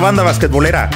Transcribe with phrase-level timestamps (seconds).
[0.00, 0.90] banda basquetbolera?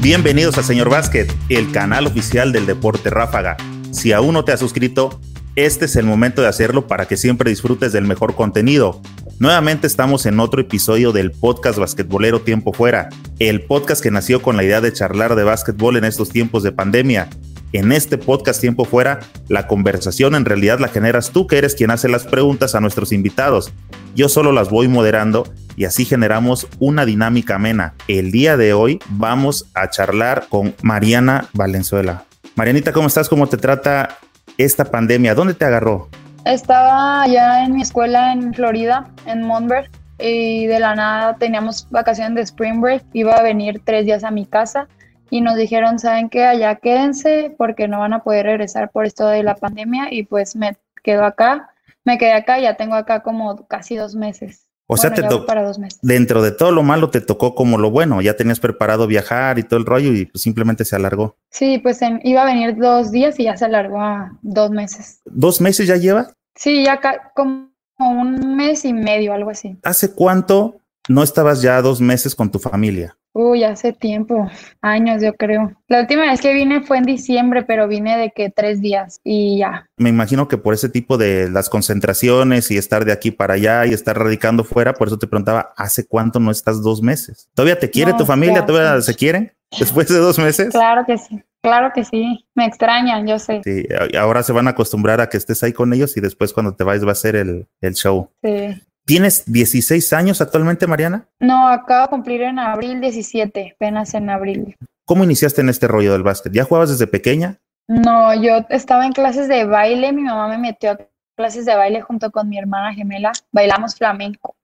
[0.00, 3.56] Bienvenidos a Señor Básquet, el canal oficial del deporte ráfaga.
[3.92, 5.20] Si aún no te has suscrito,
[5.54, 9.00] este es el momento de hacerlo para que siempre disfrutes del mejor contenido.
[9.38, 13.08] Nuevamente estamos en otro episodio del podcast basquetbolero Tiempo Fuera,
[13.38, 16.72] el podcast que nació con la idea de charlar de básquetbol en estos tiempos de
[16.72, 17.28] pandemia.
[17.74, 21.90] En este podcast Tiempo Fuera, la conversación en realidad la generas tú, que eres quien
[21.90, 23.74] hace las preguntas a nuestros invitados.
[24.14, 25.44] Yo solo las voy moderando
[25.76, 27.92] y así generamos una dinámica amena.
[28.08, 32.24] El día de hoy vamos a charlar con Mariana Valenzuela.
[32.56, 33.28] Marianita, ¿cómo estás?
[33.28, 34.16] ¿Cómo te trata
[34.56, 35.34] esta pandemia?
[35.34, 36.08] ¿Dónde te agarró?
[36.46, 42.34] Estaba allá en mi escuela en Florida, en Montverde, y de la nada teníamos vacaciones
[42.34, 43.04] de Spring Break.
[43.12, 44.88] Iba a venir tres días a mi casa
[45.30, 46.44] y nos dijeron, ¿saben qué?
[46.44, 50.56] Allá quédense porque no van a poder regresar por esto de la pandemia y pues
[50.56, 51.70] me quedo acá.
[52.04, 54.68] Me quedé acá y ya tengo acá como casi dos meses.
[54.90, 55.98] O sea, te tocó para dos meses.
[56.00, 58.22] Dentro de todo lo malo te tocó como lo bueno.
[58.22, 61.36] Ya tenías preparado viajar y todo el rollo y pues simplemente se alargó.
[61.50, 65.20] Sí, pues iba a venir dos días y ya se alargó a dos meses.
[65.26, 66.32] ¿Dos meses ya lleva?
[66.54, 67.00] Sí, ya
[67.34, 69.76] como un mes y medio, algo así.
[69.82, 73.18] ¿Hace cuánto no estabas ya dos meses con tu familia?
[73.32, 75.72] Uy, hace tiempo, años yo creo.
[75.86, 79.58] La última vez que vine fue en diciembre, pero vine de que tres días y
[79.58, 79.88] ya.
[79.96, 83.86] Me imagino que por ese tipo de las concentraciones y estar de aquí para allá
[83.86, 87.48] y estar radicando fuera, por eso te preguntaba, ¿hace cuánto no estás dos meses?
[87.54, 88.66] ¿Todavía te quiere tu familia?
[88.66, 90.70] ¿Todavía se quieren después de dos meses?
[90.70, 91.42] Claro que sí.
[91.60, 93.60] Claro que sí, me extrañan, yo sé.
[93.64, 93.84] Sí,
[94.16, 96.84] ahora se van a acostumbrar a que estés ahí con ellos y después cuando te
[96.84, 98.30] vayas va a ser el, el show.
[98.42, 98.80] Sí.
[99.08, 101.26] ¿Tienes 16 años actualmente, Mariana?
[101.40, 104.76] No, acabo de cumplir en abril 17, apenas en abril.
[105.06, 106.52] ¿Cómo iniciaste en este rollo del básquet?
[106.52, 107.56] ¿Ya jugabas desde pequeña?
[107.88, 110.98] No, yo estaba en clases de baile, mi mamá me metió a
[111.38, 114.56] clases de baile junto con mi hermana gemela, bailamos flamenco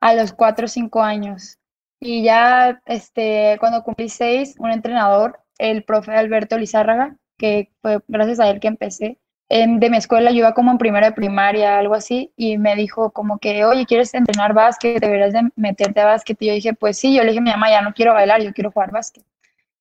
[0.00, 1.58] a los 4 o 5 años.
[1.98, 8.38] Y ya este, cuando cumplí 6, un entrenador, el profe Alberto Lizárraga, que fue gracias
[8.38, 11.94] a él que empecé, de mi escuela, yo iba como en primera de primaria, algo
[11.94, 15.00] así, y me dijo como que, oye, ¿quieres entrenar básquet?
[15.00, 16.36] Deberías de meterte a básquet.
[16.40, 18.42] Y yo dije, pues sí, yo le dije a mi mamá, ya no quiero bailar,
[18.42, 19.24] yo quiero jugar básquet.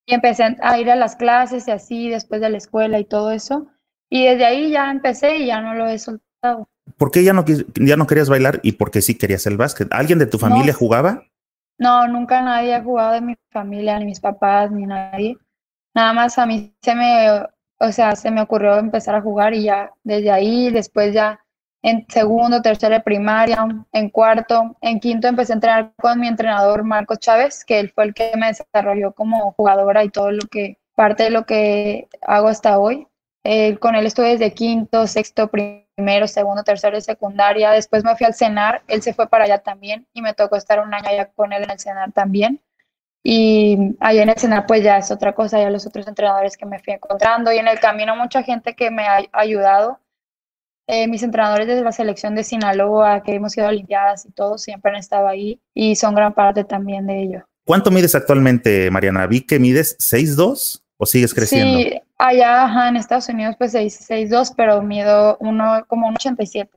[0.06, 3.32] Y empecé a ir a las clases y así, después de la escuela y todo
[3.32, 3.68] eso.
[4.10, 6.70] Y desde ahí ya empecé y ya no lo he soltado.
[6.96, 7.44] ¿Por qué ya no,
[7.76, 9.90] ya no querías bailar y por qué sí querías el básquet?
[9.92, 11.24] ¿Alguien de tu familia jugaba?
[11.78, 15.38] No, nunca nadie ha jugado de mi familia, ni mis papás, ni nadie.
[15.94, 17.46] Nada más a mí se me
[17.80, 21.40] o sea, se me ocurrió empezar a jugar y ya desde ahí, después ya
[21.84, 26.84] en segundo, tercero de primaria, en cuarto, en quinto empecé a entrenar con mi entrenador
[26.84, 30.80] Marcos Chávez, que él fue el que me desarrolló como jugadora y todo lo que,
[30.96, 33.08] parte de lo que hago hasta hoy.
[33.80, 37.72] con él estuve desde quinto, sexto, primero, segundo, tercero y secundaria.
[37.72, 40.80] Después me fui al cenar, él se fue para allá también y me tocó estar
[40.80, 42.62] un año allá con él en el cenar también.
[43.30, 46.66] Y ahí en el Senado pues ya es otra cosa, ya los otros entrenadores que
[46.66, 50.00] me fui encontrando y en el camino mucha gente que me ha ayudado.
[50.88, 54.58] Eh, mis entrenadores desde la selección de Sinaloa, que hemos ido a Olimpiadas y todo,
[54.58, 57.46] siempre han estado ahí y son gran parte también de ello.
[57.66, 59.28] ¿Cuánto mides actualmente, Mariana?
[59.28, 61.80] Vi que mides 6'2 o sigues creciendo?
[61.80, 66.72] Sí, allá en Estados Unidos pues 6'2, pero mido uno, como un 87.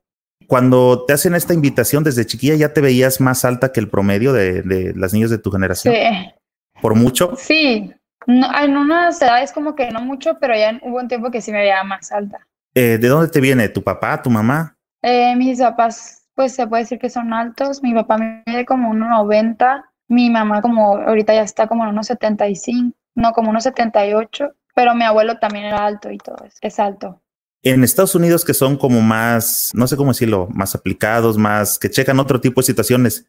[0.48, 4.32] Cuando te hacen esta invitación desde chiquilla, ¿ya te veías más alta que el promedio
[4.32, 5.94] de, de las niñas de tu generación?
[5.94, 6.34] Sí,
[6.80, 7.34] ¿Por mucho?
[7.36, 7.92] Sí,
[8.26, 11.58] en unas edades como que no mucho, pero ya hubo un tiempo que sí me
[11.58, 12.46] veía más alta.
[12.74, 13.68] Eh, ¿De dónde te viene?
[13.68, 14.76] ¿Tu papá, tu mamá?
[15.02, 17.82] Eh, mis papás, pues se puede decir que son altos.
[17.82, 19.84] Mi papá me mide como 1,90.
[20.08, 24.54] Mi mamá como ahorita ya está como en 1,75, no, como 1,78.
[24.74, 27.20] Pero mi abuelo también era alto y todo, es, es alto.
[27.62, 31.91] En Estados Unidos que son como más, no sé cómo decirlo, más aplicados, más que
[31.91, 33.26] checan otro tipo de situaciones,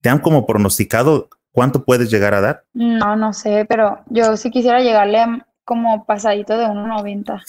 [0.00, 2.64] ¿te han como pronosticado ¿Cuánto puedes llegar a dar?
[2.72, 5.24] No, no sé, pero yo sí quisiera llegarle
[5.64, 7.42] como pasadito de 1.90.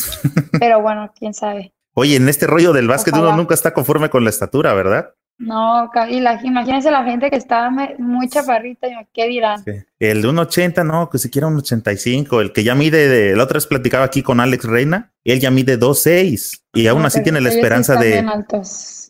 [0.60, 1.74] pero bueno, quién sabe.
[1.96, 5.16] Oye, en este rollo del básquet uno nunca está conforme con la estatura, ¿verdad?
[5.40, 9.64] No, y la, imagínense la gente que está muy chaparrita, ¿qué dirán?
[9.98, 13.56] El de 1.80, no, que siquiera un 1.85, el que ya mide, de, la otra
[13.56, 17.50] vez platicaba aquí con Alex Reina, él ya mide 2.6 y aún así tiene la
[17.50, 18.24] esperanza de...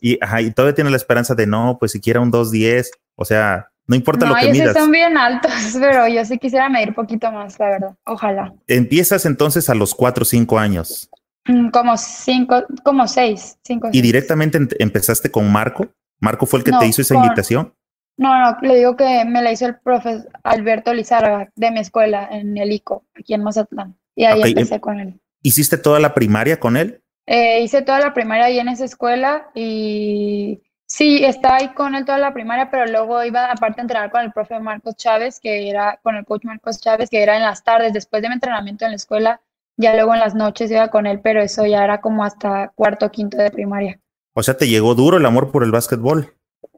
[0.00, 3.70] Y, ajá, y todavía tiene la esperanza de no, pues siquiera un 2.10, o sea,
[3.86, 4.68] no importa lo que midas.
[4.68, 7.96] están bien altos, pero yo sí quisiera medir poquito más, la verdad.
[8.04, 8.52] Ojalá.
[8.66, 11.08] Empiezas entonces a los 4 o 5 años.
[11.46, 13.58] Mm, como 5, como 6.
[13.92, 15.88] ¿Y directamente empezaste con Marco?
[16.20, 17.72] ¿Marco fue el que te hizo esa invitación?
[18.16, 22.26] No, no, le digo que me la hizo el profe Alberto Lizárraga de mi escuela
[22.30, 23.96] en el ICO, aquí en Mazatlán.
[24.14, 25.20] Y ahí empecé con él.
[25.42, 27.02] ¿Hiciste toda la primaria con él?
[27.26, 32.04] Eh, hice toda la primaria ahí en esa escuela y Sí, estaba ahí con él
[32.04, 35.68] toda la primaria, pero luego iba aparte a entrenar con el profe Marcos Chávez, que
[35.68, 38.84] era con el coach Marcos Chávez, que era en las tardes, después de mi entrenamiento
[38.84, 39.40] en la escuela,
[39.76, 43.06] ya luego en las noches iba con él, pero eso ya era como hasta cuarto
[43.06, 44.00] o quinto de primaria.
[44.34, 46.32] O sea, te llegó duro el amor por el básquetbol.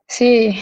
[0.07, 0.59] Sí,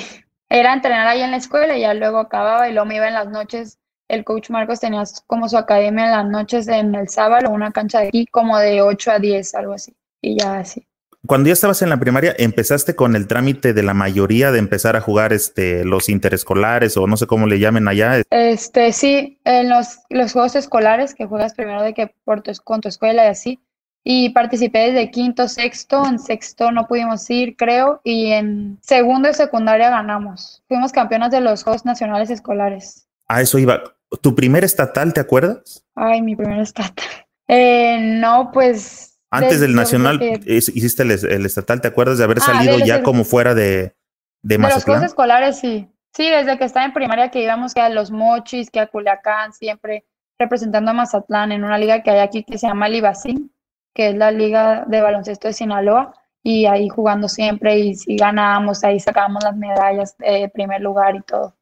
[0.48, 3.14] era entrenar ahí en la escuela y ya luego acababa y luego me iba en
[3.14, 3.78] las noches.
[4.08, 8.00] El coach Marcos tenía como su academia en las noches en el sábado, una cancha
[8.00, 9.94] de aquí como de 8 a 10, algo así.
[10.20, 10.86] Y ya así.
[11.26, 14.96] Cuando ya estabas en la primaria, ¿empezaste con el trámite de la mayoría de empezar
[14.96, 18.22] a jugar este, los interescolares o no sé cómo le llamen allá?
[18.30, 22.80] Este, sí, en los, los juegos escolares que juegas primero de que por tu, con
[22.80, 23.60] tu escuela y así.
[24.04, 29.34] Y participé desde quinto, sexto, en sexto no pudimos ir, creo, y en segundo y
[29.34, 30.62] secundaria ganamos.
[30.68, 33.08] Fuimos campeonas de los Juegos Nacionales Escolares.
[33.26, 33.82] A eso iba.
[34.22, 35.84] ¿Tu primer estatal, te acuerdas?
[35.96, 37.04] Ay, mi primer estatal.
[37.48, 42.78] Eh, no, pues antes del nacional hiciste el, estatal, ¿te acuerdas de haber ah, salido
[42.78, 43.94] ya como fuera de,
[44.42, 45.00] de Mazatlán?
[45.00, 45.88] De los escolares, sí.
[46.16, 49.52] Sí, desde que estaba en primaria que íbamos que a los Mochis, que a Culiacán,
[49.52, 50.06] siempre
[50.38, 53.52] representando a Mazatlán en una liga que hay aquí que se llama Libacín,
[53.94, 58.84] que es la liga de baloncesto de Sinaloa, y ahí jugando siempre, y si ganábamos,
[58.84, 61.54] ahí sacábamos las medallas de primer lugar y todo.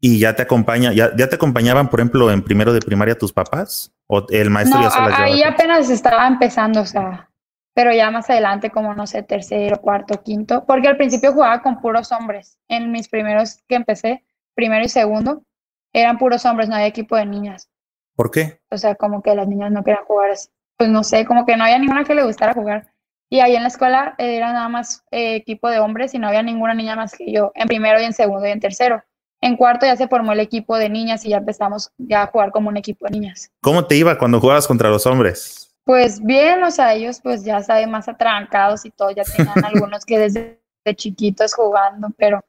[0.00, 3.32] ¿Y ya te acompaña, ya, ya te acompañaban, por ejemplo, en primero de primaria tus
[3.32, 3.92] papás?
[4.14, 5.24] ¿O el maestro ya se las llevaba?
[5.24, 7.30] Ahí apenas estaba empezando, o sea,
[7.72, 11.80] pero ya más adelante, como no sé, tercero, cuarto, quinto, porque al principio jugaba con
[11.80, 12.58] puros hombres.
[12.68, 14.22] En mis primeros que empecé,
[14.54, 15.44] primero y segundo,
[15.94, 17.70] eran puros hombres, no había equipo de niñas.
[18.14, 18.60] ¿Por qué?
[18.70, 20.50] O sea, como que las niñas no querían jugar así.
[20.76, 22.92] Pues no sé, como que no había ninguna que le gustara jugar.
[23.30, 26.42] Y ahí en la escuela era nada más eh, equipo de hombres y no había
[26.42, 29.02] ninguna niña más que yo, en primero y en segundo y en tercero.
[29.42, 32.52] En cuarto ya se formó el equipo de niñas y ya empezamos ya a jugar
[32.52, 33.50] como un equipo de niñas.
[33.60, 35.74] ¿Cómo te iba cuando jugabas contra los hombres?
[35.84, 40.04] Pues bien, o sea, ellos pues ya saben más atrancados y todo, ya tenían algunos
[40.04, 40.60] que desde
[40.94, 42.40] chiquitos jugando, pero,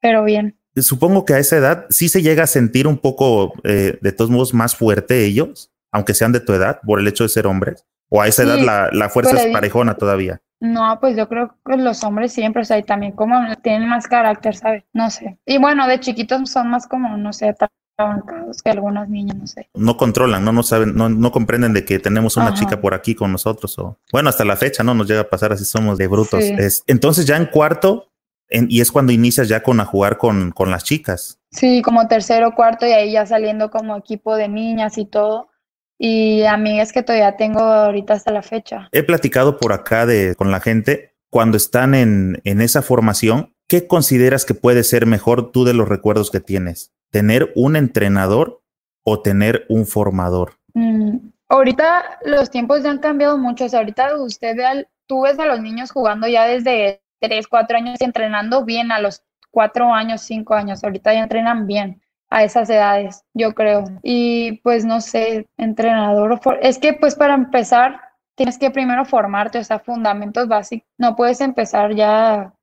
[0.00, 0.58] pero bien.
[0.74, 4.30] Supongo que a esa edad sí se llega a sentir un poco, eh, de todos
[4.30, 7.84] modos, más fuerte ellos, aunque sean de tu edad, por el hecho de ser hombres.
[8.08, 10.40] O a esa edad la, la fuerza es parejona todavía.
[10.60, 14.08] No, pues yo creo que los hombres siempre, o sea, y también como tienen más
[14.08, 14.84] carácter, ¿sabes?
[14.92, 15.38] No sé.
[15.46, 19.68] Y bueno, de chiquitos son más como, no sé, atrabancados que algunas niñas, no sé.
[19.74, 23.14] No controlan, no, no saben, no, no comprenden de que tenemos una chica por aquí
[23.14, 23.78] con nosotros.
[23.78, 24.94] O, bueno, hasta la fecha, ¿no?
[24.94, 26.42] Nos llega a pasar así, somos de brutos.
[26.86, 28.10] entonces ya en cuarto,
[28.50, 31.38] y es cuando inicias ya con a jugar con, con las chicas.
[31.52, 35.50] Sí, como tercero, cuarto, y ahí ya saliendo como equipo de niñas y todo
[35.98, 38.88] y amigas que todavía tengo ahorita hasta la fecha.
[38.92, 43.54] He platicado por acá de, con la gente cuando están en, en esa formación.
[43.66, 46.94] ¿Qué consideras que puede ser mejor tú de los recuerdos que tienes?
[47.10, 48.62] ¿Tener un entrenador
[49.02, 50.54] o tener un formador?
[50.74, 51.18] Mm,
[51.48, 53.64] ahorita los tiempos ya han cambiado mucho.
[53.64, 57.46] O sea, ahorita usted ve al, tú ves a los niños jugando ya desde 3,
[57.48, 60.84] 4 años y entrenando bien a los 4 años, 5 años.
[60.84, 62.00] Ahorita ya entrenan bien
[62.30, 63.84] a esas edades, yo creo.
[64.02, 68.00] Y pues no sé, entrenador, es que pues para empezar
[68.34, 70.88] tienes que primero formarte, o sea, fundamentos básicos.
[70.96, 72.54] No puedes empezar ya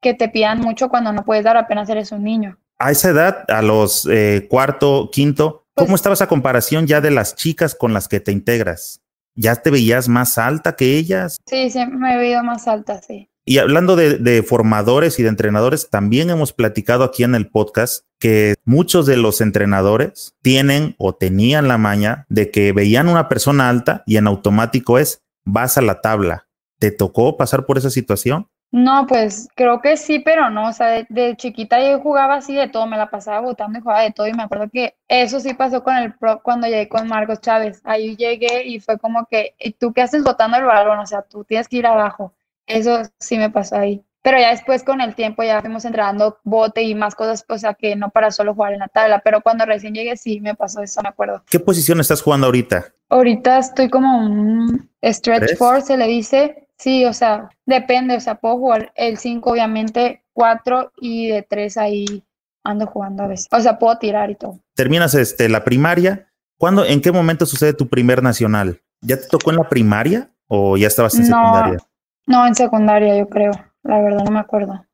[0.00, 2.58] que te pidan mucho cuando no puedes dar apenas eres un niño.
[2.78, 7.12] A esa edad, a los eh, cuarto, quinto, ¿cómo pues estaba esa comparación ya de
[7.12, 9.00] las chicas con las que te integras?
[9.34, 11.38] ¿Ya te veías más alta que ellas?
[11.46, 13.30] Sí, sí, me he veído más alta, sí.
[13.44, 18.54] Y hablando de, formadores y de entrenadores, también hemos platicado aquí en el podcast que
[18.64, 24.04] muchos de los entrenadores tienen o tenían la maña de que veían una persona alta
[24.06, 26.46] y en automático es vas a la tabla.
[26.78, 28.48] ¿Te tocó pasar por esa situación?
[28.70, 30.68] No, pues creo que sí, pero no.
[30.68, 34.02] O sea, de, chiquita yo jugaba así de todo, me la pasaba votando y jugaba
[34.02, 34.28] de todo.
[34.28, 37.82] Y me acuerdo que eso sí pasó con el pro cuando llegué con Marcos Chávez.
[37.84, 41.00] Ahí llegué y fue como que, ¿tú qué haces votando el balón?
[41.00, 42.34] O sea, tú tienes que ir abajo.
[42.66, 44.04] Eso sí me pasó ahí.
[44.22, 47.74] Pero ya después con el tiempo ya fuimos entrenando bote y más cosas, o sea
[47.74, 50.80] que no para solo jugar en la tabla, pero cuando recién llegué sí me pasó
[50.80, 51.42] eso, me acuerdo.
[51.50, 52.94] ¿Qué posición estás jugando ahorita?
[53.08, 56.68] Ahorita estoy como un stretch four, se le dice.
[56.78, 61.76] Sí, o sea, depende, o sea, puedo jugar el 5 obviamente, 4 y de 3
[61.76, 62.24] ahí
[62.64, 63.48] ando jugando a veces.
[63.50, 64.58] O sea, puedo tirar y todo.
[64.74, 66.28] Terminas este la primaria,
[66.58, 68.80] ¿cuándo en qué momento sucede tu primer nacional?
[69.00, 71.78] ¿Ya te tocó en la primaria o ya estabas en secundaria?
[72.26, 73.52] No, en secundaria yo creo,
[73.82, 74.84] la verdad no me acuerdo.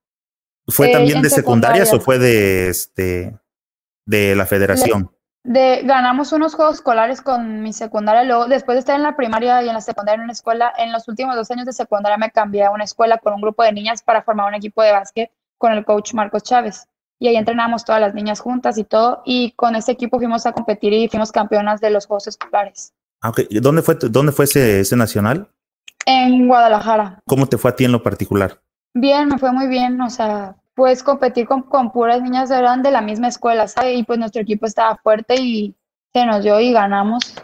[0.67, 3.39] ¿Fue eh, también de secundarias o fue de este
[4.07, 5.11] de la federación?
[5.45, 9.63] De, ganamos unos juegos escolares con mi secundaria, luego después de estar en la primaria
[9.63, 12.31] y en la secundaria en una escuela, en los últimos dos años de secundaria me
[12.31, 15.31] cambié a una escuela con un grupo de niñas para formar un equipo de básquet
[15.57, 16.87] con el coach Marcos Chávez.
[17.19, 20.53] Y ahí entrenamos todas las niñas juntas y todo, y con ese equipo fuimos a
[20.53, 22.93] competir y fuimos campeonas de los juegos escolares.
[23.21, 25.51] Ah, ¿Dónde fue, dónde fue ese, ese nacional?
[26.07, 27.21] En Guadalajara.
[27.27, 28.61] ¿Cómo te fue a ti en lo particular?
[28.95, 32.91] Bien, me fue muy bien, o sea, pues competir con, con puras niñas eran de
[32.91, 33.99] la misma escuela, ¿sabes?
[33.99, 35.75] Y pues nuestro equipo estaba fuerte y
[36.13, 37.35] se nos dio y ganamos.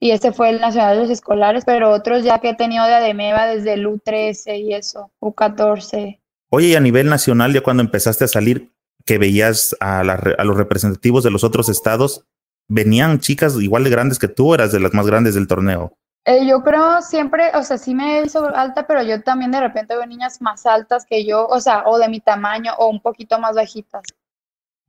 [0.00, 2.94] Y este fue el Nacional de los Escolares, pero otros ya que he tenido de
[2.94, 6.20] Ademeva desde el U13 y eso, U14.
[6.50, 8.72] Oye, y a nivel nacional, ya cuando empezaste a salir,
[9.04, 12.26] que veías a, a los representativos de los otros estados,
[12.68, 15.96] ¿venían chicas igual de grandes que tú eras de las más grandes del torneo?
[16.24, 19.96] Eh, yo creo siempre, o sea, sí me hizo alta, pero yo también de repente
[19.96, 23.38] veo niñas más altas que yo, o sea, o de mi tamaño o un poquito
[23.38, 24.02] más bajitas.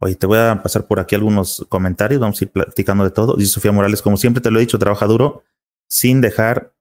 [0.02, 3.36] Oye, te voy a pasar por aquí algunos comentarios, vamos a ir platicando de todo.
[3.36, 5.44] Dice Sofía Morales, como siempre te lo he dicho, trabaja duro
[5.88, 6.74] sin dejar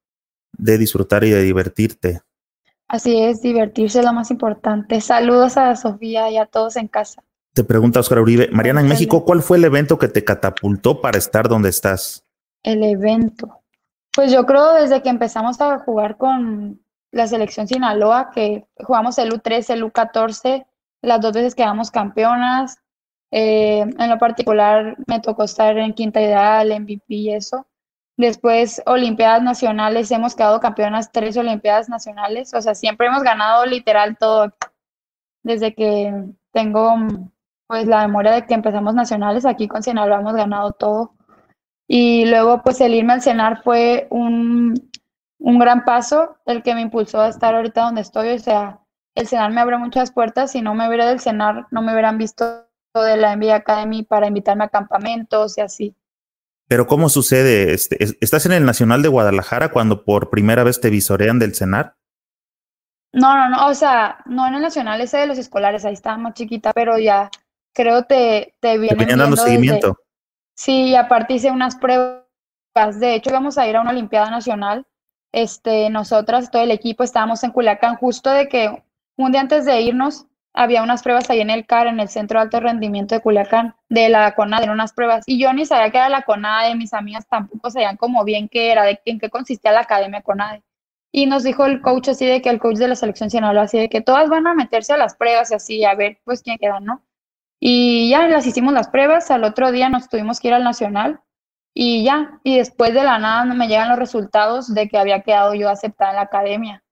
[0.52, 2.22] de disfrutar y de divertirte.
[2.86, 5.00] Así es, divertirse es lo más importante.
[5.00, 7.22] Saludos a Sofía y a todos en casa.
[7.54, 11.18] Te pregunta Oscar Uribe, Mariana, en México, ¿cuál fue el evento que te catapultó para
[11.18, 12.24] estar donde estás?
[12.62, 13.57] El evento.
[14.18, 16.82] Pues yo creo desde que empezamos a jugar con
[17.12, 20.66] la selección Sinaloa, que jugamos el U13, el U14,
[21.02, 22.80] las dos veces quedamos campeonas,
[23.30, 27.68] eh, en lo particular, me tocó estar en quinta ideal, MVP y eso.
[28.16, 34.18] Después, Olimpiadas Nacionales, hemos quedado campeonas tres Olimpiadas Nacionales, o sea, siempre hemos ganado literal
[34.18, 34.52] todo.
[35.44, 36.92] Desde que tengo
[37.68, 41.14] pues la memoria de que empezamos nacionales, aquí con Sinaloa hemos ganado todo.
[41.88, 44.74] Y luego, pues el irme al cenar fue un,
[45.38, 48.28] un gran paso, el que me impulsó a estar ahorita donde estoy.
[48.28, 48.80] O sea,
[49.14, 50.52] el cenar me abre muchas puertas.
[50.52, 54.26] Si no me hubiera del cenar, no me hubieran visto de la NBA Academy para
[54.26, 55.96] invitarme a campamentos y así.
[56.66, 57.72] Pero ¿cómo sucede?
[57.72, 61.96] Este, ¿Estás en el Nacional de Guadalajara cuando por primera vez te visorean del CENAR?
[63.12, 66.18] No, no, no, o sea, no en el Nacional ese de los escolares, ahí estaba
[66.18, 67.30] más chiquita, pero ya
[67.72, 69.96] creo te, te vienen ¿Te dando seguimiento.
[70.58, 72.24] Sí, aparte hice unas pruebas,
[72.98, 74.86] de hecho íbamos a ir a una Olimpiada Nacional,
[75.32, 78.82] este, nosotras, todo el equipo, estábamos en Culiacán justo de que
[79.16, 82.40] un día antes de irnos, había unas pruebas ahí en el CAR, en el Centro
[82.40, 85.22] de Alto Rendimiento de Culiacán, de la CONADE, en unas pruebas.
[85.26, 88.72] Y yo ni sabía que era la CONADE, mis amigas tampoco sabían como bien qué
[88.72, 90.64] era, de en qué consistía la Academia CONADE.
[91.12, 93.78] Y nos dijo el coach así de que el coach de la selección Sinaloa, así
[93.78, 96.58] de que todas van a meterse a las pruebas y así, a ver pues quién
[96.58, 97.02] queda, ¿no?
[97.60, 101.20] Y ya las hicimos las pruebas, al otro día nos tuvimos que ir al Nacional
[101.74, 105.54] y ya, y después de la nada me llegan los resultados de que había quedado
[105.54, 106.82] yo aceptada en la academia.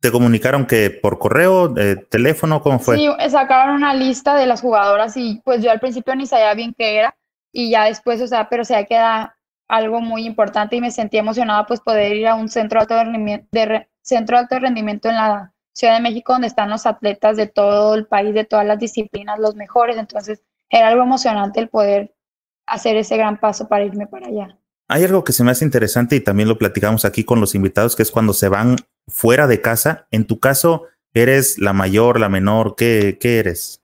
[0.00, 2.96] ¿Te comunicaron que por correo, de teléfono, cómo fue?
[2.96, 6.74] Sí, sacaron una lista de las jugadoras y pues yo al principio ni sabía bien
[6.76, 7.16] qué era
[7.52, 11.66] y ya después, o sea, pero se queda algo muy importante y me sentí emocionada
[11.66, 15.52] pues poder ir a un centro alto de rendimiento, de centro alto rendimiento en la
[15.78, 19.38] Ciudad de México donde están los atletas de todo el país, de todas las disciplinas,
[19.38, 22.16] los mejores, entonces era algo emocionante el poder
[22.66, 24.58] hacer ese gran paso para irme para allá.
[24.88, 27.94] Hay algo que se me hace interesante y también lo platicamos aquí con los invitados,
[27.94, 28.74] que es cuando se van
[29.06, 30.08] fuera de casa.
[30.10, 32.74] En tu caso, ¿eres la mayor, la menor?
[32.74, 33.80] ¿Qué, qué eres?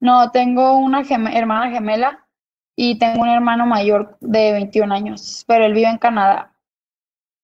[0.00, 2.26] No, tengo una hermana gemela
[2.74, 6.54] y tengo un hermano mayor de 21 años, pero él vive en Canadá.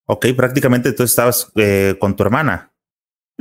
[0.06, 2.71] Ok, prácticamente tú estabas eh, con tu hermana.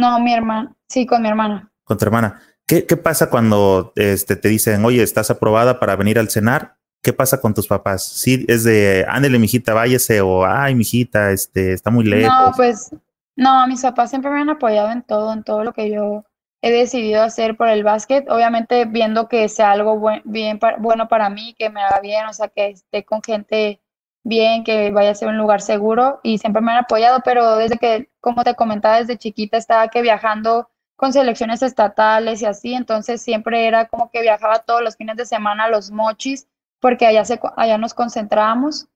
[0.01, 1.72] No, mi hermana, sí, con mi hermana.
[1.84, 2.41] Con tu hermana.
[2.65, 6.77] ¿Qué, qué pasa cuando este, te dicen, oye, estás aprobada para venir al cenar?
[7.03, 8.03] ¿Qué pasa con tus papás?
[8.03, 12.34] Sí, es de, ándele, mijita, váyase, o, ay, mijita, este, está muy lejos.
[12.34, 12.89] No, pues,
[13.36, 16.25] no, mis papás siempre me han apoyado en todo, en todo lo que yo
[16.63, 21.55] he decidido hacer por el básquet, obviamente viendo que sea algo bien bueno para mí,
[21.60, 23.79] que me haga bien, o sea, que esté con gente
[24.23, 27.77] bien, que vaya a ser un lugar seguro y siempre me han apoyado, pero desde
[27.77, 33.21] que, como te comentaba, desde chiquita estaba que viajando con selecciones estatales y así, entonces
[33.21, 36.47] siempre era como que viajaba todos los fines de semana a los mochis
[36.79, 38.87] porque allá, se, allá nos concentrábamos.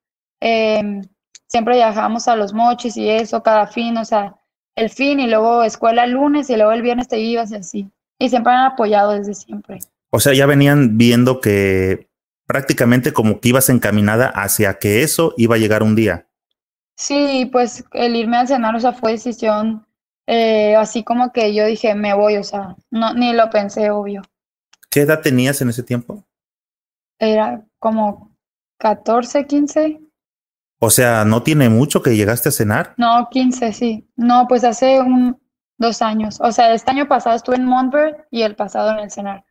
[0.41, 1.03] Em,
[1.47, 4.35] siempre viajábamos a los mochis y eso cada fin, o sea,
[4.75, 7.89] el fin y luego escuela el lunes y luego el viernes te ibas y así.
[8.19, 9.79] Y siempre han apoyado desde siempre.
[10.09, 12.07] O sea, ya venían viendo que
[12.45, 16.27] prácticamente como que ibas encaminada hacia que eso iba a llegar un día.
[16.97, 19.85] Sí, pues el irme al cenar, o sea, fue decisión
[20.27, 24.23] eh, así como que yo dije, me voy, o sea, no, ni lo pensé, obvio.
[24.89, 26.23] ¿Qué edad tenías en ese tiempo?
[27.19, 28.35] Era como
[28.79, 30.01] 14, 15.
[30.79, 32.93] O sea, ¿no tiene mucho que llegaste a cenar?
[32.97, 34.09] No, 15, sí.
[34.15, 35.39] No, pues hace un,
[35.77, 36.39] dos años.
[36.41, 39.45] O sea, este año pasado estuve en Montbert y el pasado en el cenar.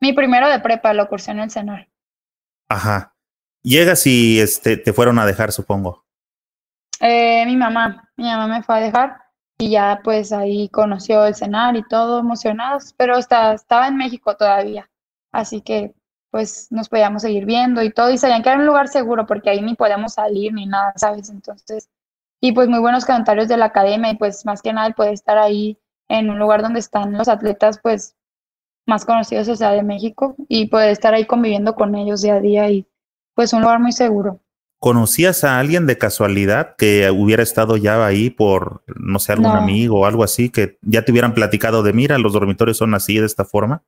[0.00, 1.87] Mi primero de prepa lo cursé en el cenar.
[2.68, 3.14] Ajá.
[3.62, 6.04] Llegas y este, te fueron a dejar, supongo.
[7.00, 9.16] Eh, mi mamá, mi mamá me fue a dejar
[9.58, 14.36] y ya pues ahí conoció el cenar y todo emocionados, pero hasta, estaba en México
[14.36, 14.88] todavía.
[15.32, 15.94] Así que
[16.30, 19.50] pues nos podíamos seguir viendo y todo, y sabían que era un lugar seguro porque
[19.50, 21.30] ahí ni podíamos salir ni nada, ¿sabes?
[21.30, 21.88] Entonces,
[22.40, 25.14] y pues muy buenos comentarios de la academia y pues más que nada el poder
[25.14, 28.14] estar ahí en un lugar donde están los atletas pues
[28.88, 32.40] más conocidos, o sea, de México, y poder estar ahí conviviendo con ellos día a
[32.40, 32.86] día y
[33.34, 34.40] pues un lugar muy seguro.
[34.80, 40.00] ¿Conocías a alguien de casualidad que hubiera estado ya ahí por, no sé, algún amigo
[40.00, 43.26] o algo así, que ya te hubieran platicado de, mira, los dormitorios son así, de
[43.26, 43.82] esta forma?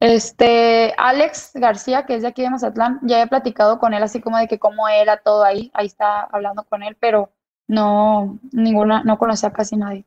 [0.00, 4.20] Este, Alex García, que es de aquí de Mazatlán, ya he platicado con él así
[4.20, 7.30] como de que cómo era todo ahí, ahí está hablando con él, pero
[7.68, 10.04] no, ninguna, no conocía a casi nadie.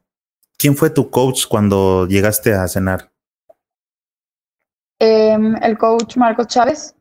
[0.58, 3.12] ¿Quién fue tu coach cuando llegaste a cenar?
[5.00, 6.96] Em, el coach Marcos Chávez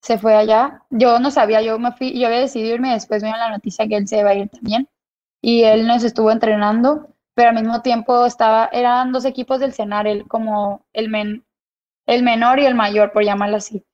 [0.00, 0.82] se fue allá.
[0.88, 3.86] Yo no sabía, yo me fui, yo había decidido irme, después me dio la noticia
[3.86, 4.88] que él se iba a ir también.
[5.42, 10.06] Y él nos estuvo entrenando, pero al mismo tiempo estaba, eran dos equipos del cenar,
[10.06, 11.44] él como el, men,
[12.06, 13.84] el menor y el mayor, por llamarlo así.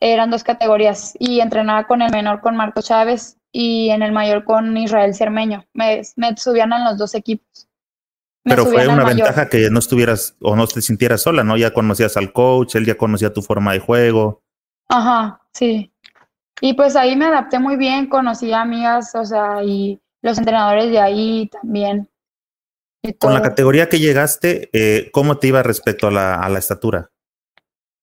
[0.00, 4.44] Eran dos categorías y entrenaba con el menor con Marco Chávez y en el mayor
[4.44, 5.64] con Israel Cermeño.
[5.72, 7.68] Me, me subían en los dos equipos.
[8.48, 11.56] Pero fue una ventaja que no estuvieras o no te sintieras sola, ¿no?
[11.56, 14.42] Ya conocías al coach, él ya conocía tu forma de juego.
[14.88, 15.92] Ajá, sí.
[16.60, 20.90] Y pues ahí me adapté muy bien, conocí a amigas, o sea, y los entrenadores
[20.90, 22.08] de ahí también.
[23.20, 27.10] Con la categoría que llegaste, eh, ¿cómo te iba respecto a la, a la estatura?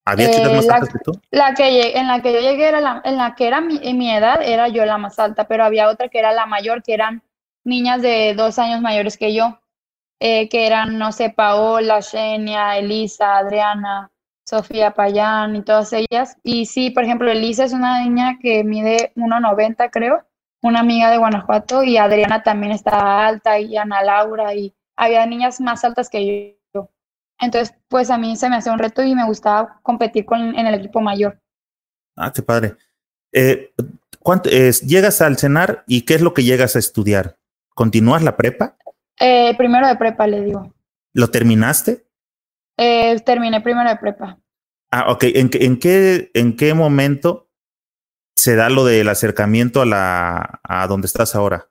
[0.06, 1.22] ¿Había chicas más eh, la, altas que tú?
[1.32, 3.98] La que, en la que yo llegué, era la, en la que era mi, en
[3.98, 6.94] mi edad, era yo la más alta, pero había otra que era la mayor, que
[6.94, 7.24] eran
[7.64, 9.60] niñas de dos años mayores que yo,
[10.28, 14.10] eh, que eran, no sé, Paola, Xenia, Elisa, Adriana,
[14.44, 16.36] Sofía Payán y todas ellas.
[16.42, 20.26] Y sí, por ejemplo, Elisa es una niña que mide 1,90 creo,
[20.64, 25.62] una amiga de Guanajuato, y Adriana también está alta, y Ana Laura, y había niñas
[25.62, 26.90] más altas que yo.
[27.40, 30.66] Entonces, pues a mí se me hacía un reto y me gustaba competir con, en
[30.66, 31.40] el equipo mayor.
[32.16, 32.78] Ah, qué padre.
[33.32, 33.76] Eh,
[34.22, 37.38] ¿cuánto, llegas al cenar y qué es lo que llegas a estudiar?
[37.76, 38.76] ¿Continúas la prepa?
[39.20, 40.74] Eh, primero de prepa, le digo.
[41.14, 42.06] ¿Lo terminaste?
[42.78, 44.38] Eh, terminé primero de prepa.
[44.92, 45.24] Ah, ok.
[45.24, 47.50] ¿En, en, qué, ¿En qué momento
[48.36, 51.68] se da lo del acercamiento a la a donde estás ahora?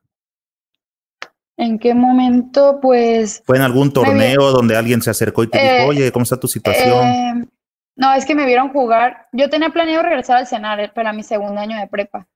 [1.57, 2.81] ¿En qué momento?
[2.81, 3.43] Pues.
[3.47, 6.39] ¿Fue en algún torneo donde alguien se acercó y te dijo, eh, oye, ¿cómo está
[6.39, 7.07] tu situación?
[7.07, 7.47] Eh,
[7.97, 9.29] no, es que me vieron jugar.
[9.33, 12.27] Yo tenía planeado regresar al Senar para mi segundo año de prepa,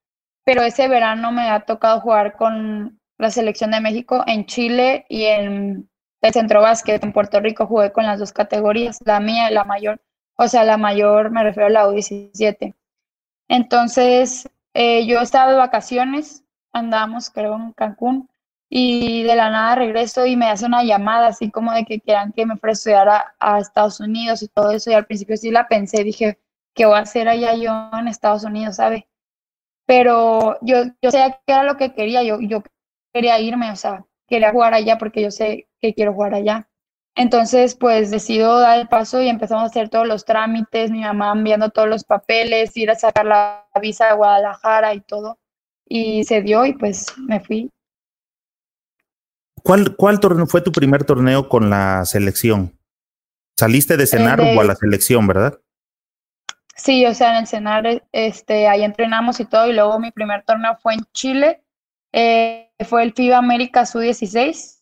[0.44, 5.24] pero ese verano me ha tocado jugar con la selección de México en Chile y
[5.24, 7.66] en el centro básquet en Puerto Rico.
[7.66, 10.00] Jugué con las dos categorías, la mía y la mayor.
[10.36, 12.74] O sea, la mayor me refiero a la U17.
[13.48, 18.28] Entonces, eh, yo estaba de vacaciones, andamos, creo, en Cancún
[18.70, 22.32] y de la nada regreso y me hace una llamada así como de que quieran
[22.32, 23.08] que me fuera a estudiar
[23.40, 26.38] a, Estados Unidos y todo eso y al principio sí la pensé, dije,
[26.74, 29.08] ¿qué voy a hacer allá yo en Estados Unidos, sabe?
[29.86, 32.62] Pero yo, yo sé que era lo que quería, yo, yo
[33.18, 36.68] quería irme, o sea, quería jugar allá porque yo sé que quiero jugar allá.
[37.16, 41.32] Entonces, pues decido dar el paso y empezamos a hacer todos los trámites, mi mamá
[41.32, 45.36] enviando todos los papeles, ir a sacar la visa a Guadalajara y todo.
[45.84, 47.70] Y se dio y pues me fui
[49.64, 52.78] ¿Cuál, ¿Cuál torneo fue tu primer torneo con la selección?
[53.58, 55.58] Saliste de cenar o a la selección, ¿verdad?
[56.76, 60.44] Sí, o sea, en el cenar, este, ahí entrenamos y todo, y luego mi primer
[60.44, 61.64] torneo fue en Chile,
[62.12, 64.80] eh, fue el FIBA América Su-16.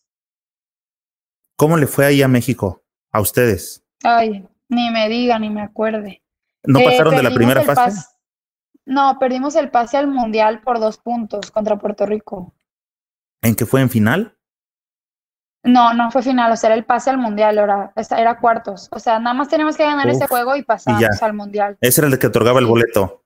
[1.55, 3.83] ¿Cómo le fue ahí a México, a ustedes?
[4.03, 6.23] Ay, ni me diga, ni me acuerde.
[6.63, 8.07] ¿No pasaron de la primera fase?
[8.85, 12.53] No, perdimos el pase al Mundial por dos puntos contra Puerto Rico.
[13.41, 14.37] ¿En qué fue en final?
[15.63, 18.87] No, no fue final, o sea, era el pase al mundial, era, era cuartos.
[18.91, 21.77] O sea, nada más tenemos que ganar ese juego y pasar al mundial.
[21.81, 23.25] Ese era el que otorgaba el boleto.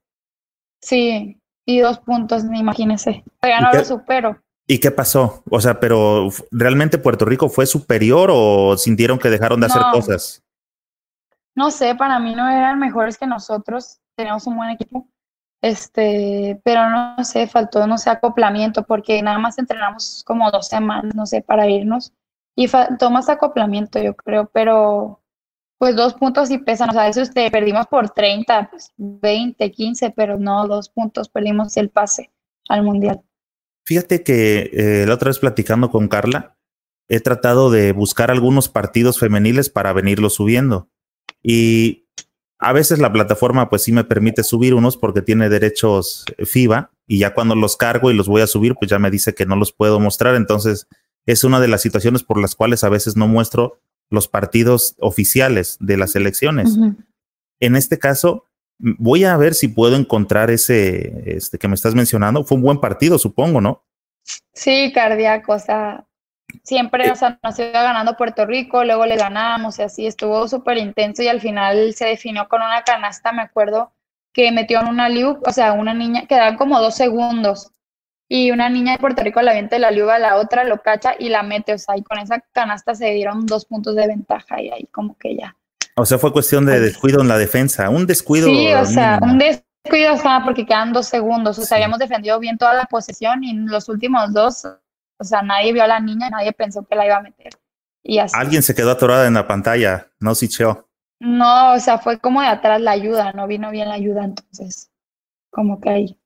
[0.81, 3.23] Sí, y dos puntos, imagínese.
[3.41, 4.41] Ya no lo supero.
[4.67, 5.43] ¿Y qué pasó?
[5.49, 10.43] O sea, pero ¿realmente Puerto Rico fue superior o sintieron que dejaron de hacer cosas?
[11.55, 13.99] No sé, para mí no eran mejores que nosotros.
[14.15, 15.07] Tenemos un buen equipo.
[15.61, 21.13] Este, pero no sé, faltó, no sé, acoplamiento, porque nada más entrenamos como dos semanas,
[21.15, 22.13] no sé, para irnos.
[22.55, 25.20] Y faltó más acoplamiento, yo creo, pero
[25.81, 26.91] pues dos puntos sí pesan.
[26.91, 31.75] O sea, eso este, perdimos por 30, pues 20, 15, pero no, dos puntos perdimos
[31.75, 32.29] el pase
[32.69, 33.23] al mundial.
[33.83, 36.55] Fíjate que eh, la otra vez platicando con Carla,
[37.09, 40.87] he tratado de buscar algunos partidos femeniles para venirlos subiendo.
[41.41, 42.05] Y
[42.59, 47.17] a veces la plataforma pues sí me permite subir unos porque tiene derechos FIBA y
[47.17, 49.55] ya cuando los cargo y los voy a subir pues ya me dice que no
[49.55, 50.35] los puedo mostrar.
[50.35, 50.87] Entonces
[51.25, 53.81] es una de las situaciones por las cuales a veces no muestro
[54.11, 56.77] los partidos oficiales de las elecciones.
[57.59, 58.45] En este caso,
[58.77, 62.43] voy a ver si puedo encontrar ese este, que me estás mencionando.
[62.43, 63.83] Fue un buen partido, supongo, ¿no?
[64.53, 66.05] Sí, cardíaco, o sea.
[66.63, 70.77] siempre, o sea, nos iba ganando Puerto Rico, luego le ganamos y así estuvo súper
[70.77, 73.93] intenso y al final se definió con una canasta, me acuerdo,
[74.33, 77.71] que metió en una liu, o sea, una niña, quedaban como dos segundos
[78.33, 81.15] y una niña de Puerto Rico la avienta la liu a la otra, lo cacha
[81.19, 84.61] y la mete, o sea, y con esa canasta se dieron dos puntos de ventaja
[84.61, 85.57] y ahí como que ya.
[85.97, 88.47] O sea, fue cuestión de descuido en la defensa, un descuido.
[88.47, 92.39] Sí, o sea, un descuido, o sea, porque quedan dos segundos, o sea, habíamos defendido
[92.39, 95.99] bien toda la posesión y en los últimos dos, o sea, nadie vio a la
[95.99, 97.51] niña, nadie pensó que la iba a meter.
[98.01, 98.33] Y así.
[98.39, 100.87] Alguien se quedó atorada en la pantalla, no Sicheo.
[101.19, 104.89] No, o sea, fue como de atrás la ayuda, no vino bien la ayuda, entonces,
[105.49, 106.20] como que ahí.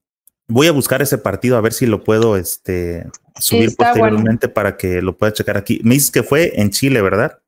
[0.47, 3.07] Voy a buscar ese partido a ver si lo puedo este,
[3.39, 5.81] subir posteriormente para que lo pueda checar aquí.
[5.83, 7.39] Me dices que fue en Chile, ¿verdad?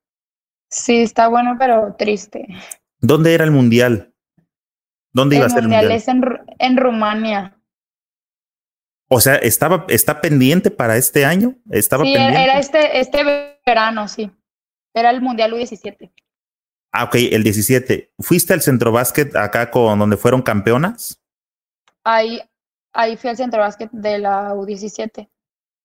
[0.70, 2.48] Sí, está bueno, pero triste.
[3.00, 4.14] ¿Dónde era el mundial?
[5.14, 5.92] ¿Dónde iba a ser el mundial?
[5.92, 6.24] Es en,
[6.60, 7.58] en Rumania.
[9.10, 11.56] O sea, estaba, está pendiente para este año.
[11.70, 12.44] Estaba sí, pendiente?
[12.44, 14.32] era este, este verano, sí.
[14.94, 16.12] Era el mundial U17.
[16.92, 18.14] Ah, ok, el 17.
[18.20, 21.22] ¿Fuiste al centro básquet acá con donde fueron campeonas?
[22.04, 22.42] Ahí,
[22.98, 25.30] ahí fui al centro básquet de la U17.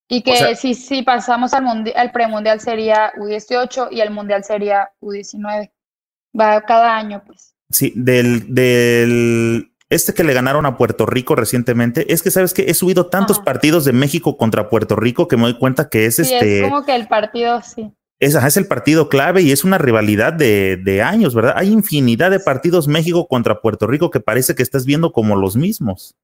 [0.08, 5.70] Y que si, si pasamos al el premundial sería U18 y el mundial sería U19.
[6.38, 7.54] Va cada año, pues.
[7.70, 12.70] Sí, del, del este que le ganaron a Puerto Rico recientemente, es que sabes que
[12.70, 16.16] he subido tantos partidos de México contra Puerto Rico que me doy cuenta que es
[16.16, 16.60] sí, este.
[16.60, 20.32] Es como que el partido, sí es, es el partido clave y es una rivalidad
[20.32, 21.54] de, de, años, ¿verdad?
[21.56, 25.56] Hay infinidad de partidos México contra Puerto Rico que parece que estás viendo como los
[25.56, 26.14] mismos.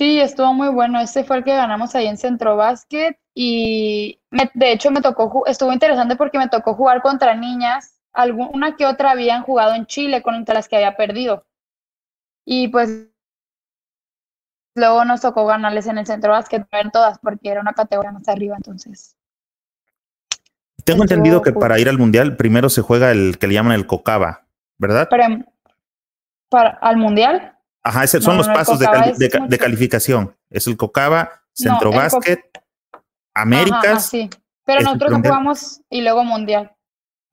[0.00, 0.98] Sí, estuvo muy bueno.
[0.98, 4.18] Este fue el que ganamos ahí en Centro Básquet y
[4.54, 9.10] de hecho me tocó, estuvo interesante porque me tocó jugar contra niñas, alguna que otra
[9.10, 11.44] habían jugado en Chile contra las que había perdido.
[12.46, 13.10] Y pues
[14.74, 18.26] luego nos tocó ganarles en el Centro Básquet, en todas porque era una categoría más
[18.26, 19.18] arriba, entonces
[20.82, 23.86] tengo entendido que para ir al mundial primero se juega el que le llaman el
[23.86, 24.46] Cocaba,
[24.78, 25.10] ¿verdad?
[25.10, 25.44] Para,
[26.48, 27.54] para al mundial.
[27.82, 28.86] Ajá, esos son los pasos de,
[29.48, 30.36] de, calificación.
[30.50, 32.42] Es el Cocaba, Centro Básquet,
[33.34, 34.06] Américas.
[34.06, 34.28] sí.
[34.64, 36.72] Pero nosotros no jugamos y luego mundial.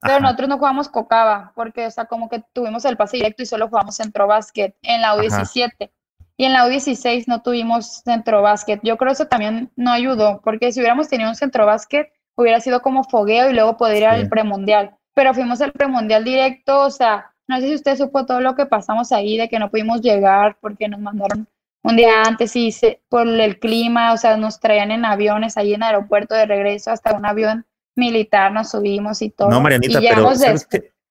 [0.00, 3.46] Pero nosotros no jugamos Cocaba, porque, o sea, como que tuvimos el pase directo y
[3.46, 5.90] solo jugamos Centro Básquet en la U17.
[6.36, 8.80] Y en la U16 no tuvimos Centro Básquet.
[8.84, 12.60] Yo creo que eso también no ayudó, porque si hubiéramos tenido un Centro Básquet, hubiera
[12.60, 14.96] sido como fogueo y luego poder ir al premundial.
[15.14, 18.66] Pero fuimos al premundial directo, o sea, no sé si usted supo todo lo que
[18.66, 21.48] pasamos ahí, de que no pudimos llegar porque nos mandaron
[21.82, 25.72] un día antes y se, por el clima, o sea, nos traían en aviones ahí
[25.72, 27.64] en aeropuerto de regreso hasta un avión
[27.96, 29.48] militar, nos subimos y todo.
[29.48, 30.30] No, Marianita, pero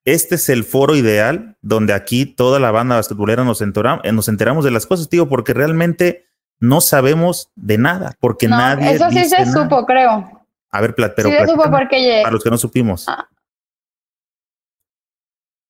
[0.06, 4.64] este es el foro ideal donde aquí toda la banda basquetbolera nos, enteramos, nos enteramos
[4.64, 6.28] de las cosas, tío, porque realmente
[6.60, 8.92] no sabemos de nada, porque nadie.
[8.92, 10.46] Eso sí se supo, creo.
[10.70, 13.06] A ver, pero sí, porque para los que no supimos.
[13.10, 13.28] Ah.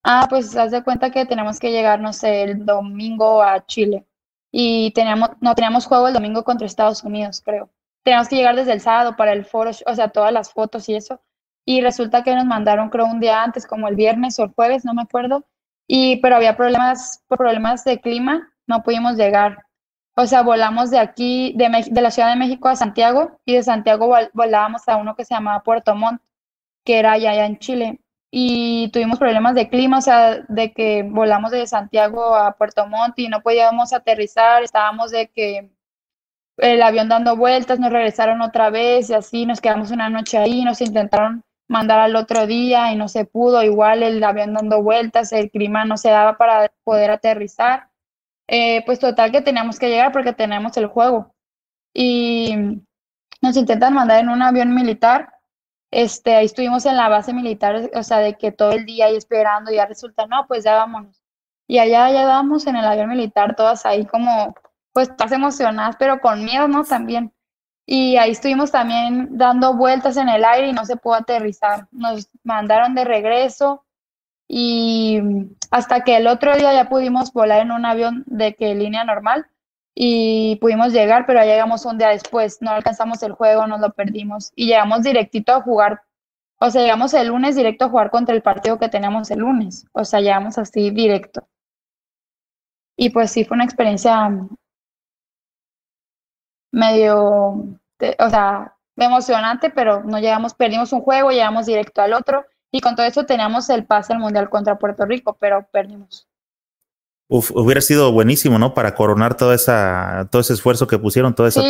[0.08, 0.26] Ah.
[0.28, 4.06] pues haz de cuenta que tenemos que llegar, no sé, el domingo a Chile.
[4.50, 7.70] Y teníamos, no teníamos juego el domingo contra Estados Unidos, creo.
[8.02, 10.94] Teníamos que llegar desde el sábado para el foro, o sea, todas las fotos y
[10.94, 11.20] eso.
[11.64, 14.84] Y resulta que nos mandaron, creo, un día antes, como el viernes o el jueves,
[14.84, 15.44] no me acuerdo.
[15.86, 19.64] Y, pero había problemas, problemas de clima, no pudimos llegar.
[20.16, 23.62] O sea, volamos de aquí, de, de la Ciudad de México a Santiago y de
[23.62, 26.20] Santiago volábamos a uno que se llamaba Puerto Montt,
[26.84, 28.00] que era allá, en Chile.
[28.30, 33.18] Y tuvimos problemas de clima, o sea, de que volamos de Santiago a Puerto Montt
[33.18, 35.70] y no podíamos aterrizar, estábamos de que
[36.58, 40.64] el avión dando vueltas, nos regresaron otra vez y así nos quedamos una noche ahí,
[40.64, 45.32] nos intentaron mandar al otro día y no se pudo, igual el avión dando vueltas,
[45.32, 47.88] el clima no se daba para poder aterrizar.
[48.48, 51.34] Eh, pues total que teníamos que llegar porque tenemos el juego.
[51.94, 52.54] Y
[53.42, 55.28] nos intentan mandar en un avión militar.
[55.90, 59.16] Este, ahí estuvimos en la base militar, o sea, de que todo el día ahí
[59.16, 61.22] esperando, ya resulta, no, pues ya vámonos.
[61.66, 64.54] Y allá ya vamos en el avión militar, todas ahí como,
[64.92, 66.84] pues, todas emocionadas, pero con miedo, ¿no?
[66.84, 67.32] También.
[67.86, 71.88] Y ahí estuvimos también dando vueltas en el aire y no se pudo aterrizar.
[71.90, 73.86] Nos mandaron de regreso
[74.46, 75.20] y
[75.70, 79.46] hasta que el otro día ya pudimos volar en un avión de que línea normal
[80.00, 83.90] y pudimos llegar, pero ya llegamos un día después, no alcanzamos el juego, nos lo
[83.94, 86.02] perdimos y llegamos directito a jugar,
[86.60, 89.86] o sea, llegamos el lunes directo a jugar contra el partido que teníamos el lunes,
[89.92, 91.48] o sea, llegamos así directo.
[92.96, 94.30] Y pues sí, fue una experiencia
[96.70, 97.16] medio,
[98.18, 102.94] o sea, emocionante, pero no llegamos, perdimos un juego, llegamos directo al otro y con
[102.94, 106.28] todo eso teníamos el pase al Mundial contra Puerto Rico, pero perdimos.
[107.28, 108.72] Uf, hubiera sido buenísimo, ¿no?
[108.72, 111.68] Para coronar toda esa, todo ese esfuerzo que pusieron, toda esa sí.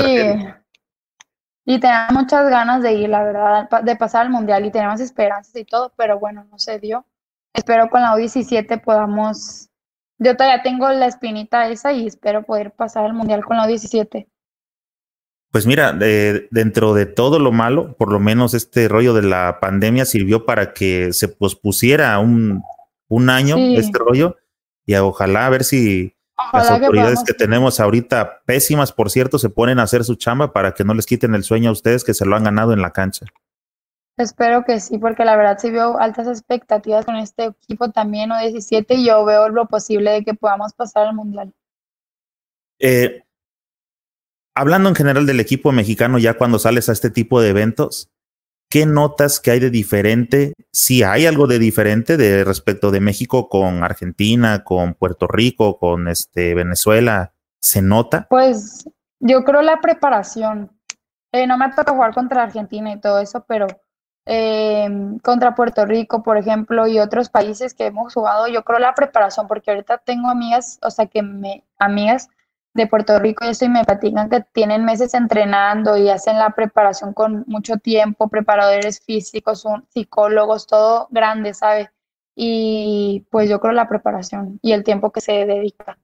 [1.65, 5.55] Y tenemos muchas ganas de ir, la verdad, de pasar al mundial y tenemos esperanzas
[5.57, 7.05] y todo, pero bueno, no se dio.
[7.53, 9.69] Espero con la U17 podamos.
[10.19, 14.29] Yo todavía tengo la espinita esa y espero poder pasar al mundial con la U17.
[15.51, 20.05] Pues mira, dentro de todo lo malo, por lo menos este rollo de la pandemia
[20.05, 22.63] sirvió para que se pospusiera un,
[23.09, 24.37] un año este rollo
[24.89, 26.17] y ojalá a ver si
[26.55, 30.73] las autoridades que, tenemos ahorita, pésimas por cierto, se ponen a hacer su chamba para
[30.73, 32.91] que no les quiten el sueño a ustedes que se lo han ganado en la
[32.91, 33.27] cancha.
[34.17, 38.39] Espero que sí, porque la verdad sí veo altas expectativas con este equipo también, o
[38.39, 41.53] 17, y yo veo lo posible de que podamos pasar al Mundial.
[42.79, 43.25] Eh,
[44.55, 48.09] hablando en general del equipo mexicano, ya cuando sales a este tipo de eventos,
[48.69, 50.55] ¿qué notas que hay de diferente?
[50.73, 56.09] Si hay algo de diferente de respecto de México con Argentina, con Puerto Rico, con
[56.09, 58.27] este Venezuela, ¿se nota?
[58.29, 58.89] Pues
[59.21, 60.71] yo creo la preparación.
[61.33, 63.67] Eh, no me ha jugar contra Argentina y todo eso, pero
[64.25, 64.89] eh,
[65.23, 69.47] contra Puerto Rico, por ejemplo, y otros países que hemos jugado, yo creo la preparación,
[69.47, 72.29] porque ahorita tengo amigas, o sea, que me, amigas
[72.79, 76.51] de Puerto Rico y eso y me platican que tienen meses entrenando y hacen la
[76.51, 81.91] preparación con mucho tiempo, preparadores físicos, psicólogos, todo grande, ¿sabe?
[82.35, 85.99] Y pues yo creo la preparación y el tiempo que se dedica.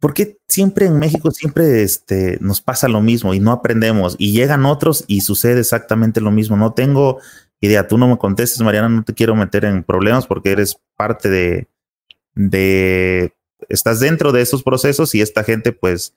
[0.00, 4.16] ¿Por qué siempre en México siempre este, nos pasa lo mismo y no aprendemos?
[4.18, 6.56] Y llegan otros y sucede exactamente lo mismo.
[6.56, 7.20] No tengo
[7.60, 7.88] idea.
[7.88, 11.68] Tú no me contestes, Mariana, no te quiero meter en problemas porque eres parte de,
[12.34, 13.32] de
[13.68, 16.14] estás dentro de esos procesos y esta gente pues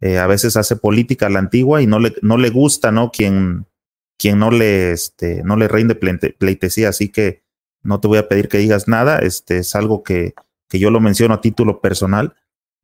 [0.00, 3.10] eh, a veces hace política a la antigua y no le, no le gusta, ¿no?
[3.10, 3.66] Quien,
[4.18, 7.42] quien no le, este, no le rinde pleitesía, así que
[7.82, 10.34] no te voy a pedir que digas nada, este es algo que,
[10.68, 12.34] que yo lo menciono a título personal,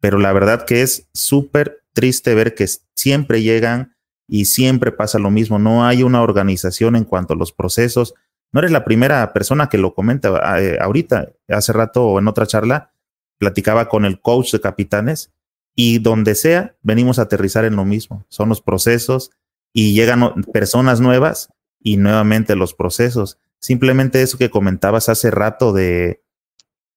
[0.01, 3.97] pero la verdad que es súper triste ver que siempre llegan
[4.29, 8.15] y siempre pasa lo mismo, no hay una organización en cuanto a los procesos,
[8.53, 12.93] no eres la primera persona que lo comenta eh, ahorita, hace rato en otra charla,
[13.41, 15.33] platicaba con el coach de capitanes
[15.75, 18.27] y donde sea, venimos a aterrizar en lo mismo.
[18.29, 19.31] Son los procesos
[19.73, 21.49] y llegan personas nuevas
[21.81, 23.39] y nuevamente los procesos.
[23.59, 26.23] Simplemente eso que comentabas hace rato de,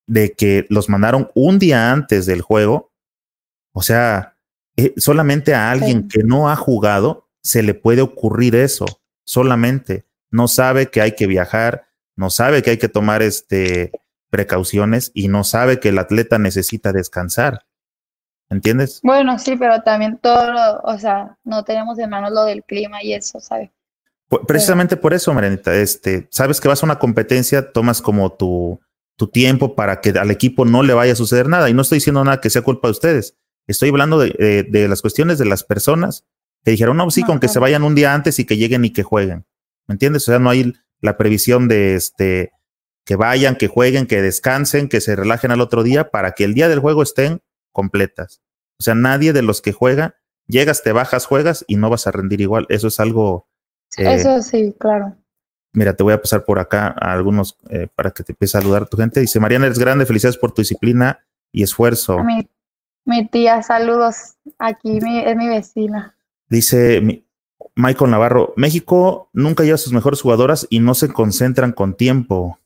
[0.05, 2.91] de que los mandaron un día antes del juego.
[3.71, 4.37] O sea,
[4.75, 8.85] eh, solamente a alguien que no ha jugado se le puede ocurrir eso.
[9.23, 13.91] Solamente no sabe que hay que viajar, no sabe que hay que tomar este
[14.33, 17.67] precauciones y no sabe que el atleta necesita descansar.
[18.49, 18.99] ¿Entiendes?
[19.03, 23.13] Bueno, sí, pero también todo, o sea, no tenemos en manos lo del clima y
[23.13, 23.69] eso, ¿sabes?
[24.47, 28.79] Precisamente por eso, Marianita, este, sabes que vas a una competencia, tomas como tu,
[29.17, 31.69] tu tiempo para que al equipo no le vaya a suceder nada.
[31.69, 33.37] Y no estoy diciendo nada que sea culpa de ustedes.
[33.67, 36.25] Estoy hablando de, de, las cuestiones de las personas
[36.65, 38.89] que dijeron, no, sí, con que se vayan un día antes y que lleguen y
[38.89, 39.45] que jueguen.
[39.87, 40.23] ¿Me entiendes?
[40.23, 42.51] O sea, no hay la previsión de este
[43.05, 46.53] que vayan, que jueguen, que descansen, que se relajen al otro día para que el
[46.53, 48.41] día del juego estén completas.
[48.79, 50.15] O sea, nadie de los que juega,
[50.47, 52.65] llegas, te bajas, juegas y no vas a rendir igual.
[52.69, 53.47] Eso es algo...
[53.97, 55.15] Eh, Eso sí, claro.
[55.73, 58.61] Mira, te voy a pasar por acá a algunos eh, para que te empiece a
[58.61, 59.19] saludar tu gente.
[59.19, 62.23] Dice, Mariana, eres grande, felicidades por tu disciplina y esfuerzo.
[62.23, 62.47] Mi,
[63.05, 64.35] mi tía, saludos.
[64.59, 66.15] Aquí es mi vecina.
[66.47, 67.25] Dice
[67.75, 72.59] Michael Navarro, México nunca lleva sus mejores jugadoras y no se concentran con tiempo.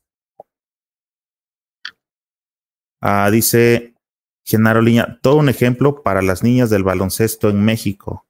[3.00, 3.94] Ah, dice
[4.44, 8.26] Genaro Liña, todo un ejemplo para las niñas del baloncesto en México.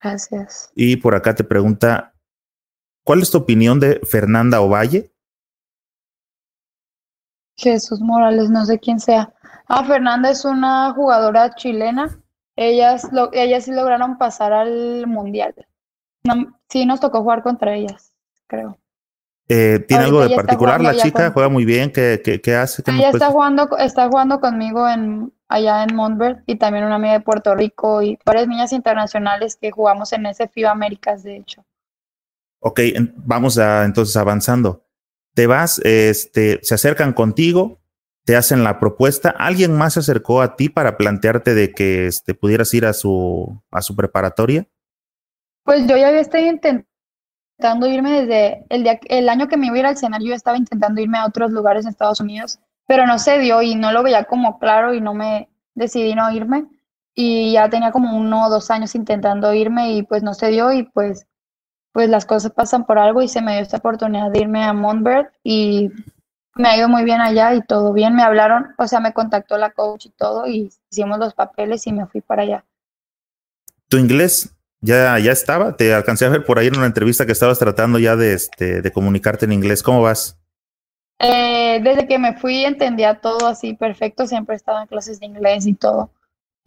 [0.00, 0.70] Gracias.
[0.74, 2.14] Y por acá te pregunta,
[3.04, 5.12] ¿cuál es tu opinión de Fernanda Ovalle?
[7.58, 9.34] Jesús Morales, no sé quién sea.
[9.66, 12.22] Ah, Fernanda es una jugadora chilena.
[12.54, 15.54] Ellas, lo, ellas sí lograron pasar al mundial.
[16.68, 18.12] sí nos tocó jugar contra ellas,
[18.46, 18.78] creo.
[19.48, 21.30] Eh, ¿Tiene algo de particular la chica?
[21.30, 21.92] ¿Juega muy bien?
[21.92, 22.82] ¿Qué, qué, hace?
[22.86, 27.20] ella está jugando, está jugando conmigo en, allá en Montbert y también una amiga de
[27.20, 31.64] Puerto Rico y varias niñas internacionales que jugamos en ese FIBA Américas, de hecho.
[32.58, 32.80] Ok,
[33.16, 34.84] vamos a, entonces avanzando.
[35.34, 37.78] Te vas, este, se acercan contigo,
[38.24, 39.30] te hacen la propuesta.
[39.30, 43.62] ¿Alguien más se acercó a ti para plantearte de que este, pudieras ir a su,
[43.70, 44.66] a su preparatoria?
[45.62, 46.95] Pues yo ya estado intentando
[47.58, 50.34] intentando irme desde el, día, el año que me iba a ir al escenario, yo
[50.34, 53.92] estaba intentando irme a otros lugares en Estados Unidos, pero no se dio y no
[53.92, 56.66] lo veía como claro y no me decidí no irme.
[57.14, 60.70] Y ya tenía como uno o dos años intentando irme y pues no se dio
[60.70, 61.26] y pues,
[61.92, 64.74] pues las cosas pasan por algo y se me dio esta oportunidad de irme a
[64.74, 65.90] Montbert y
[66.56, 68.14] me ha ido muy bien allá y todo bien.
[68.14, 71.92] Me hablaron, o sea, me contactó la coach y todo y hicimos los papeles y
[71.94, 72.64] me fui para allá.
[73.88, 75.76] ¿Tu inglés ya, ya estaba.
[75.76, 78.82] Te alcancé a ver por ahí en una entrevista que estabas tratando ya de, este,
[78.82, 79.82] de comunicarte en inglés.
[79.82, 80.38] ¿Cómo vas?
[81.18, 85.66] Eh, desde que me fui entendía todo así perfecto, siempre estaba en clases de inglés
[85.66, 86.10] y todo.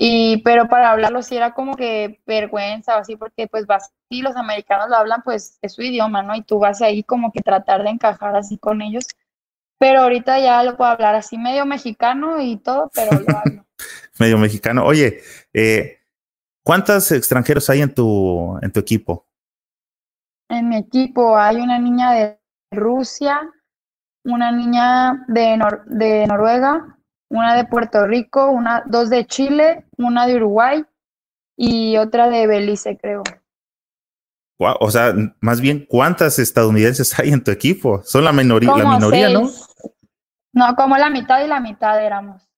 [0.02, 4.22] Y, pero para hablarlo sí era como que vergüenza o así, porque pues vas, y
[4.22, 6.36] los americanos lo hablan, pues es su idioma, ¿no?
[6.36, 9.06] Y tú vas ahí como que tratar de encajar así con ellos.
[9.78, 13.66] Pero ahorita ya lo puedo hablar así medio mexicano y todo, pero lo hablo.
[14.20, 14.86] medio mexicano.
[14.86, 15.22] Oye,
[15.54, 15.99] eh,
[16.64, 19.28] ¿cuántos extranjeros hay en tu, en tu equipo?
[20.50, 22.40] En mi equipo hay una niña de
[22.72, 23.42] Rusia,
[24.26, 26.98] una niña de, de Noruega,
[27.30, 30.86] una de Puerto Rico, una, dos de Chile, una de Uruguay
[31.56, 33.24] y otra de Belice, creo.
[34.58, 38.02] o sea, más bien, ¿cuántas estadounidenses hay en tu equipo?
[38.04, 39.50] Son la, minoría, la minoría, ¿no?
[40.54, 42.50] No, como la mitad y la mitad éramos.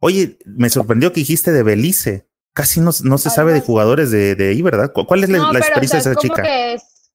[0.00, 2.28] Oye, me sorprendió que dijiste de Belice.
[2.54, 4.92] Casi no, no se sabe de jugadores de, de, ahí, ¿verdad?
[4.92, 6.42] ¿Cuál es la, experiencia de esa chica?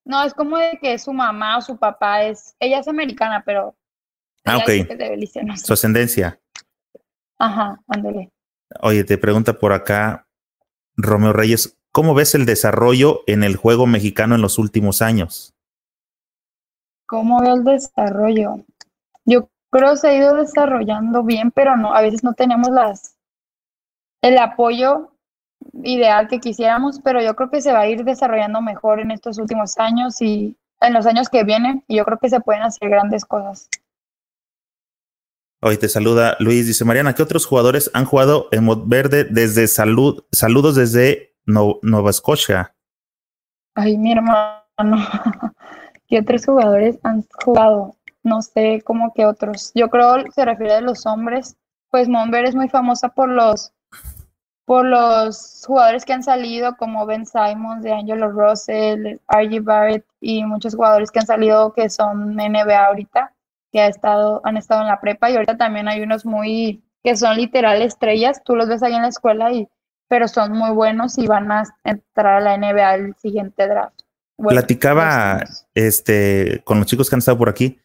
[0.04, 3.76] no, es como de que su mamá o su papá es, ella es americana, pero
[4.48, 5.56] Ah, ok.
[5.56, 6.40] Su ascendencia.
[7.38, 8.32] Ajá, ándale.
[8.80, 10.26] Oye, te pregunta por acá
[10.96, 15.54] Romeo Reyes, ¿cómo ves el desarrollo en el juego mexicano en los últimos años?
[17.06, 18.64] ¿Cómo veo el desarrollo?
[19.24, 23.16] Yo creo que se ha ido desarrollando bien, pero no, a veces no tenemos las
[24.20, 25.12] el apoyo
[25.82, 29.38] ideal que quisiéramos, pero yo creo que se va a ir desarrollando mejor en estos
[29.38, 32.88] últimos años y en los años que vienen, y yo creo que se pueden hacer
[32.88, 33.68] grandes cosas.
[35.60, 40.24] Hoy te saluda Luis, dice Mariana, ¿qué otros jugadores han jugado en Verde desde salud,
[40.30, 42.76] saludos desde Nueva Escocia?
[43.74, 44.44] Ay, mi hermano,
[46.06, 47.96] ¿qué otros jugadores han jugado?
[48.22, 49.72] No sé cómo que otros.
[49.74, 51.56] Yo creo que se refiere a los hombres.
[51.90, 53.72] Pues Monver es muy famosa por los
[54.68, 59.64] por los jugadores que han salido como Ben Simons, de Angelo Russell, R.G.
[59.64, 63.32] Barrett y muchos jugadores que han salido que son NBA ahorita
[63.72, 67.16] que ha estado, han estado en la prepa y ahorita también hay unos muy que
[67.16, 69.66] son literal estrellas, tú los ves ahí en la escuela y
[70.06, 73.98] pero son muy buenos y van a entrar a la NBA el siguiente draft.
[74.36, 77.80] Platicaba este con los chicos que han estado por aquí.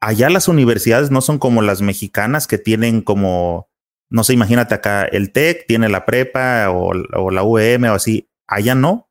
[0.00, 3.68] Allá las universidades no son como las mexicanas que tienen como,
[4.08, 8.28] no sé, imagínate acá, el TEC tiene la prepa o, o la UM o así.
[8.46, 9.08] Allá no.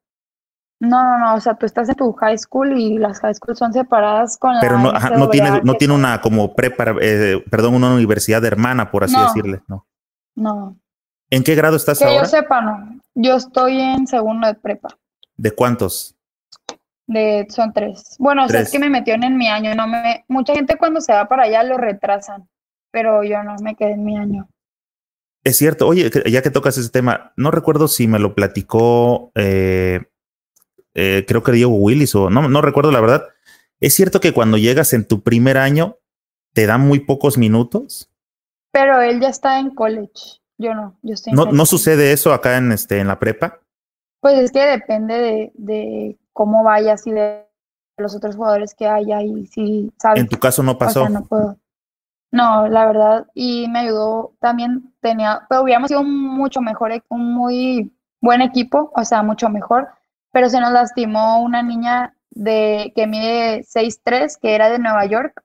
[0.79, 3.58] No, no, no, o sea, tú estás en tu high school y las high schools
[3.58, 7.93] son separadas con Pero no, no tiene, no tiene una como prepa, eh, perdón, una
[7.93, 9.88] universidad hermana, por así decirle, ¿no?
[10.36, 10.77] No.
[11.29, 12.23] ¿En qué grado estás que ahora?
[12.23, 12.99] yo sepa, no.
[13.15, 14.89] Yo estoy en segundo de prepa.
[15.38, 16.15] ¿De cuántos?
[17.08, 18.15] De, son tres.
[18.19, 20.99] Bueno, o sea, es que me metieron en mi año, no me, mucha gente cuando
[20.99, 22.49] se va para allá lo retrasan,
[22.91, 24.49] pero yo no me quedé en mi año.
[25.45, 30.01] Es cierto, oye, ya que tocas ese tema, no recuerdo si me lo platicó eh,
[30.95, 33.27] eh, creo que Diego Willis o no, no recuerdo la verdad.
[33.79, 35.97] ¿Es cierto que cuando llegas en tu primer año
[36.53, 38.10] te dan muy pocos minutos?
[38.71, 40.41] Pero él ya está en college.
[40.58, 43.60] Yo no, yo estoy ¿No, ¿No sucede eso acá en, este, en la prepa?
[44.21, 47.45] Pues es que depende de, de cómo vayas y de
[47.97, 50.21] los otros jugadores que haya y si sabes.
[50.21, 51.08] En tu caso no pasó.
[51.10, 51.58] no puedo.
[52.36, 57.95] No, la verdad, y me ayudó también, tenía, pero hubiéramos sido mucho mejor, un muy
[58.19, 59.88] buen equipo, o sea, mucho mejor,
[60.34, 65.43] pero se nos lastimó una niña de que mide 6'3, que era de Nueva York,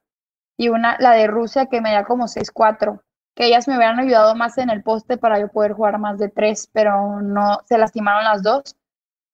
[0.56, 3.04] y una, la de Rusia, que medía como 6'4,
[3.36, 6.28] que ellas me hubieran ayudado más en el poste para yo poder jugar más de
[6.28, 8.76] tres, pero no, se lastimaron las dos.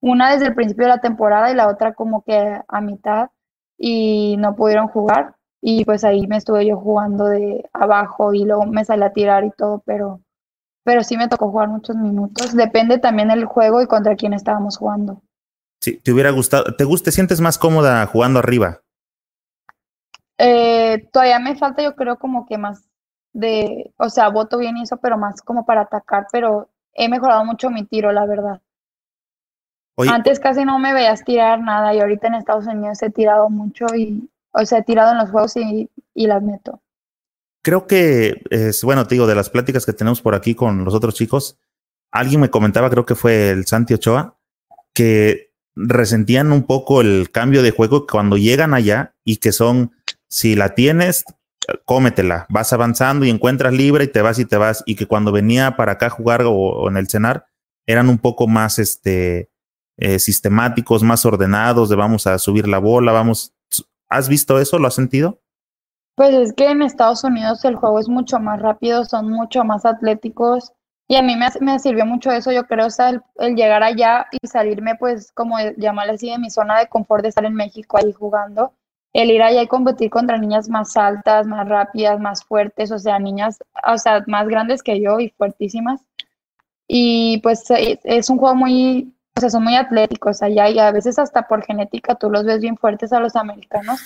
[0.02, 3.30] Una desde el principio de la temporada y la otra como que a mitad,
[3.78, 5.36] y no pudieron jugar.
[5.60, 9.44] Y pues ahí me estuve yo jugando de abajo y luego me salí a tirar
[9.44, 10.20] y todo, pero,
[10.84, 12.54] pero sí me tocó jugar muchos minutos.
[12.54, 15.22] Depende también del juego y contra quién estábamos jugando.
[15.80, 18.80] Sí, te hubiera gustado, ¿te gusta, sientes más cómoda jugando arriba?
[20.38, 22.88] Eh, todavía me falta, yo creo, como que más
[23.32, 27.70] de, o sea, voto bien eso, pero más como para atacar, pero he mejorado mucho
[27.70, 28.60] mi tiro, la verdad.
[29.96, 33.86] Antes casi no me veías tirar nada y ahorita en Estados Unidos he tirado mucho
[33.94, 34.28] y,
[34.58, 36.82] o sea, tirado en los juegos y, y las meto.
[37.62, 40.94] Creo que es, bueno, te digo, de las pláticas que tenemos por aquí con los
[40.94, 41.58] otros chicos,
[42.10, 44.38] alguien me comentaba, creo que fue el Santi Ochoa,
[44.94, 49.92] que resentían un poco el cambio de juego cuando llegan allá y que son,
[50.28, 51.24] si la tienes,
[51.84, 55.32] cómetela, vas avanzando y encuentras libre y te vas y te vas, y que cuando
[55.32, 57.46] venía para acá a jugar o, en el cenar,
[57.84, 59.50] eran un poco más este,
[59.98, 63.52] eh, sistemáticos, más ordenados, de vamos a subir la bola, vamos.
[64.08, 64.78] ¿Has visto eso?
[64.78, 65.40] ¿Lo has sentido?
[66.16, 69.84] Pues es que en Estados Unidos el juego es mucho más rápido, son mucho más
[69.84, 70.72] atléticos
[71.08, 74.26] Y a mí me, me sirvió mucho eso, yo creo, o sea, el, llegar allá
[74.32, 77.98] y salirme, pues, como llamarle así, de mi zona de confort de estar en México
[77.98, 78.72] ahí jugando.
[79.12, 83.18] El ir allá y competir contra niñas más altas, más rápidas, más fuertes, o sea,
[83.18, 86.00] niñas, o sea, más grandes que yo y fuertísimas.
[86.88, 91.18] Y pues es un juego muy, o sea, son muy atléticos allá y a veces
[91.18, 94.00] hasta por genética tú los ves bien fuertes a los americanos,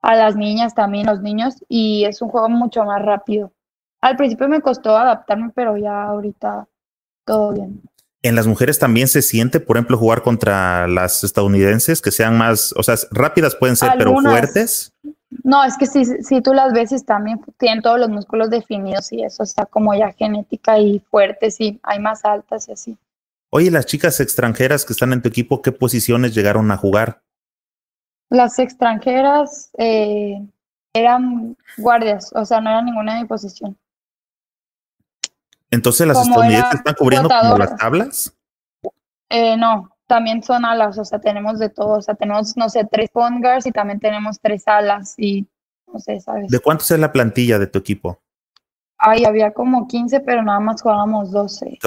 [0.00, 3.52] a las niñas también, los niños, y es un juego mucho más rápido.
[4.00, 6.66] Al principio me costó adaptarme, pero ya ahorita
[7.26, 7.82] todo bien.
[8.22, 12.72] En las mujeres también se siente, por ejemplo, jugar contra las estadounidenses, que sean más,
[12.76, 14.94] o sea, rápidas pueden ser, pero fuertes.
[15.44, 19.22] No, es que si, si tú las ves, también tienen todos los músculos definidos y
[19.22, 22.98] eso está como ya genética y fuertes y hay más altas y así.
[23.52, 27.22] Oye, las chicas extranjeras que están en tu equipo, ¿qué posiciones llegaron a jugar?
[28.28, 30.36] Las extranjeras eh,
[30.92, 33.76] eran guardias, o sea, no era ninguna de mi posición.
[35.68, 38.36] Entonces, ¿las estadounidenses están cubriendo como las tablas?
[39.28, 42.84] Eh, no, también son alas, o sea, tenemos de todo, o sea, tenemos, no sé,
[42.84, 45.48] tres pongers y también tenemos tres alas y,
[45.92, 46.48] no sé, ¿sabes?
[46.50, 48.20] ¿De cuántos es la plantilla de tu equipo?
[49.02, 51.78] Ay, había como 15, pero nada más jugábamos 12.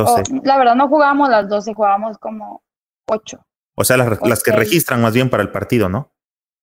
[0.44, 2.64] la verdad no jugábamos las 12, jugábamos como
[3.08, 3.40] 8.
[3.76, 6.12] O sea, las, las que registran más bien para el partido, ¿no?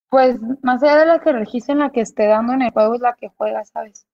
[0.09, 3.01] Pues más allá de la que registren, la que esté dando en el juego es
[3.01, 4.07] la que juega, ¿sabes?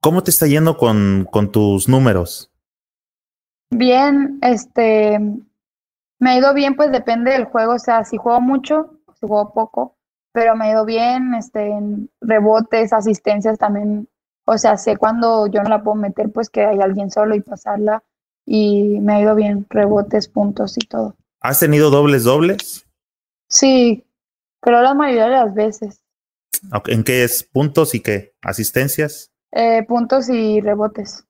[0.00, 2.50] ¿Cómo te está yendo con, con tus números?
[3.70, 5.20] Bien, este,
[6.18, 9.52] me ha ido bien, pues depende del juego, o sea, si juego mucho, si juego
[9.52, 9.96] poco,
[10.32, 14.08] pero me ha ido bien, este, en rebotes, asistencias también
[14.50, 17.40] o sea, sé cuando yo no la puedo meter, pues que hay alguien solo y
[17.40, 18.02] pasarla.
[18.46, 21.16] Y me ha ido bien, rebotes, puntos y todo.
[21.40, 22.86] ¿Has tenido dobles, dobles?
[23.46, 24.06] Sí,
[24.62, 26.00] creo la mayoría de las veces.
[26.86, 27.42] ¿En qué es?
[27.44, 28.34] ¿Puntos y qué?
[28.40, 29.30] ¿Asistencias?
[29.52, 31.26] Eh, puntos y rebotes.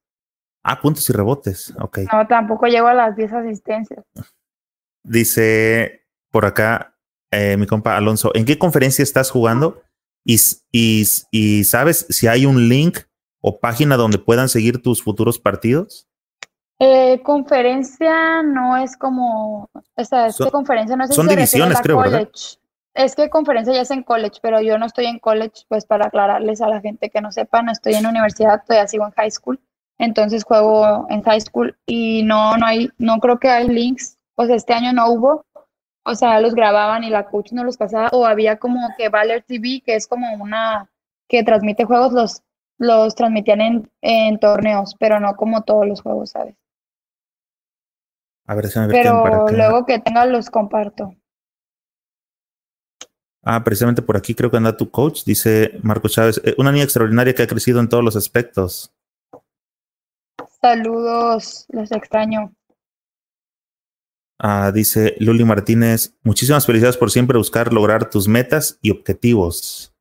[0.62, 1.98] Ah, puntos y rebotes, ok.
[2.12, 4.04] No, tampoco llego a las 10 asistencias.
[5.02, 6.96] Dice por acá
[7.32, 9.82] eh, mi compa Alonso, ¿en qué conferencia estás jugando?
[10.24, 10.36] Y,
[10.70, 13.07] y, y, sabes si hay un link
[13.40, 16.08] o página donde puedan seguir tus futuros partidos?
[16.80, 21.98] Eh, conferencia no es como, o sea, es que conferencia no es Son divisiones, creo,
[21.98, 22.28] ¿verdad?
[22.94, 26.06] Es que conferencia ya es en college, pero yo no estoy en college, pues para
[26.06, 29.30] aclararles a la gente que no sepa, no estoy en universidad, todavía sigo en high
[29.30, 29.60] school,
[29.98, 34.50] entonces juego en high school y no, no hay, no creo que hay links, pues
[34.50, 35.46] este año no hubo,
[36.04, 39.42] o sea, los grababan y la coach no los pasaba, o había como que Valer
[39.42, 40.88] TV, que es como una
[41.28, 42.42] que transmite juegos, los
[42.78, 46.54] los transmitían en, en torneos, pero no como todos los juegos, ¿sabes?
[48.46, 51.14] A ver, si me Pero luego que tenga los comparto.
[53.44, 56.84] Ah, precisamente por aquí creo que anda tu coach, dice Marco Chávez, eh, una niña
[56.84, 58.92] extraordinaria que ha crecido en todos los aspectos.
[60.60, 62.52] Saludos, los extraño.
[64.38, 69.94] Ah, dice Luli Martínez, muchísimas felicidades por siempre buscar lograr tus metas y objetivos.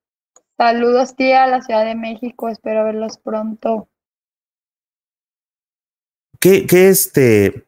[0.57, 2.49] Saludos, tía, a la Ciudad de México.
[2.49, 3.89] Espero verlos pronto.
[6.39, 7.67] ¿Qué, qué este,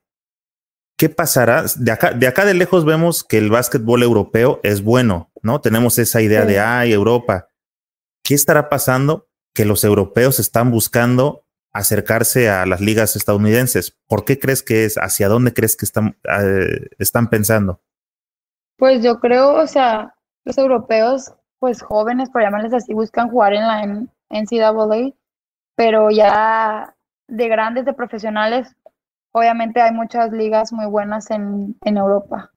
[0.97, 1.65] qué pasará?
[1.77, 5.61] De acá, de acá de lejos vemos que el básquetbol europeo es bueno, ¿no?
[5.61, 7.49] Tenemos esa idea de, ay, Europa.
[8.23, 9.27] ¿Qué estará pasando?
[9.53, 13.95] Que los europeos están buscando acercarse a las ligas estadounidenses.
[14.07, 14.95] ¿Por qué crees que es?
[14.97, 17.81] ¿Hacia dónde crees que están, eh, están pensando?
[18.77, 23.67] Pues yo creo, o sea, los europeos pues jóvenes, por llamarles así, buscan jugar en
[23.67, 23.85] la
[24.29, 25.13] NCAA,
[25.75, 26.95] pero ya
[27.27, 28.75] de grandes, de profesionales,
[29.31, 32.51] obviamente hay muchas ligas muy buenas en, en Europa.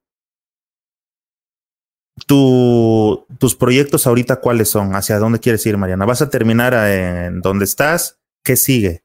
[2.27, 4.95] Tu, ¿Tus proyectos ahorita cuáles son?
[4.95, 6.05] ¿Hacia dónde quieres ir, Mariana?
[6.05, 8.19] ¿Vas a terminar en donde estás?
[8.43, 9.03] ¿Qué sigue?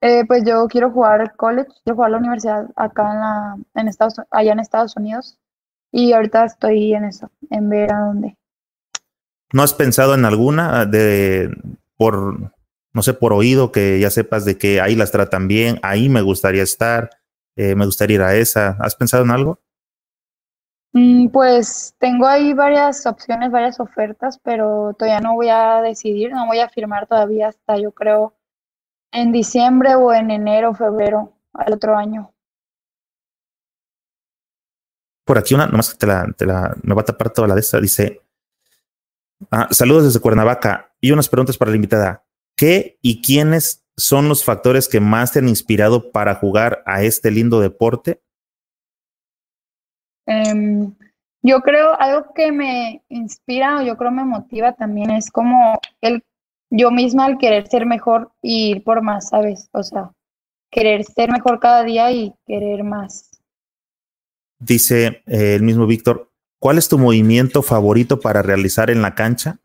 [0.00, 4.14] Eh, pues yo quiero jugar college, quiero jugar la universidad acá en la, en Estados,
[4.30, 5.38] allá en Estados Unidos.
[5.92, 8.36] Y ahorita estoy en eso, en ver a dónde.
[9.52, 11.50] ¿No has pensado en alguna de
[11.96, 12.52] por
[12.96, 16.22] no sé, por oído que ya sepas de que ahí las tratan bien, ahí me
[16.22, 17.10] gustaría estar,
[17.54, 18.78] eh, me gustaría ir a esa.
[18.80, 19.60] ¿Has pensado en algo?
[20.94, 26.46] Mm, pues tengo ahí varias opciones, varias ofertas, pero todavía no voy a decidir, no
[26.46, 28.32] voy a firmar todavía hasta yo creo
[29.12, 32.32] en diciembre o en enero, febrero al otro año.
[35.26, 37.54] Por aquí una, nomás que te la, te la, me va a tapar toda la
[37.54, 38.22] de esta, dice,
[39.50, 42.24] ah, saludos desde Cuernavaca y unas preguntas para la invitada.
[42.56, 47.30] ¿Qué y quiénes son los factores que más te han inspirado para jugar a este
[47.30, 48.22] lindo deporte?
[50.26, 50.94] Um,
[51.42, 56.24] yo creo algo que me inspira o yo creo me motiva también es como el
[56.70, 59.68] yo misma al querer ser mejor y ir por más, ¿sabes?
[59.72, 60.12] O sea,
[60.70, 63.35] querer ser mejor cada día y querer más.
[64.58, 69.58] Dice eh, el mismo Víctor, ¿cuál es tu movimiento favorito para realizar en la cancha?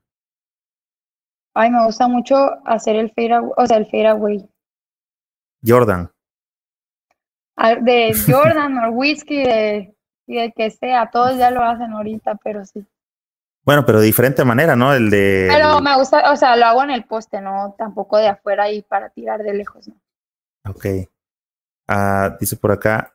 [1.53, 2.35] Ay, me gusta mucho
[2.65, 4.49] hacer el fadeaway, o sea, el fadeaway.
[5.65, 6.11] Jordan.
[7.81, 9.95] De Jordan o whisky, de,
[10.27, 12.85] de que sea, todos ya lo hacen ahorita, pero sí.
[13.63, 14.93] Bueno, pero de diferente manera, ¿no?
[14.93, 15.47] El de.
[15.51, 18.81] Pero me gusta, o sea, lo hago en el poste, no tampoco de afuera y
[18.81, 19.95] para tirar de lejos, ¿no?
[20.67, 20.85] Ok.
[21.87, 23.13] Ah, dice por acá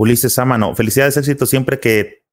[0.00, 0.74] Ulises Sámano.
[0.74, 2.24] Felicidades, éxito siempre que.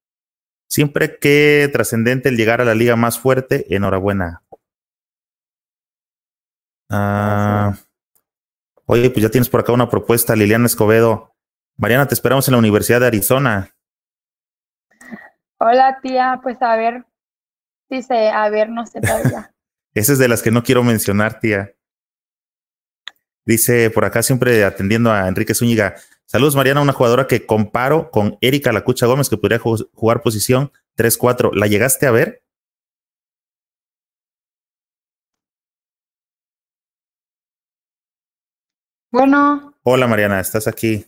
[0.70, 4.41] Siempre que trascendente el llegar a la liga más fuerte, enhorabuena.
[6.89, 7.74] Ah,
[8.86, 11.36] oye, pues ya tienes por acá una propuesta, Liliana Escobedo.
[11.76, 13.76] Mariana, te esperamos en la Universidad de Arizona.
[15.57, 16.39] Hola, tía.
[16.41, 17.05] Pues a ver,
[17.89, 19.53] dice, a ver, no sé todavía.
[19.93, 21.74] Esa es de las que no quiero mencionar, tía.
[23.45, 25.95] Dice por acá, siempre atendiendo a Enrique Zúñiga.
[26.30, 31.53] Saludos, Mariana, una jugadora que comparo con Erika Lacucha Gómez, que podría jugar posición 3-4.
[31.53, 32.43] ¿La llegaste a ver?
[39.09, 39.73] Bueno.
[39.84, 41.05] Hola, Mariana, ¿estás aquí?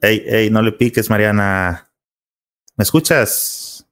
[0.00, 1.90] Ey, ey, no le piques, Mariana.
[2.76, 3.84] ¿Me escuchas?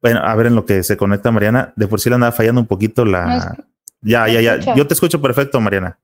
[0.00, 1.74] Bueno, a ver en lo que se conecta Mariana.
[1.76, 3.54] De por sí le andaba fallando un poquito la.
[4.00, 4.74] ya, ya, ya.
[4.74, 5.98] Yo te escucho perfecto, Mariana.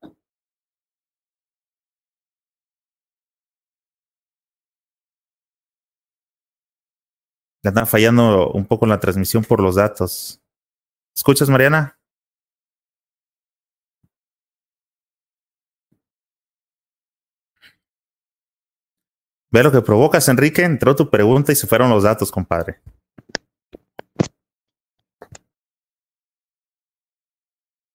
[7.65, 10.39] Le andaba fallando un poco la transmisión por los datos.
[11.17, 11.99] ¿Escuchas, Mariana?
[19.51, 20.63] Ve lo que provocas, Enrique.
[20.63, 22.83] Entró tu pregunta y se fueron los datos, compadre.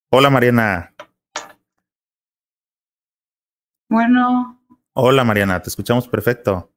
[0.09, 0.95] Hola, Mariana.
[3.88, 4.59] Bueno.
[4.93, 5.61] Hola, Mariana.
[5.61, 6.74] Te escuchamos perfecto.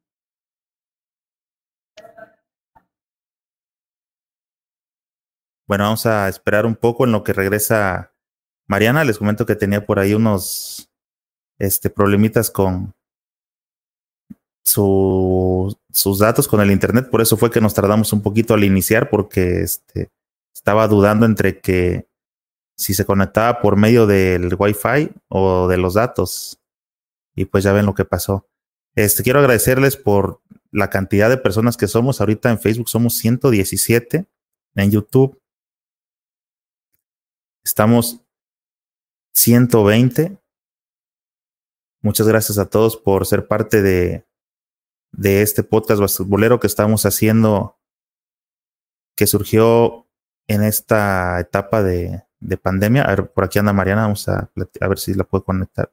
[5.73, 8.13] Bueno, vamos a esperar un poco en lo que regresa
[8.67, 9.05] Mariana.
[9.05, 10.91] Les comento que tenía por ahí unos
[11.59, 12.93] este, problemitas con,
[14.63, 18.65] su, sus datos con el internet, por eso fue que nos tardamos un poquito al
[18.65, 20.11] iniciar, porque este,
[20.55, 22.07] estaba dudando entre que
[22.77, 26.61] si se conectaba por medio del Wi-Fi o de los datos.
[27.35, 28.47] Y pues ya ven lo que pasó.
[28.95, 32.21] Este, quiero agradecerles por la cantidad de personas que somos.
[32.21, 34.27] Ahorita en Facebook somos 117.
[34.75, 35.42] En YouTube
[37.65, 38.21] estamos
[39.35, 40.39] 120.
[42.03, 44.27] Muchas gracias a todos por ser parte de,
[45.13, 47.79] de este podcast basquetbolero que estamos haciendo,
[49.17, 50.09] que surgió
[50.49, 53.05] en esta etapa de, de pandemia.
[53.05, 54.51] A ver, por aquí anda Mariana, vamos a,
[54.81, 55.93] a ver si la puedo conectar.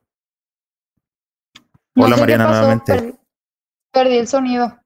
[1.95, 3.19] Hola Mariana, nuevamente.
[3.91, 4.79] Perdí, el sonido.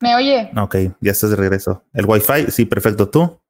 [0.00, 0.50] ¿Me oye?
[0.56, 1.84] Ok, ya estás de regreso.
[1.92, 2.50] ¿El Wi-Fi?
[2.50, 3.10] Sí, perfecto.
[3.10, 3.40] ¿Tú?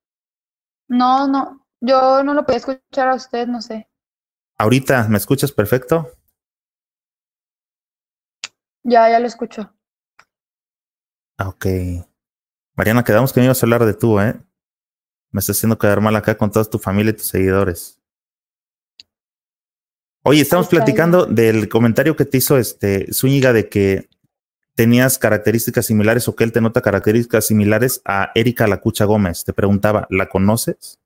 [0.89, 1.66] No, no.
[1.80, 3.89] Yo no lo podía escuchar a usted, no sé.
[4.59, 6.11] Ahorita, ¿me escuchas perfecto?
[8.82, 9.72] Ya, ya lo escucho.
[11.39, 11.66] Ok.
[12.74, 14.41] Mariana, quedamos que me ibas a hablar de tú, ¿eh?
[15.30, 18.01] Me estás haciendo quedar mal acá con toda tu familia y tus seguidores.
[20.24, 24.09] Oye, estamos platicando del comentario que te hizo este Zúñiga de que
[24.79, 29.43] tenías características similares o que él te nota características similares a Erika Lacucha Gómez.
[29.45, 31.01] Te preguntaba, ¿la conoces?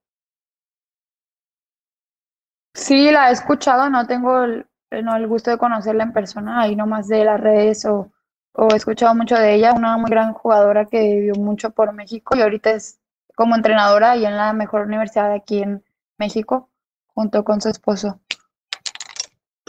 [2.75, 4.67] Sí, la he escuchado, no tengo el,
[5.03, 8.13] no el gusto de conocerla en persona, ahí nomás de las redes o,
[8.53, 12.37] o he escuchado mucho de ella, una muy gran jugadora que vivió mucho por México
[12.37, 12.99] y ahorita es
[13.35, 15.83] como entrenadora y en la mejor universidad aquí en
[16.19, 16.69] México,
[17.07, 18.21] junto con su esposo.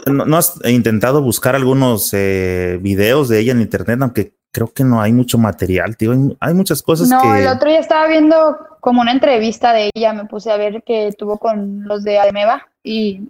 [0.06, 3.98] ¿No, has intentado buscar algunos eh, videos de ella en internet?
[4.02, 6.12] Aunque creo que no hay mucho material, tío.
[6.40, 7.28] Hay, muchas cosas no, que...
[7.28, 10.82] No, el otro día estaba viendo como una entrevista de ella, me puse a ver
[10.84, 13.28] que tuvo con los de Ademeva y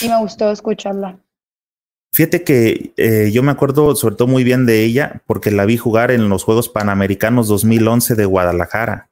[0.00, 1.18] y me gustó escucharla.
[2.12, 5.76] Fíjate que eh, yo me acuerdo sobre todo muy bien de ella porque la vi
[5.76, 9.10] jugar en los Juegos Panamericanos 2011 de Guadalajara.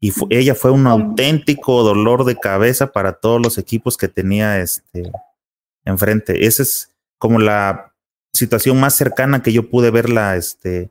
[0.00, 5.12] Y ella fue un auténtico dolor de cabeza para todos los equipos que tenía este
[5.84, 6.46] enfrente.
[6.46, 7.94] Esa es como la
[8.32, 10.90] situación más cercana que yo pude verla este,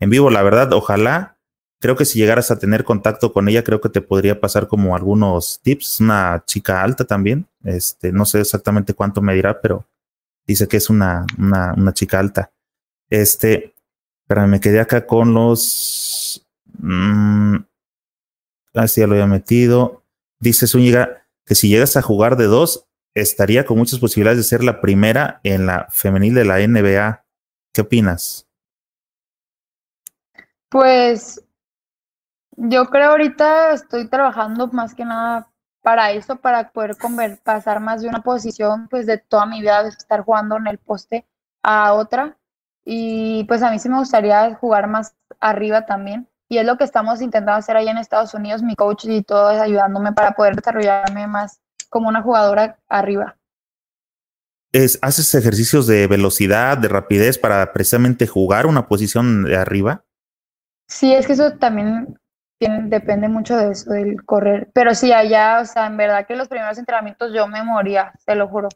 [0.00, 0.30] en vivo.
[0.30, 1.38] La verdad, ojalá
[1.80, 4.96] creo que si llegaras a tener contacto con ella, creo que te podría pasar como
[4.96, 6.00] algunos tips.
[6.00, 7.46] Una chica alta también.
[7.62, 9.86] Este, no sé exactamente cuánto me dirá, pero
[10.46, 12.52] dice que es una, una, chica alta.
[13.10, 13.74] Este,
[14.26, 16.46] pero me quedé acá con los.
[16.78, 17.56] Mm,
[18.74, 20.02] Así ya lo había metido.
[20.40, 24.64] Dice Zúñiga que si llegas a jugar de dos, estaría con muchas posibilidades de ser
[24.64, 27.24] la primera en la femenil de la NBA.
[27.72, 28.48] ¿Qué opinas?
[30.68, 31.40] Pues
[32.56, 35.48] yo creo ahorita estoy trabajando más que nada
[35.82, 36.96] para eso, para poder
[37.42, 40.78] pasar más de una posición, pues de toda mi vida, de estar jugando en el
[40.78, 41.26] poste
[41.62, 42.38] a otra.
[42.84, 46.28] Y pues a mí sí me gustaría jugar más arriba también.
[46.48, 48.62] Y es lo que estamos intentando hacer ahí en Estados Unidos.
[48.62, 51.60] Mi coach y todo es ayudándome para poder desarrollarme más
[51.94, 53.36] como una jugadora arriba.
[54.72, 60.04] Es, ¿Haces ejercicios de velocidad, de rapidez para precisamente jugar una posición de arriba?
[60.88, 62.18] Sí, es que eso también
[62.58, 64.72] depende mucho de eso, del correr.
[64.74, 68.34] Pero sí, allá, o sea, en verdad que los primeros entrenamientos yo me moría, te
[68.34, 68.68] lo juro.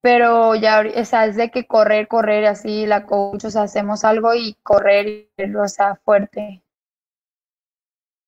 [0.00, 4.04] Pero ya, o sea, es de que correr, correr, así, la coach, o sea, hacemos
[4.04, 6.61] algo y correr, o sea, fuerte.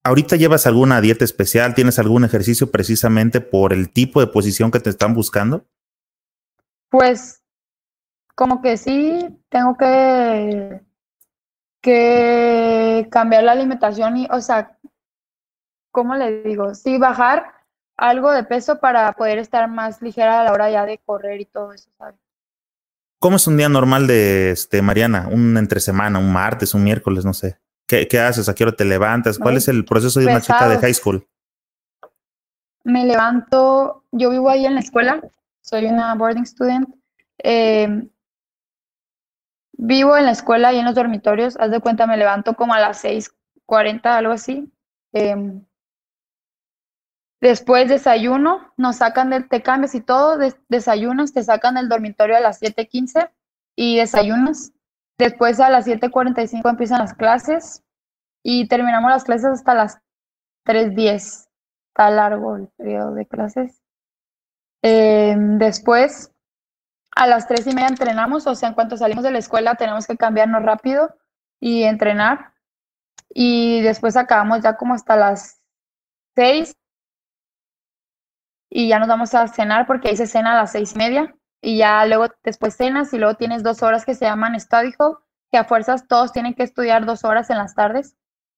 [0.05, 1.73] ¿Ahorita llevas alguna dieta especial?
[1.73, 5.65] ¿Tienes algún ejercicio precisamente por el tipo de posición que te están buscando?
[6.89, 7.41] Pues,
[8.35, 10.79] como que sí, tengo que
[11.81, 14.77] que cambiar la alimentación y, o sea,
[15.91, 16.75] ¿cómo le digo?
[16.75, 17.45] Sí, bajar
[17.97, 21.45] algo de peso para poder estar más ligera a la hora ya de correr y
[21.45, 22.15] todo eso, ¿sabes?
[23.19, 25.29] ¿Cómo es un día normal de este Mariana?
[25.31, 27.59] Un entre semana, un martes, un miércoles, no sé.
[27.87, 28.49] ¿Qué, qué haces?
[28.49, 29.37] ¿A qué hora te levantas?
[29.37, 31.27] ¿Cuál es el proceso de una chica de high school?
[32.83, 35.21] Me levanto, yo vivo ahí en la escuela,
[35.61, 36.87] soy una boarding student.
[37.39, 38.07] Eh,
[39.77, 41.57] Vivo en la escuela y en los dormitorios.
[41.59, 44.71] Haz de cuenta, me levanto como a las 6:40, algo así.
[45.11, 45.63] Em,
[47.41, 50.37] después desayuno, nos sacan del, te cambias y todo,
[50.69, 53.29] desayunas, te sacan del dormitorio a las 7:15
[53.75, 54.71] y desayunas.
[55.17, 57.83] Después a las 7:45 empiezan las clases
[58.43, 59.99] y terminamos las clases hasta las
[60.65, 61.49] 3:10.
[61.89, 63.81] Está largo el periodo de clases.
[64.81, 66.31] Em, después
[67.15, 70.05] a las tres y media entrenamos, o sea, en cuanto salimos de la escuela tenemos
[70.05, 71.15] que cambiarnos rápido
[71.59, 72.53] y entrenar.
[73.29, 75.61] Y después acabamos ya como hasta las
[76.35, 76.75] seis
[78.69, 81.34] y ya nos vamos a cenar porque ahí se cena a las seis y media
[81.61, 85.17] y ya luego después cenas y luego tienes dos horas que se llaman study hall,
[85.51, 88.15] que a fuerzas todos tienen que estudiar dos horas en las tardes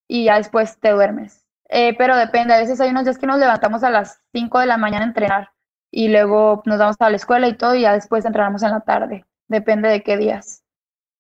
[0.08, 1.46] y ya después te duermes.
[1.70, 4.68] Eh, pero depende, a veces hay unos días que nos levantamos a las cinco de
[4.68, 5.52] la mañana a entrenar
[5.92, 8.82] y luego nos vamos a la escuela y todo y ya después entrenamos en la
[8.82, 9.26] tarde.
[9.48, 10.64] Depende de qué días.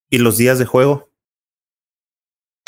[0.09, 1.09] ¿Y los días de juego?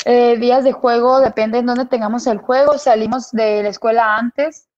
[0.04, 2.78] Eh, días de juego depende en dónde tengamos el juego.
[2.78, 4.68] Salimos de la escuela antes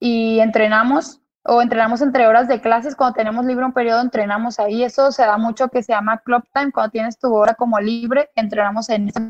[0.00, 2.96] y entrenamos o entrenamos entre horas de clases.
[2.96, 4.84] Cuando tenemos libre un periodo, entrenamos ahí.
[4.84, 6.72] Eso se da mucho que se llama club time.
[6.72, 9.20] Cuando tienes tu hora como libre, entrenamos en ese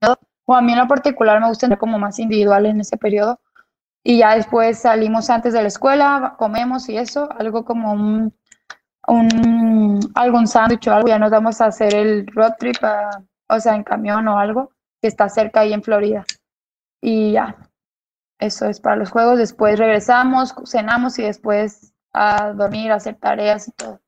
[0.00, 0.18] periodo.
[0.46, 3.38] O a mí en lo particular me gusta entrenar como más individual en ese periodo
[4.02, 8.34] y ya después salimos antes de la escuela, comemos y eso, algo como un,
[9.06, 12.76] un algún sándwich o algo, ya nos vamos a hacer el road trip,
[13.48, 14.72] o sea, en camión o algo,
[15.02, 16.24] que está cerca ahí en Florida.
[17.02, 17.56] Y ya,
[18.40, 23.68] eso es para los juegos, después regresamos, cenamos y después a dormir, a hacer tareas
[23.68, 24.00] y todo.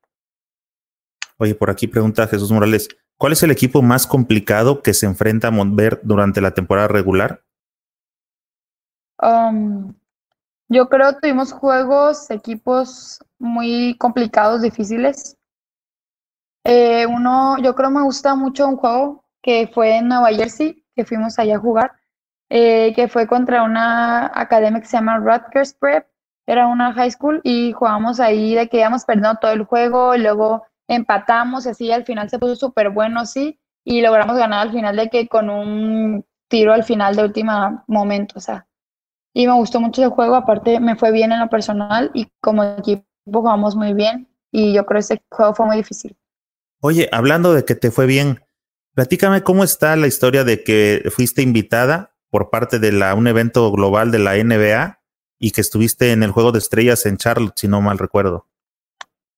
[1.38, 5.48] Oye, por aquí pregunta Jesús Morales, ¿cuál es el equipo más complicado que se enfrenta
[5.48, 7.42] a Montbert durante la temporada regular?
[9.20, 9.94] Um,
[10.68, 15.36] yo creo que tuvimos juegos, equipos muy complicados, difíciles.
[16.64, 21.04] Eh, uno, yo creo me gusta mucho un juego que fue en Nueva Jersey, que
[21.04, 21.92] fuimos allá a jugar,
[22.54, 26.06] eh, que fue contra una academia que se llama Rutgers Prep,
[26.46, 30.18] era una high school y jugamos ahí de que íbamos perdiendo todo el juego, y
[30.18, 34.96] luego empatamos, así al final se puso súper bueno, sí, y logramos ganar al final
[34.96, 38.66] de que con un tiro al final de último momento, o sea,
[39.32, 42.64] y me gustó mucho el juego, aparte me fue bien en lo personal y como
[42.64, 46.18] equipo jugamos muy bien y yo creo que ese juego fue muy difícil.
[46.82, 48.44] Oye, hablando de que te fue bien,
[48.92, 53.70] platícame cómo está la historia de que fuiste invitada por parte de la, un evento
[53.70, 55.00] global de la NBA
[55.38, 58.48] y que estuviste en el Juego de Estrellas en Charlotte, si no mal recuerdo.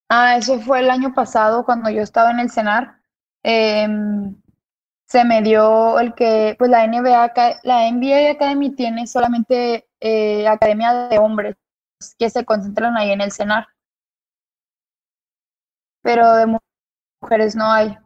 [0.07, 3.01] Ah, eso fue el año pasado cuando yo estaba en el CENAR.
[3.43, 3.85] Eh,
[5.07, 7.33] se me dio el que, pues la NBA,
[7.63, 11.57] la NBA Academy tiene solamente eh, academia de hombres
[12.17, 13.67] que se concentran ahí en el CENAR.
[16.01, 16.59] Pero de
[17.21, 17.97] mujeres no hay.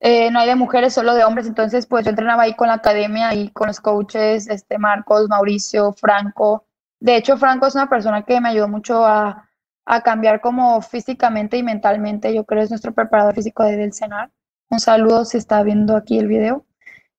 [0.00, 1.46] Eh, no hay de mujeres, solo de hombres.
[1.46, 5.92] Entonces, pues yo entrenaba ahí con la academia y con los coaches, este Marcos, Mauricio,
[5.92, 6.66] Franco.
[7.00, 9.48] De hecho, Franco es una persona que me ayudó mucho a,
[9.86, 12.34] a cambiar como físicamente y mentalmente.
[12.34, 14.30] Yo creo que es nuestro preparador físico del CENAR.
[14.70, 16.64] Un saludo si está viendo aquí el video.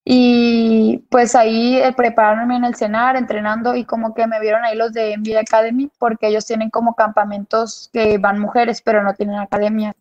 [0.06, 4.76] Y pues ahí eh, preparándome en el cenar, entrenando y como que me vieron ahí
[4.76, 9.36] los de NBA Academy porque ellos tienen como campamentos que van mujeres pero no tienen
[9.38, 9.96] academia.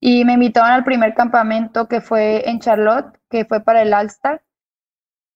[0.00, 4.42] Y me invitaron al primer campamento que fue en Charlotte, que fue para el All-Star.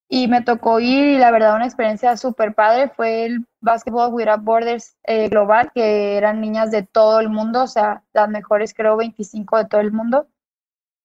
[0.08, 4.42] Y me tocó ir y la verdad una experiencia súper padre fue el Basketball Without
[4.42, 8.96] Borders eh, global, que eran niñas de todo el mundo, o sea, las mejores creo
[8.96, 10.28] 25 de todo el mundo.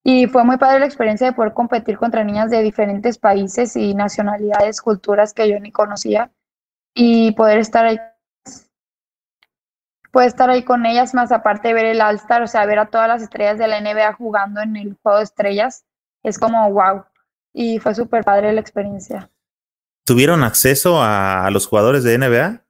[0.03, 3.93] Y fue muy padre la experiencia de poder competir contra niñas de diferentes países y
[3.93, 6.31] nacionalidades, culturas que yo ni conocía
[6.93, 7.99] y poder estar ahí
[10.11, 12.87] poder estar ahí con ellas, más aparte de ver el All-Star, o sea, ver a
[12.87, 15.85] todas las estrellas de la NBA jugando en el juego de estrellas,
[16.23, 17.05] es como wow.
[17.53, 19.29] Y fue súper padre la experiencia.
[20.05, 22.61] ¿Tuvieron acceso a, los jugadores de NBA?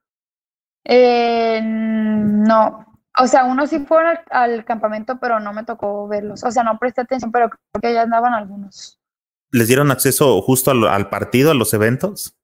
[0.85, 2.87] Eh, no,
[3.19, 6.43] o sea, uno sí fue al, campamento, pero no me tocó verlos.
[6.43, 8.99] O sea, no presté atención, pero creo que ya andaban algunos.
[9.51, 12.36] ¿Les dieron acceso justo al, partido, a los eventos?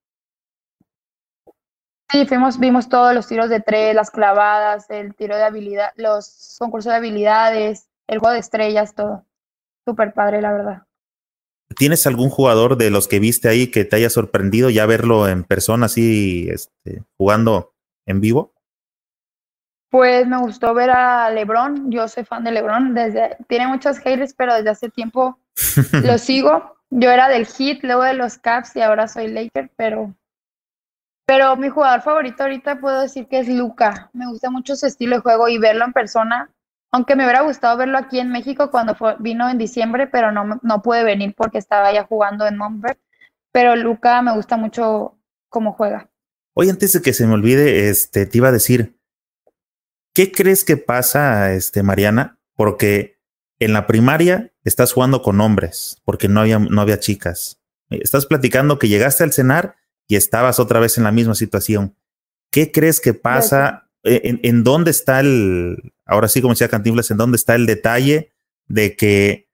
[2.13, 6.57] Sí, fuimos, vimos todos los tiros de tres, las clavadas, el tiro de habilidad, los
[6.59, 9.25] concursos de habilidades, el juego de estrellas, todo.
[9.83, 10.83] Súper padre, la verdad.
[11.75, 15.43] ¿Tienes algún jugador de los que viste ahí que te haya sorprendido ya verlo en
[15.43, 17.73] persona así, este, jugando
[18.05, 18.53] en vivo?
[19.89, 21.89] Pues me gustó ver a LeBron.
[21.89, 22.93] Yo soy fan de LeBron.
[22.93, 25.39] Desde, tiene muchos haters, pero desde hace tiempo
[26.03, 26.77] lo sigo.
[26.91, 30.13] Yo era del Heat, luego de los Caps y ahora soy Laker, pero,
[31.25, 34.09] pero mi jugador favorito ahorita puedo decir que es Luca.
[34.13, 36.49] Me gusta mucho su estilo de juego y verlo en persona.
[36.91, 40.81] Aunque me hubiera gustado verlo aquí en México cuando vino en diciembre, pero no, no
[40.81, 42.99] pude venir porque estaba ya jugando en Montberg.
[43.51, 45.17] Pero Luca me gusta mucho
[45.49, 46.09] cómo juega.
[46.53, 48.95] Oye, antes de que se me olvide, este, te iba a decir,
[50.13, 52.37] ¿Qué crees que pasa, este, Mariana?
[52.55, 53.19] Porque
[53.57, 57.59] en la primaria estás jugando con hombres, porque no había, no había chicas.
[57.89, 59.75] Estás platicando que llegaste al cenar
[60.07, 61.95] y estabas otra vez en la misma situación.
[62.51, 63.89] ¿Qué crees que pasa?
[64.03, 68.31] ¿En, en dónde está el, ahora sí como decía Cantinflas, en dónde está el detalle
[68.67, 69.49] de que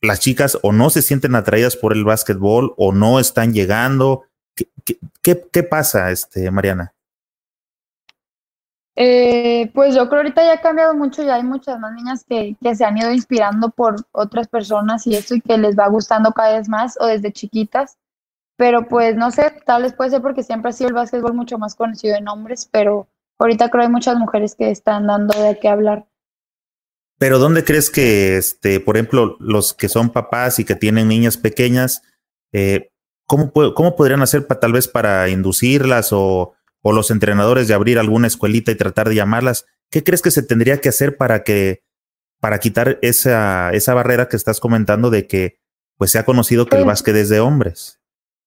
[0.00, 4.24] las chicas o no se sienten atraídas por el básquetbol o no están llegando?
[4.54, 4.68] ¿Qué,
[5.22, 6.94] qué, qué pasa, este, Mariana?
[8.96, 12.56] Eh, pues yo creo ahorita ya ha cambiado mucho, ya hay muchas más niñas que,
[12.60, 16.32] que, se han ido inspirando por otras personas y esto y que les va gustando
[16.32, 17.96] cada vez más o desde chiquitas.
[18.60, 21.56] Pero pues no sé, tal vez puede ser porque siempre ha sido el básquetbol mucho
[21.56, 23.08] más conocido en hombres, pero
[23.38, 26.06] ahorita creo que hay muchas mujeres que están dando de qué hablar.
[27.18, 31.38] Pero ¿dónde crees que, este, por ejemplo, los que son papás y que tienen niñas
[31.38, 32.02] pequeñas,
[32.52, 32.90] eh,
[33.26, 37.98] ¿cómo, ¿cómo podrían hacer para, tal vez para inducirlas o o los entrenadores de abrir
[37.98, 39.66] alguna escuelita y tratar de llamarlas.
[39.90, 41.82] ¿Qué crees que se tendría que hacer para que
[42.40, 45.60] para quitar esa, esa barrera que estás comentando de que
[45.98, 47.99] pues se ha conocido que el pues básquet es de hombres?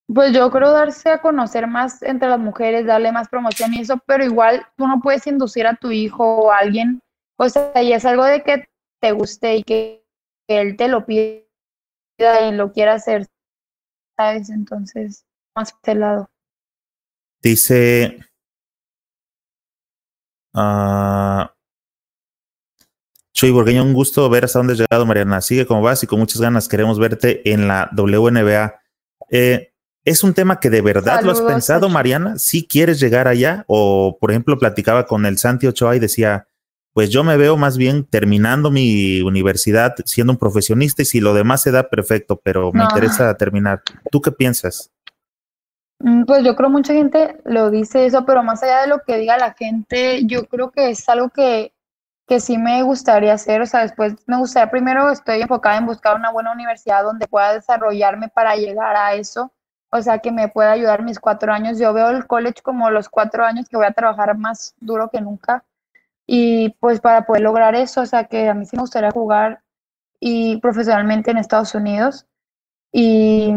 [0.08, 3.98] Pues yo creo darse a conocer más entre las mujeres, darle más promoción y eso,
[4.06, 7.02] pero igual tú no puedes inducir a tu hijo o a alguien,
[7.38, 8.66] o sea, y es algo de que
[9.00, 10.04] te guste y que,
[10.50, 11.42] él te lo pida
[12.20, 13.28] y lo quiera hacer,
[14.18, 14.50] ¿sabes?
[14.50, 15.26] Entonces,
[15.56, 16.30] más este lado.
[17.42, 18.20] Dice.
[20.54, 21.46] Uh,
[23.34, 25.42] Chuy Borgueño, un gusto ver hasta dónde has llegado, Mariana.
[25.42, 28.80] Sigue como vas y con muchas ganas queremos verte en la WNBA.
[29.32, 29.73] Eh,
[30.06, 32.38] ¿Es un tema que de verdad lo has pensado, Mariana?
[32.38, 33.64] ¿Si quieres llegar allá?
[33.68, 36.48] O, por ejemplo, platicaba con el Santi Ochoa y decía,
[36.94, 41.34] pues yo me veo más bien terminando mi universidad siendo un profesionista y si lo
[41.34, 43.82] demás se da, perfecto, pero me interesa terminar.
[44.12, 44.92] ¿Tú qué piensas?
[46.00, 49.18] Mm, pues yo creo mucha gente lo dice eso, pero más allá de lo que
[49.18, 51.74] diga la gente, yo creo que es algo que,
[52.28, 53.62] que sí me gustaría hacer.
[53.62, 57.54] O sea, después me gustaría, primero estoy enfocada en buscar una buena universidad donde pueda
[57.54, 59.53] desarrollarme para llegar a eso.
[59.96, 61.78] O sea, que me pueda ayudar mis cuatro años.
[61.78, 65.22] Yo veo el college como los cuatro años que voy a trabajar más duro que
[65.22, 65.64] nunca.
[66.26, 69.62] Y pues para poder lograr eso, o sea, que a mí sí me gustaría jugar
[70.20, 72.26] y profesionalmente en Estados Unidos.
[72.92, 73.54] Y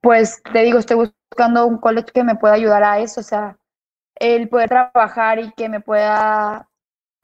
[0.00, 3.56] pues te digo, estoy buscando un college que me pueda ayudar a eso, o sea,
[4.16, 6.68] el poder trabajar y que me pueda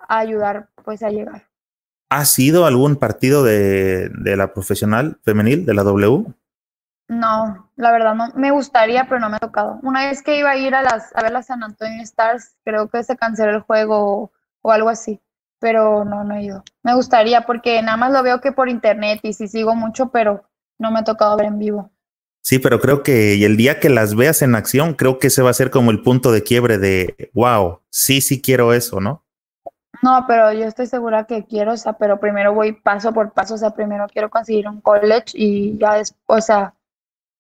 [0.09, 1.49] ayudar pues a llegar.
[2.11, 6.27] ¿Ha sido algún partido de, de la profesional femenil, de la W?
[7.09, 8.29] No, la verdad no.
[8.35, 9.79] Me gustaría, pero no me ha tocado.
[9.83, 12.89] Una vez que iba a ir a, las, a ver la San Antonio Stars, creo
[12.89, 15.21] que se canceló el juego o, o algo así,
[15.59, 16.63] pero no, no he ido.
[16.83, 20.45] Me gustaría porque nada más lo veo que por internet y sí sigo mucho, pero
[20.79, 21.91] no me ha tocado ver en vivo.
[22.43, 25.51] Sí, pero creo que el día que las veas en acción, creo que ese va
[25.51, 29.25] a ser como el punto de quiebre de, wow, sí, sí quiero eso, ¿no?
[30.03, 33.55] No, pero yo estoy segura que quiero, o sea, pero primero voy paso por paso,
[33.55, 36.75] o sea, primero quiero conseguir un college y ya después, o sea,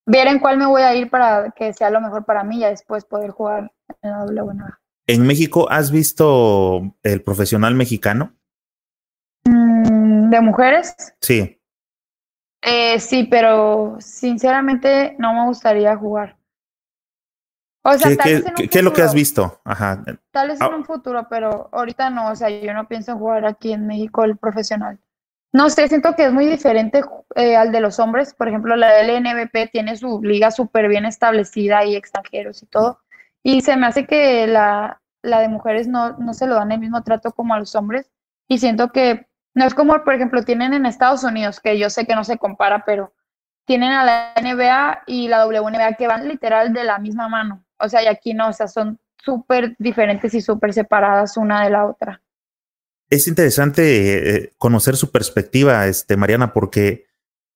[0.08, 2.64] ver en cuál me voy a ir para que sea lo mejor para mí y
[2.64, 3.70] después poder jugar
[4.02, 4.80] en la WNBA.
[5.06, 8.34] ¿En México has visto el profesional mexicano?
[9.44, 10.94] Mm, ¿De mujeres?
[11.20, 11.60] Sí.
[12.62, 16.36] Eh, sí, pero sinceramente no me gustaría jugar.
[17.82, 19.60] O sea, ¿Qué, ¿qué es lo que has visto?
[19.64, 20.02] Ajá.
[20.30, 20.76] Tal vez en ah.
[20.76, 22.30] un futuro, pero ahorita no.
[22.30, 24.98] O sea, yo no pienso jugar aquí en México el profesional.
[25.52, 27.02] No sé, siento que es muy diferente
[27.34, 28.34] eh, al de los hombres.
[28.34, 33.00] Por ejemplo, la LNBP tiene su liga súper bien establecida y extranjeros y todo.
[33.42, 36.80] Y se me hace que la, la de mujeres no, no se lo dan el
[36.80, 38.10] mismo trato como a los hombres.
[38.46, 42.06] Y siento que no es como, por ejemplo, tienen en Estados Unidos, que yo sé
[42.06, 43.14] que no se compara, pero
[43.66, 47.64] tienen a la NBA y la WNBA que van literal de la misma mano.
[47.78, 51.70] O sea, y aquí no, o sea, son súper diferentes y súper separadas una de
[51.70, 52.22] la otra.
[53.10, 57.06] Es interesante eh, conocer su perspectiva, este, Mariana, porque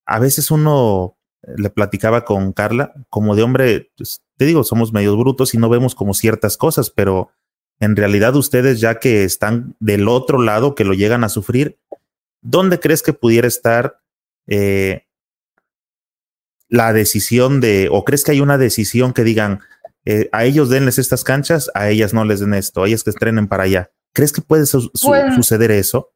[0.07, 1.16] a veces uno
[1.57, 5.68] le platicaba con Carla, como de hombre, pues, te digo, somos medios brutos y no
[5.68, 7.30] vemos como ciertas cosas, pero
[7.80, 11.78] en realidad ustedes ya que están del otro lado, que lo llegan a sufrir,
[12.40, 14.00] ¿dónde crees que pudiera estar
[14.46, 15.07] eh,
[16.68, 19.61] la decisión de, o crees que hay una decisión que digan,
[20.05, 23.11] eh, a ellos denles estas canchas, a ellas no les den esto, a ellas que
[23.11, 23.90] estrenen para allá?
[24.12, 26.10] ¿Crees que puede pues, suceder eso?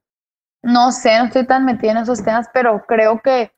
[0.62, 3.52] No sé, no estoy tan metida en esos temas, pero creo que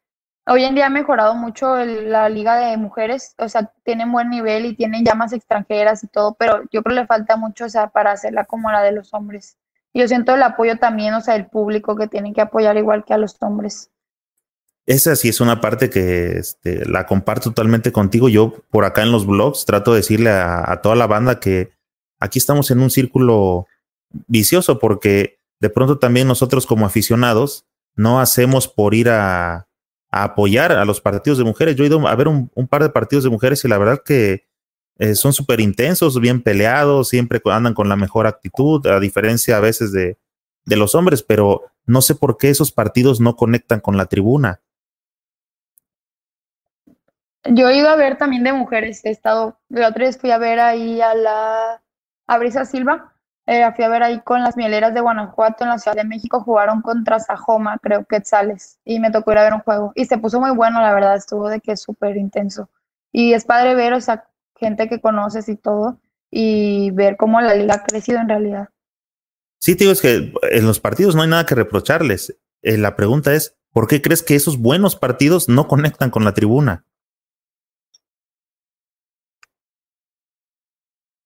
[0.47, 4.67] hoy en día ha mejorado mucho la liga de mujeres, o sea, tienen buen nivel
[4.67, 7.89] y tienen llamas extranjeras y todo, pero yo creo que le falta mucho, o sea,
[7.89, 9.57] para hacerla como la de los hombres.
[9.95, 13.15] Yo siento el apoyo también, o sea, el público que tienen que apoyar igual que
[13.15, 13.91] a los hombres.
[14.87, 18.29] Esa sí es una parte que este, la comparto totalmente contigo.
[18.29, 21.73] Yo por acá en los blogs trato de decirle a toda la banda que
[22.21, 23.67] aquí estamos en un círculo
[24.27, 29.69] vicioso porque de pronto también nosotros como aficionados no hacemos por ir a,
[30.11, 31.77] apoyar a los partidos de mujeres.
[31.77, 34.47] Yo he ido a ver un, par de partidos de mujeres y la verdad que
[34.99, 39.61] eh, son súper intensos, bien peleados, siempre andan con la mejor actitud, a diferencia a
[39.61, 40.19] veces de,
[40.65, 44.61] de los hombres, pero no sé por qué esos partidos no conectan con la tribuna.
[47.45, 50.39] Yo he ido a ver también de mujeres, he estado, la otra vez fui a
[50.39, 51.83] ver ahí a la
[52.27, 53.15] a Brisa Silva,
[53.51, 56.43] eh, fui a ver ahí con las mieleras de Guanajuato en la Ciudad de México,
[56.43, 59.91] jugaron contra Sajoma, creo que Quetzales, y me tocó ir a ver un juego.
[59.95, 62.69] Y se puso muy bueno, la verdad, estuvo de que es súper intenso.
[63.11, 65.99] Y es padre ver, o sea, gente que conoces y todo,
[66.31, 68.69] y ver cómo la liga ha crecido en realidad.
[69.59, 72.39] Sí, te digo, es que en los partidos no hay nada que reprocharles.
[72.61, 76.35] Eh, la pregunta es, ¿por qué crees que esos buenos partidos no conectan con la
[76.35, 76.85] tribuna?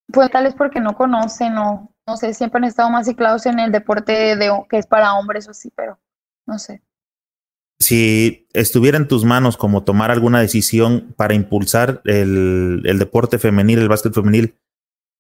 [0.06, 3.58] Pues tal vez porque no conocen o no sé, siempre han estado más ciclados en
[3.58, 5.98] el deporte de, que es para hombres o así, pero
[6.46, 6.82] no sé.
[7.78, 13.78] Si estuviera en tus manos como tomar alguna decisión para impulsar el, el deporte femenil,
[13.78, 14.58] el básquet femenil,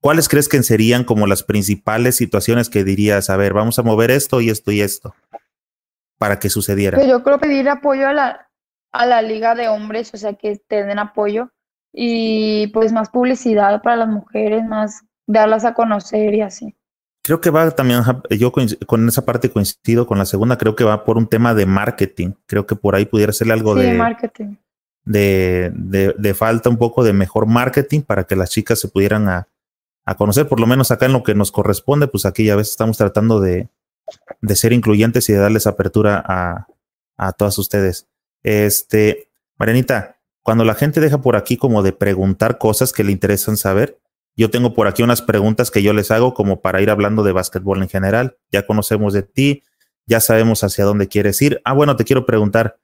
[0.02, 4.10] ¿cuáles crees que serían como las principales situaciones que dirías, a ver, vamos a mover
[4.10, 5.14] esto y esto y esto
[6.18, 6.98] para que sucediera?
[6.98, 8.50] Pues yo creo pedir apoyo a la,
[8.92, 11.50] a la liga de hombres, o sea, que te den apoyo
[11.90, 16.76] y pues más publicidad para las mujeres, más darlas a conocer y así.
[17.24, 21.04] Creo que va también, yo con esa parte coincido con la segunda, creo que va
[21.04, 22.32] por un tema de marketing.
[22.46, 24.56] Creo que por ahí pudiera ser algo de, marketing.
[25.04, 29.48] De, de, falta un poco de mejor marketing para que las chicas se pudieran a,
[30.04, 32.72] a, conocer, por lo menos acá en lo que nos corresponde, pues aquí ya veces
[32.72, 33.68] estamos tratando de,
[34.40, 36.66] de ser incluyentes y de darles apertura a,
[37.16, 38.08] a todas ustedes.
[38.42, 43.56] Este, Marianita, cuando la gente deja por aquí como de preguntar cosas que le interesan
[43.56, 44.00] saber,
[44.36, 47.32] yo tengo por aquí unas preguntas que yo les hago como para ir hablando de
[47.32, 48.38] básquetbol en general.
[48.50, 49.62] Ya conocemos de ti,
[50.06, 51.60] ya sabemos hacia dónde quieres ir.
[51.64, 52.78] Ah, bueno, te quiero preguntar,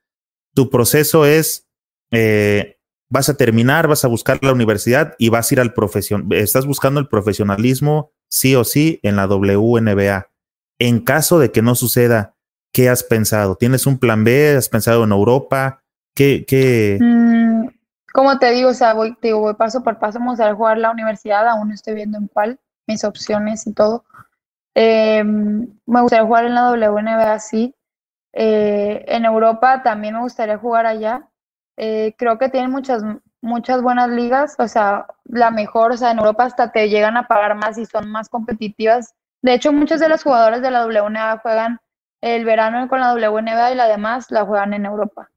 [0.55, 1.67] tu proceso es,
[2.11, 2.79] eh,
[3.09, 6.67] vas a terminar, vas a buscar la universidad y vas a ir al profesión, estás
[6.67, 10.31] buscando el profesionalismo sí o sí en la WNBA.
[10.79, 12.37] En caso de que no suceda,
[12.73, 13.57] ¿qué has pensado?
[13.57, 14.57] ¿Tienes un plan B?
[14.57, 15.83] ¿Has pensado en Europa?
[16.15, 16.45] ¿Qué?
[16.47, 16.99] qué...
[17.01, 17.38] Mm,
[18.13, 20.91] como te digo, o sea, voy, te digo, paso por paso, vamos a jugar la
[20.91, 24.05] universidad, aún no estoy viendo en cuál, mis opciones y todo.
[24.75, 27.75] Eh, me gustaría jugar en la WNBA, sí.
[28.33, 31.29] Eh, en Europa también me gustaría jugar allá.
[31.77, 33.03] Eh, creo que tienen muchas,
[33.41, 37.29] muchas buenas ligas, o sea, la mejor, o sea, en Europa hasta te llegan a
[37.29, 39.15] pagar más y son más competitivas.
[39.43, 41.81] De hecho, muchos de los jugadores de la WNBA juegan
[42.21, 45.31] el verano con la WNBA y la demás la juegan en Europa.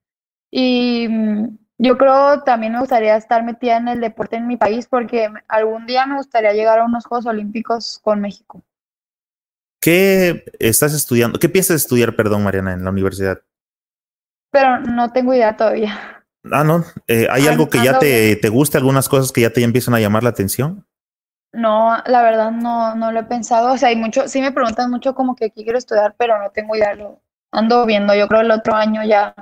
[0.51, 4.85] Y mm, yo creo también me gustaría estar metida en el deporte en mi país
[4.87, 8.61] porque algún día me gustaría llegar a unos Juegos Olímpicos con México.
[9.81, 11.39] ¿Qué estás estudiando?
[11.39, 13.41] ¿Qué piensas estudiar, perdón, Mariana, en la universidad?
[14.51, 16.23] Pero no tengo idea todavía.
[16.51, 16.83] Ah, no.
[17.07, 19.99] Eh, ¿Hay algo que ya te, te guste, algunas cosas que ya te empiezan a
[19.99, 20.85] llamar la atención?
[21.51, 23.73] No, la verdad no, no lo he pensado.
[23.73, 26.51] O sea, hay mucho, sí me preguntan mucho como que aquí quiero estudiar, pero no
[26.51, 26.93] tengo idea.
[26.93, 28.13] Lo ando viendo.
[28.13, 29.33] Yo creo el otro año ya.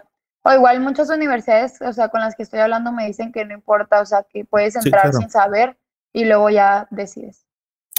[0.43, 3.53] O igual muchas universidades, o sea, con las que estoy hablando me dicen que no
[3.53, 5.77] importa, o sea, que puedes entrar sin saber
[6.13, 7.45] y luego ya decides.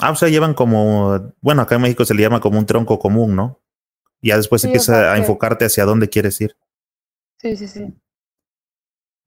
[0.01, 2.99] Ah, o sea, llevan como, bueno, acá en México se le llama como un tronco
[2.99, 3.61] común, ¿no?
[4.23, 6.57] Y ya después empieza a enfocarte hacia dónde quieres ir.
[7.39, 7.95] Sí, sí, sí.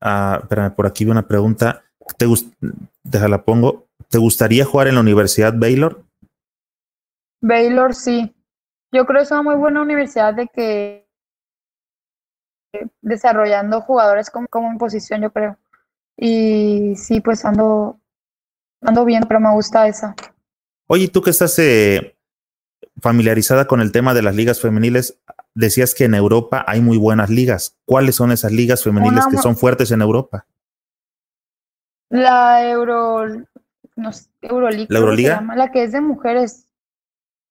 [0.01, 1.83] Ah, espérame, por aquí vi una pregunta.
[2.17, 2.25] ¿Te
[3.03, 3.87] Déjala, pongo.
[4.09, 6.03] ¿Te gustaría jugar en la Universidad Baylor?
[7.41, 8.35] Baylor, sí.
[8.91, 11.02] Yo creo que es una muy buena universidad de que
[13.01, 15.57] desarrollando jugadores como, como en posición, yo creo.
[16.17, 17.99] Y sí, pues ando,
[18.81, 20.15] ando bien, pero me gusta esa.
[20.87, 22.15] Oye, tú que estás eh,
[23.01, 25.19] familiarizada con el tema de las ligas femeniles,
[25.55, 27.77] decías que en Europa hay muy buenas ligas.
[27.85, 30.45] ¿Cuáles son esas ligas femeniles que son fuertes en Europa?
[32.09, 33.27] La Euro,
[33.95, 34.11] no
[34.41, 35.41] Euroliga, ¿La Euroliga?
[35.55, 36.67] la que es de mujeres.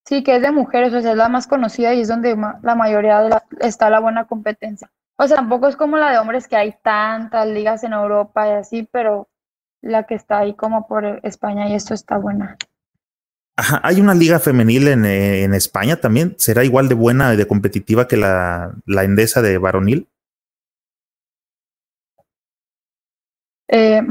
[0.04, 2.74] Sí, que es de mujeres, o sea, es la más conocida y es donde la
[2.74, 4.90] mayoría de la, está la buena competencia.
[5.22, 8.52] O sea, tampoco es como la de hombres que hay tantas ligas en Europa y
[8.54, 9.28] así, pero
[9.80, 12.56] la que está ahí como por España y esto está buena.
[13.56, 16.34] Ajá, hay una liga femenil en, eh, en, España también.
[16.38, 20.08] ¿Será igual de buena y de competitiva que la, la Endesa de varonil?
[23.68, 24.02] Eh,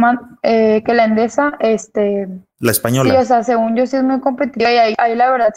[0.43, 2.29] eh, que la Endesa, este...
[2.59, 3.11] La española.
[3.11, 5.53] Sí, o sea, según yo sí es muy competitiva y ahí, ahí la verdad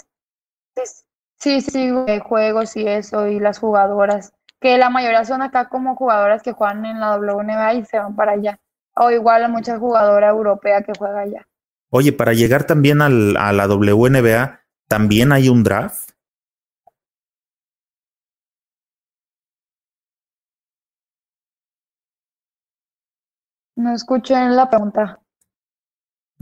[0.74, 1.04] sí,
[1.38, 1.90] sí, sí,
[2.24, 4.32] juegos y eso y las jugadoras,
[4.64, 8.16] que la mayoría son acá como jugadoras que juegan en la WNBA y se van
[8.16, 8.58] para allá.
[8.96, 11.46] O igual a mucha jugadora europea que juega allá.
[11.90, 16.12] Oye, para llegar también al, a la WNBA, ¿también hay un draft?
[23.76, 25.20] No escuché la pregunta.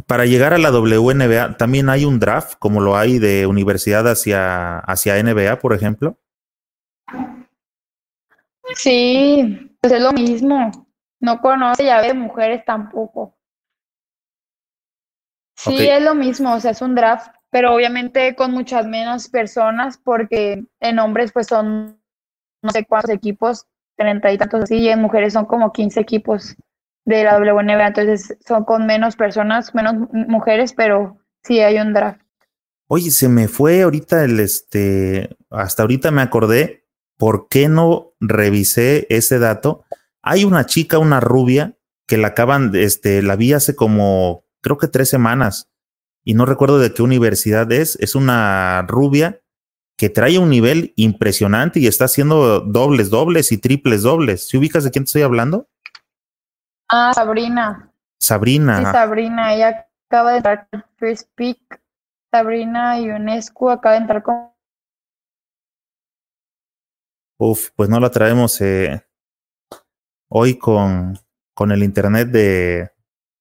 [0.07, 4.79] Para llegar a la WNBA, ¿también hay un draft como lo hay de universidad hacia,
[4.79, 6.21] hacia NBA, por ejemplo?
[8.77, 10.71] Sí, pues es lo mismo.
[11.21, 13.37] No conoce ya de mujeres tampoco.
[15.57, 19.97] Sí, es lo mismo, o sea, es un draft, pero obviamente con muchas menos personas,
[19.97, 22.03] porque en hombres pues son
[22.63, 23.67] no sé cuántos equipos,
[23.97, 26.57] treinta y tantos así, y en mujeres son como quince equipos
[27.05, 32.21] de la WNBA, entonces son con menos personas, menos mujeres, pero sí hay un draft.
[32.89, 36.82] Oye, se me fue ahorita el este, hasta ahorita me acordé,
[37.17, 39.85] ¿por qué no revisé ese dato?
[40.23, 44.89] Hay una chica, una rubia, que la acaban, este, la vi hace como creo que
[44.89, 45.71] tres semanas,
[46.25, 49.41] y no recuerdo de qué universidad es, es una rubia
[49.97, 54.49] que trae un nivel impresionante y está haciendo dobles, dobles y triples dobles.
[54.49, 55.69] ¿Si ubicas de quién te estoy hablando?
[56.89, 57.93] Ah, Sabrina.
[58.19, 58.79] Sabrina.
[58.79, 61.81] Sí, Sabrina, ella acaba de entrar con First Pick.
[62.31, 64.52] Sabrina UNESCO acaba de entrar con...
[67.45, 69.05] Uf, pues no la traemos eh,
[70.29, 71.19] hoy con,
[71.55, 72.93] con el internet de,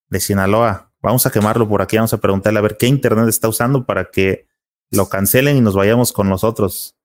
[0.10, 0.91] de Sinaloa.
[1.04, 4.06] Vamos a quemarlo por aquí, vamos a preguntarle a ver qué internet está usando para
[4.06, 4.47] que
[4.89, 6.97] lo cancelen y nos vayamos con nosotros.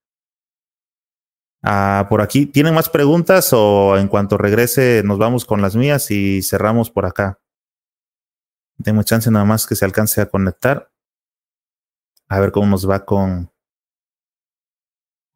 [1.63, 6.11] Ah, por aquí, ¿tienen más preguntas o en cuanto regrese nos vamos con las mías
[6.11, 7.39] y cerramos por acá?
[8.83, 10.91] Tengo chance nada más que se alcance a conectar.
[12.27, 13.51] A ver cómo nos va con,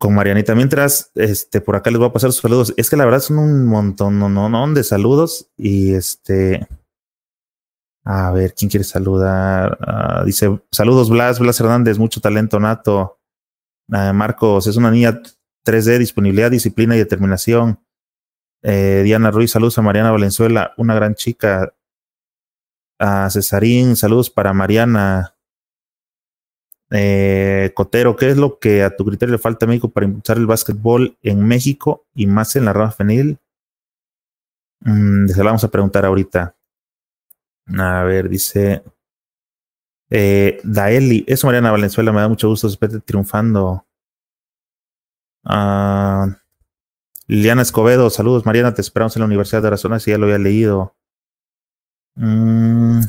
[0.00, 0.54] con Marianita.
[0.54, 2.72] Mientras, este, por acá les voy a pasar sus saludos.
[2.78, 6.66] Es que la verdad son un montón, no, no, no, de saludos y este,
[8.02, 9.76] a ver, ¿quién quiere saludar?
[9.82, 13.20] Ah, dice, saludos Blas, Blas Hernández, mucho talento nato.
[13.92, 15.20] Ah, Marcos, es una niña
[15.66, 17.78] 3D, disponibilidad, disciplina y determinación.
[18.62, 21.74] Eh, Diana Ruiz, saludos a Mariana Valenzuela, una gran chica.
[22.98, 25.34] A Cesarín, saludos para Mariana.
[26.90, 30.38] Eh, Cotero, ¿qué es lo que a tu criterio le falta a México para impulsar
[30.38, 33.38] el básquetbol en México y más en la rama femenil?
[34.80, 36.54] Mm, se vamos a preguntar ahorita.
[37.78, 38.82] A ver, dice
[40.10, 43.86] eh, Daeli, eso Mariana Valenzuela, me da mucho gusto, espete triunfando.
[45.44, 46.34] Uh,
[47.28, 50.38] Liliana Escobedo, saludos Mariana, te esperamos en la Universidad de Arizona, si ya lo había
[50.38, 50.96] leído.
[52.16, 53.02] Mm.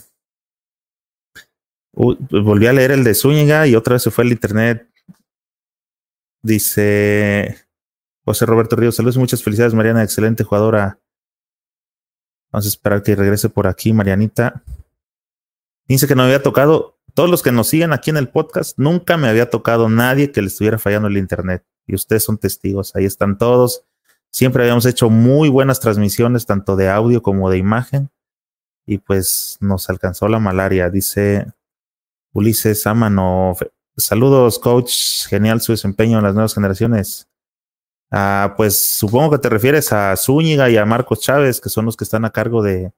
[1.94, 4.88] Volví a leer el de Zúñiga y otra vez se fue el internet.
[6.42, 7.58] Dice
[8.26, 11.00] José Roberto Ríos, saludos, muchas felicidades Mariana, excelente jugadora.
[12.52, 14.64] Vamos a esperar que regrese por aquí, Marianita.
[15.88, 19.18] Dice que no había tocado, todos los que nos siguen aquí en el podcast, nunca
[19.18, 21.64] me había tocado nadie que le estuviera fallando el internet.
[21.88, 23.86] Y ustedes son testigos, ahí están todos.
[24.32, 28.10] Siempre habíamos hecho muy buenas transmisiones, tanto de audio como de imagen.
[28.86, 31.48] Y pues nos alcanzó la malaria, dice
[32.34, 33.56] Ulises Amano.
[33.98, 35.28] Saludos, coach.
[35.28, 37.28] Genial su desempeño en las nuevas generaciones.
[38.10, 41.96] Ah, pues supongo que te refieres a Zúñiga y a Marcos Chávez, que son los
[41.96, 42.92] que están a cargo de,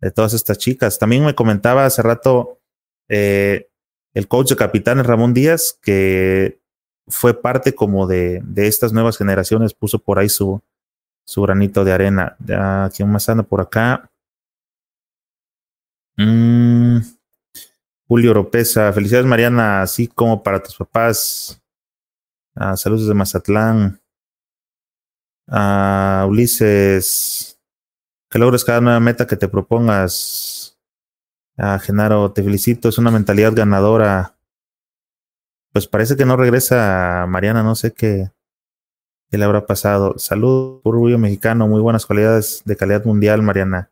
[0.00, 0.98] de todas estas chicas.
[0.98, 2.60] También me comentaba hace rato
[3.08, 3.68] eh,
[4.14, 6.60] el coach de capitanes Ramón Díaz, que
[7.06, 10.60] fue parte como de, estas nuevas generaciones, puso por ahí su,
[11.24, 12.36] su granito de arena.
[12.94, 14.10] ¿Quién más anda por acá?
[16.16, 16.98] Mm,
[18.08, 21.62] Julio Oropesa, felicidades Mariana, así como para tus papás.
[22.54, 24.00] Ah, saludos de Mazatlán.
[25.46, 27.60] Ah, Ulises,
[28.30, 30.78] que logres cada nueva meta que te propongas.
[31.58, 34.38] Ah, Genaro, te felicito, es una mentalidad ganadora.
[35.70, 38.30] Pues parece que no regresa Mariana, no sé qué,
[39.30, 40.18] qué le habrá pasado.
[40.18, 43.90] Salud, orgullo mexicano, muy buenas cualidades de calidad mundial, Mariana.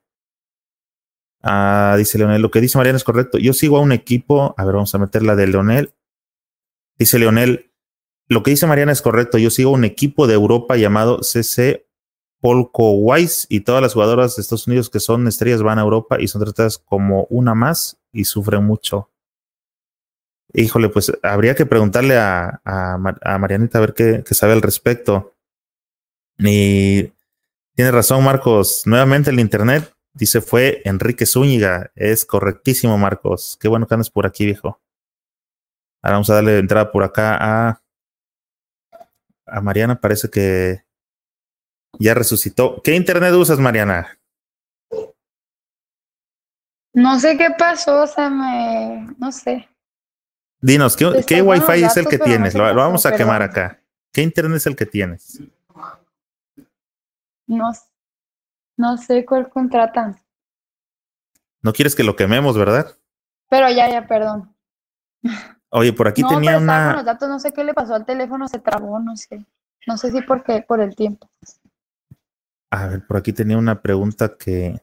[1.49, 3.39] Ah, dice Leonel, lo que dice Mariana es correcto.
[3.39, 5.95] Yo sigo a un equipo, a ver, vamos a meter la de Leonel.
[6.99, 7.71] Dice Leonel,
[8.27, 9.39] lo que dice Mariana es correcto.
[9.39, 11.87] Yo sigo a un equipo de Europa llamado CC
[12.41, 16.17] Polco Wise y todas las jugadoras de Estados Unidos que son estrellas van a Europa
[16.21, 19.09] y son tratadas como una más y sufren mucho.
[20.53, 25.37] Híjole, pues habría que preguntarle a Marianita a ver qué, qué, sabe al respecto.
[26.39, 27.13] Y
[27.77, 28.83] tiene razón, Marcos.
[28.85, 31.91] Nuevamente el Internet dice fue Enrique Zúñiga.
[31.95, 33.57] Es correctísimo, Marcos.
[33.61, 34.81] Qué bueno que andes por aquí, viejo.
[36.03, 37.83] Ahora vamos a darle entrada por acá a,
[39.47, 40.01] a Mariana.
[40.01, 40.85] Parece que
[41.99, 42.83] ya resucitó.
[42.83, 44.19] ¿Qué Internet usas, Mariana?
[46.93, 49.15] No sé qué pasó, o sea, me.
[49.19, 49.69] No sé.
[50.61, 52.55] Dinos, ¿qué, ¿qué Wi-Fi es el que tienes?
[52.55, 53.19] No lo, lo, vamos a pero...
[53.19, 53.81] quemar acá.
[54.13, 55.43] ¿Qué internet es el que tienes?
[57.47, 57.71] No,
[58.77, 60.17] no sé cuál contratan.
[61.63, 62.97] No quieres que lo quememos, ¿verdad?
[63.49, 64.55] Pero ya, ya, perdón.
[65.71, 66.87] Oye, por aquí no, tenía pero una.
[66.87, 69.45] Con los datos, no sé qué le pasó al teléfono, se trabó, no sé.
[69.87, 71.31] No sé si por qué, por el tiempo.
[72.71, 74.83] A ver, por aquí tenía una pregunta que.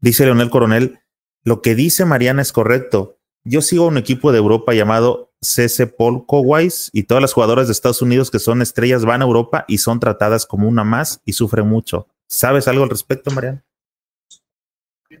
[0.00, 1.00] Dice Leonel Coronel:
[1.44, 3.18] Lo que dice Mariana es correcto.
[3.44, 8.02] Yo sigo un equipo de Europa llamado CC Polkowise y todas las jugadoras de Estados
[8.02, 11.66] Unidos que son estrellas van a Europa y son tratadas como una más y sufren
[11.66, 12.08] mucho.
[12.28, 13.64] ¿Sabes algo al respecto, Mariana?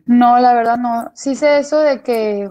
[0.04, 1.10] No, la verdad no.
[1.14, 2.50] Sí sé eso de que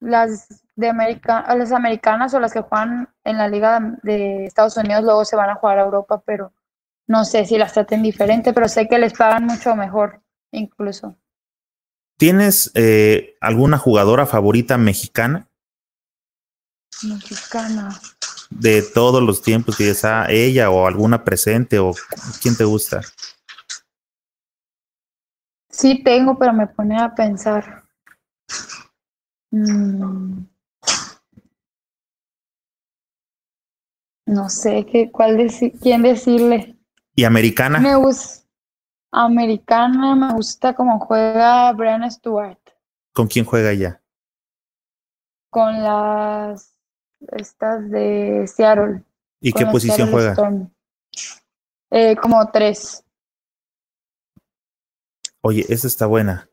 [0.00, 5.04] las de América, las americanas o las que juegan en la liga de Estados Unidos
[5.04, 6.52] luego se van a jugar a Europa, pero
[7.06, 11.16] no sé si las traten diferente, pero sé que les pagan mucho mejor, incluso.
[12.16, 15.48] ¿Tienes eh, alguna jugadora favorita mexicana?
[17.02, 18.00] Mexicana.
[18.50, 21.92] De todos los tiempos que a ella o alguna presente o
[22.40, 23.00] quién te gusta.
[25.82, 27.82] Sí tengo, pero me pone a pensar.
[29.50, 30.44] Mm.
[34.26, 36.76] No sé qué, cuál deci quién decirle.
[37.16, 37.80] ¿Y americana?
[37.80, 38.46] Me gusta.
[39.10, 42.60] Americana, me gusta cómo juega Brian Stewart.
[43.12, 44.00] ¿Con quién juega ella?
[45.50, 46.78] Con las
[47.32, 49.02] estas de Seattle.
[49.40, 50.70] ¿Y qué posición Seattle juega?
[51.90, 53.04] Eh, como tres.
[55.42, 56.48] Oye, esa está buena.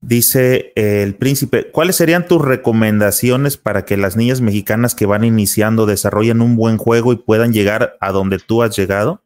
[0.00, 5.86] Dice el príncipe, ¿cuáles serían tus recomendaciones para que las niñas mexicanas que van iniciando
[5.86, 9.22] desarrollen un buen juego y puedan llegar a donde tú has llegado?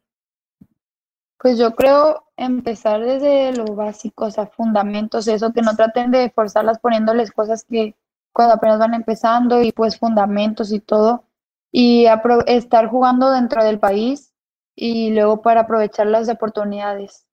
[1.37, 6.31] Pues yo creo empezar desde lo básico, o sea, fundamentos, eso, que no traten de
[6.31, 7.95] forzarlas poniéndoles cosas que
[8.33, 11.25] cuando apenas van empezando y pues fundamentos y todo,
[11.71, 12.07] y
[12.47, 14.33] estar jugando dentro del país
[14.75, 17.27] y luego para aprovechar las oportunidades.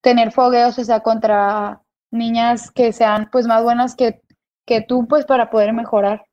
[0.00, 4.22] Tener fogueos, o sea, contra niñas que sean pues más buenas que,
[4.66, 6.24] que tú, pues para poder mejorar.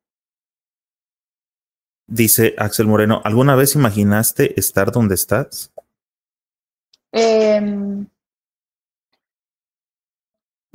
[2.07, 5.73] Dice Axel Moreno, ¿alguna vez imaginaste estar donde estás?
[7.11, 8.05] Eh,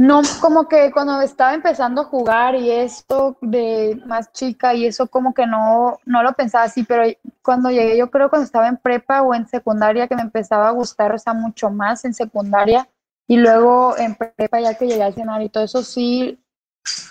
[0.00, 5.06] no, como que cuando estaba empezando a jugar y esto de más chica y eso
[5.08, 7.02] como que no, no lo pensaba así, pero
[7.42, 10.70] cuando llegué yo creo cuando estaba en prepa o en secundaria que me empezaba a
[10.70, 12.88] gustar, o sea, mucho más en secundaria
[13.26, 16.42] y luego en prepa ya que llegué al cenar y todo eso sí,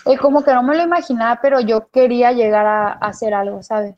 [0.06, 3.62] eh, como que no me lo imaginaba, pero yo quería llegar a, a hacer algo,
[3.62, 3.94] ¿sabes?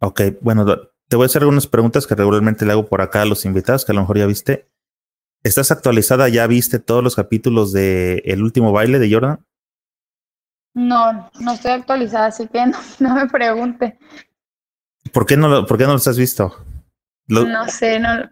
[0.00, 0.64] Ok, bueno,
[1.06, 3.84] te voy a hacer algunas preguntas que regularmente le hago por acá a los invitados,
[3.84, 4.70] que a lo mejor ya viste.
[5.42, 6.28] ¿Estás actualizada?
[6.28, 9.46] ¿Ya viste todos los capítulos de El último baile de Jordan?
[10.74, 13.98] No, no estoy actualizada, así que no, no me pregunte.
[15.12, 16.56] ¿Por qué no, lo, ¿Por qué no los has visto?
[17.26, 18.28] no sé, no,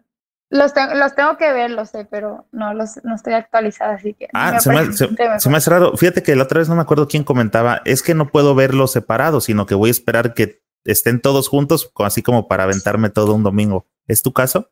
[0.50, 4.28] los, los tengo que ver, lo sé, pero no, los, no estoy actualizada, así que...
[4.32, 5.96] Ah, se me, se, me, hace raro.
[5.96, 8.92] Fíjate que la otra vez no me acuerdo quién comentaba, es que no puedo verlos
[8.92, 13.34] separados, sino que voy a esperar que estén todos juntos, así como para aventarme todo
[13.34, 13.86] un domingo.
[14.06, 14.70] ¿Es tu caso?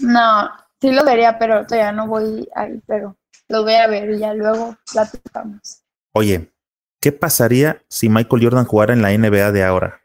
[0.00, 0.50] No,
[0.82, 3.16] sí lo vería, pero todavía no voy ahí, pero
[3.48, 5.84] lo voy a ver y ya luego platicamos.
[6.12, 6.52] Oye,
[7.00, 10.02] ¿qué pasaría si Michael Jordan jugara en la NBA de ahora?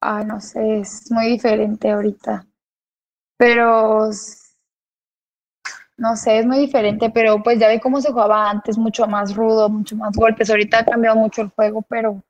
[0.00, 2.46] Ay, no sé, es muy diferente ahorita.
[3.36, 4.10] Pero
[5.96, 9.34] no sé, es muy diferente, pero pues ya ve cómo se jugaba antes, mucho más
[9.34, 10.48] rudo, mucho más golpes.
[10.50, 12.22] Ahorita ha cambiado mucho el juego, pero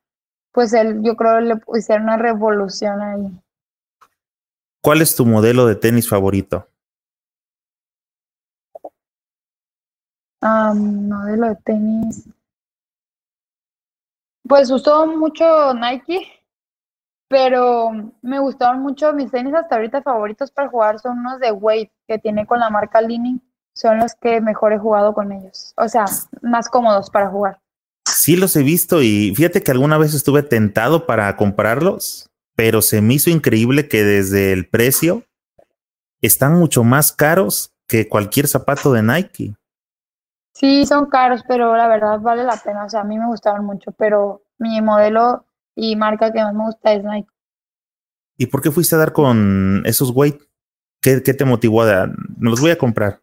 [0.51, 3.39] pues él, yo creo que le hicieron una revolución ahí.
[4.81, 6.67] ¿Cuál es tu modelo de tenis favorito?
[10.41, 12.29] Um, modelo de tenis.
[14.47, 16.39] Pues usó mucho Nike
[17.29, 17.91] pero
[18.23, 22.17] me gustaron mucho mis tenis hasta ahorita favoritos para jugar son unos de Wade que
[22.17, 23.41] tiene con la marca Leaning,
[23.73, 26.05] son los que mejor he jugado con ellos, o sea,
[26.41, 27.61] más cómodos para jugar.
[28.05, 32.28] Sí los he visto y fíjate que alguna vez estuve tentado para comprarlos,
[32.59, 35.23] pero se me hizo increíble que desde el precio
[36.19, 39.55] están mucho más caros que cualquier zapato de Nike.
[40.51, 43.63] Sí, son caros, pero la verdad vale la pena, o sea, a mí me gustaron
[43.63, 47.31] mucho, pero mi modelo y marca que más me gusta es Nike.
[48.35, 50.41] ¿Y por qué fuiste a dar con esos weight?
[51.01, 52.09] ¿Qué, te motivó a dar?
[52.37, 53.21] Me los voy a comprar.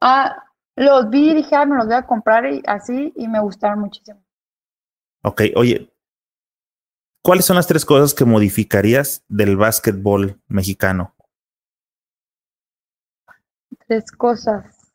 [0.00, 0.34] Ah,
[0.74, 3.78] los vi y dije, ah, me los voy a comprar y así y me gustaron
[3.78, 4.20] muchísimo.
[5.22, 5.93] Ok, oye,
[7.24, 11.16] ¿cuáles son las tres cosas que modificarías del básquetbol mexicano?
[13.86, 14.92] Tres cosas.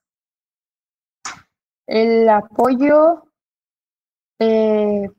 [1.88, 3.26] El apoyo,
[4.40, 5.10] eh,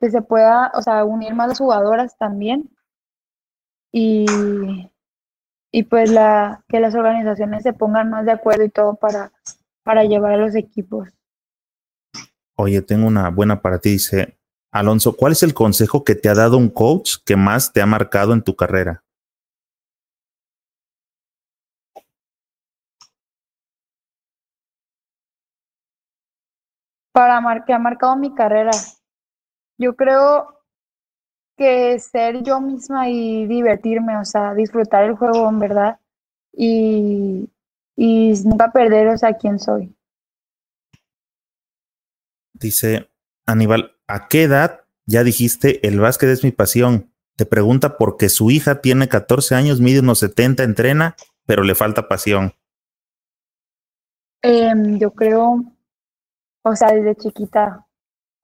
[0.00, 2.68] que se pueda, o sea, unir más las jugadoras también
[3.92, 4.26] y,
[5.70, 9.32] y pues la, que las organizaciones se pongan más de acuerdo y todo para,
[9.84, 11.08] para llevar a los equipos.
[12.56, 14.41] Oye, tengo una buena para ti, dice
[14.72, 17.86] Alonso, ¿cuál es el consejo que te ha dado un coach que más te ha
[17.86, 19.04] marcado en tu carrera?
[27.12, 28.70] Para mar que ha marcado mi carrera.
[29.76, 30.64] Yo creo
[31.58, 36.00] que ser yo misma y divertirme, o sea, disfrutar el juego en verdad
[36.50, 37.50] y,
[37.94, 39.94] y nunca perder, o sea, quién soy.
[42.54, 43.10] Dice
[43.44, 47.10] Aníbal, ¿a qué edad ya dijiste el básquet es mi pasión?
[47.36, 51.16] Te pregunta porque su hija tiene 14 años, mide unos 70, entrena,
[51.46, 52.52] pero le falta pasión.
[54.42, 55.64] Em, yo creo,
[56.62, 57.86] o sea, desde chiquita,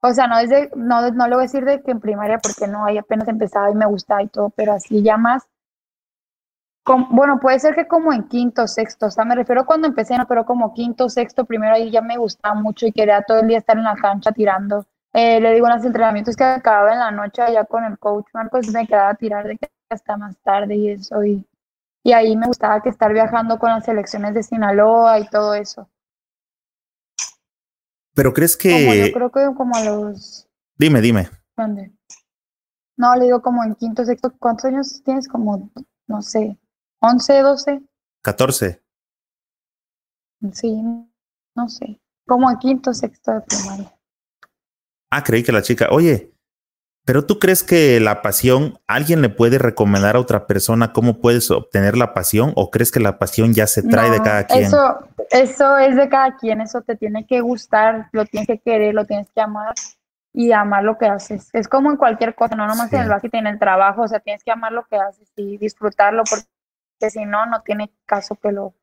[0.00, 2.66] o sea, no, desde, no, no le voy a decir de que en primaria, porque
[2.66, 5.46] no, ahí apenas empezaba y me gustaba y todo, pero así ya más.
[7.10, 10.26] bueno, puede ser que como en quinto, sexto, o sea, me refiero cuando empecé, no,
[10.26, 13.58] pero como quinto, sexto, primero ahí ya me gustaba mucho y quería todo el día
[13.58, 14.86] estar en la cancha tirando.
[15.20, 18.28] Eh, le digo en los entrenamientos que acababa en la noche allá con el coach
[18.32, 21.44] Marcos, me quedaba a tirar de que hasta más tarde y eso, y,
[22.04, 25.90] y ahí me gustaba que estar viajando con las selecciones de Sinaloa y todo eso.
[28.14, 29.08] Pero crees que.
[29.08, 30.46] yo creo que como a los.
[30.76, 31.28] Dime, dime.
[31.56, 31.92] ¿Dónde?
[32.96, 34.32] No, le digo como en quinto, sexto.
[34.38, 35.26] ¿Cuántos años tienes?
[35.26, 35.68] Como,
[36.06, 36.56] no sé,
[37.00, 37.82] 11, 12.
[38.22, 38.84] 14.
[40.52, 40.80] Sí,
[41.56, 42.00] no sé.
[42.24, 43.97] Como en quinto, sexto de primaria.
[45.10, 45.89] Ah, creí que la chica.
[45.90, 46.32] Oye,
[47.09, 51.51] pero tú crees que la pasión, alguien le puede recomendar a otra persona cómo puedes
[51.51, 54.64] obtener la pasión o crees que la pasión ya se trae de cada quien?
[54.64, 54.98] Eso,
[55.30, 59.06] eso es de cada quien, eso te tiene que gustar, lo tienes que querer, lo
[59.06, 59.72] tienes que amar
[60.35, 61.48] y amar lo que haces.
[61.55, 64.20] Es como en cualquier cosa, no nomás en el básquet, en el trabajo, o sea,
[64.20, 68.52] tienes que amar lo que haces y disfrutarlo porque si no, no tiene caso que
[68.52, 68.74] lo,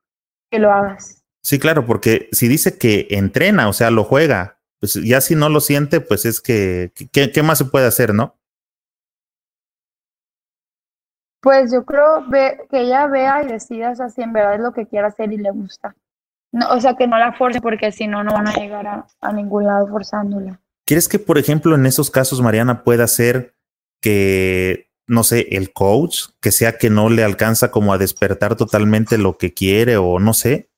[0.49, 1.23] que lo hagas.
[1.43, 5.49] Sí, claro, porque si dice que entrena, o sea, lo juega, pues ya si no
[5.49, 8.35] lo siente, pues es que, ¿qué, más se puede hacer, no?
[11.41, 12.23] Pues yo creo
[12.69, 15.33] que ella vea y decida, o sea, si en verdad es lo que quiere hacer
[15.33, 15.95] y le gusta.
[16.51, 19.07] No, o sea, que no la force porque si no, no van a llegar a,
[19.21, 20.59] a ningún lado forzándola.
[20.85, 23.55] ¿Quieres que, por ejemplo, en esos casos, Mariana, pueda ser
[24.01, 29.17] que, no sé, el coach, que sea que no le alcanza como a despertar totalmente
[29.17, 30.69] lo que quiere o no sé?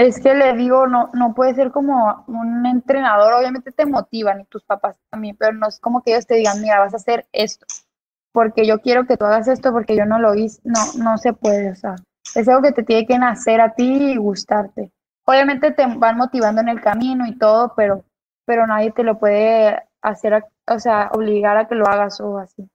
[0.00, 4.44] Es que le digo, no, no puede ser como un entrenador, obviamente te motivan y
[4.46, 7.28] tus papás también, pero no es como que ellos te digan, mira, vas a hacer
[7.32, 7.66] esto,
[8.32, 11.34] porque yo quiero que tú hagas esto, porque yo no lo hice, no, no se
[11.34, 11.96] puede, o sea,
[12.34, 14.90] es algo que te tiene que nacer a ti y gustarte.
[15.26, 18.02] Obviamente te van motivando en el camino y todo, pero,
[18.46, 22.66] pero nadie te lo puede hacer, o sea, obligar a que lo hagas o así.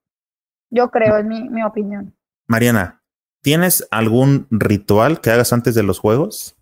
[0.69, 2.13] Yo creo, es mi, mi opinión.
[2.45, 3.01] Mariana,
[3.41, 6.54] ¿tienes algún ritual que hagas antes de los juegos?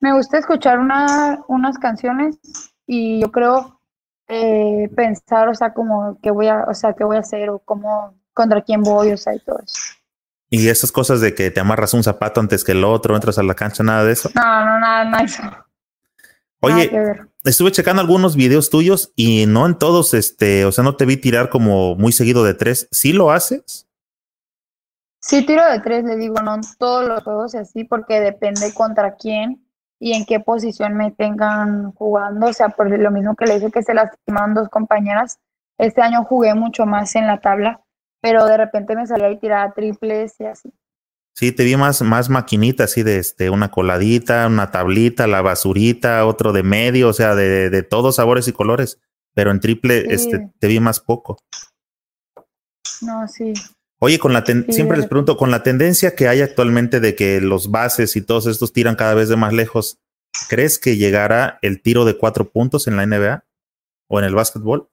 [0.00, 2.38] Me gusta escuchar una, unas canciones
[2.86, 3.80] y yo creo
[4.28, 7.58] eh, pensar, o sea, como que voy a, o sea, qué voy a hacer o
[7.60, 9.80] cómo, contra quién voy, o sea, y todo eso.
[10.50, 13.42] Y esas cosas de que te amarras un zapato antes que el otro, entras a
[13.42, 14.30] la cancha, nada de eso.
[14.34, 15.42] No, no, nada, nada de eso.
[16.60, 16.90] Oye,
[17.44, 21.16] estuve checando algunos videos tuyos y no en todos, este, o sea, no te vi
[21.16, 22.88] tirar como muy seguido de tres.
[22.90, 23.86] ¿Sí lo haces?
[25.20, 28.72] Sí, tiro de tres, le digo, no en todos los juegos y así, porque depende
[28.74, 29.67] contra quién
[29.98, 32.46] y en qué posición me tengan jugando.
[32.46, 35.38] O sea, por lo mismo que le dije que se lastimaron dos compañeras,
[35.78, 37.82] este año jugué mucho más en la tabla,
[38.20, 40.72] pero de repente me salía y tiraba triples y así.
[41.34, 46.26] Sí, te vi más, más maquinita, así de este, una coladita, una tablita, la basurita,
[46.26, 49.00] otro de medio, o sea, de, de todos sabores y colores.
[49.34, 51.38] Pero en triple, este, te vi más poco.
[53.02, 53.52] No, sí.
[54.00, 57.70] Oye, con la siempre les pregunto, con la tendencia que hay actualmente de que los
[57.70, 59.98] bases y todos estos tiran cada vez de más lejos,
[60.48, 63.44] ¿crees que llegará el tiro de cuatro puntos en la NBA
[64.08, 64.88] o en el básquetbol?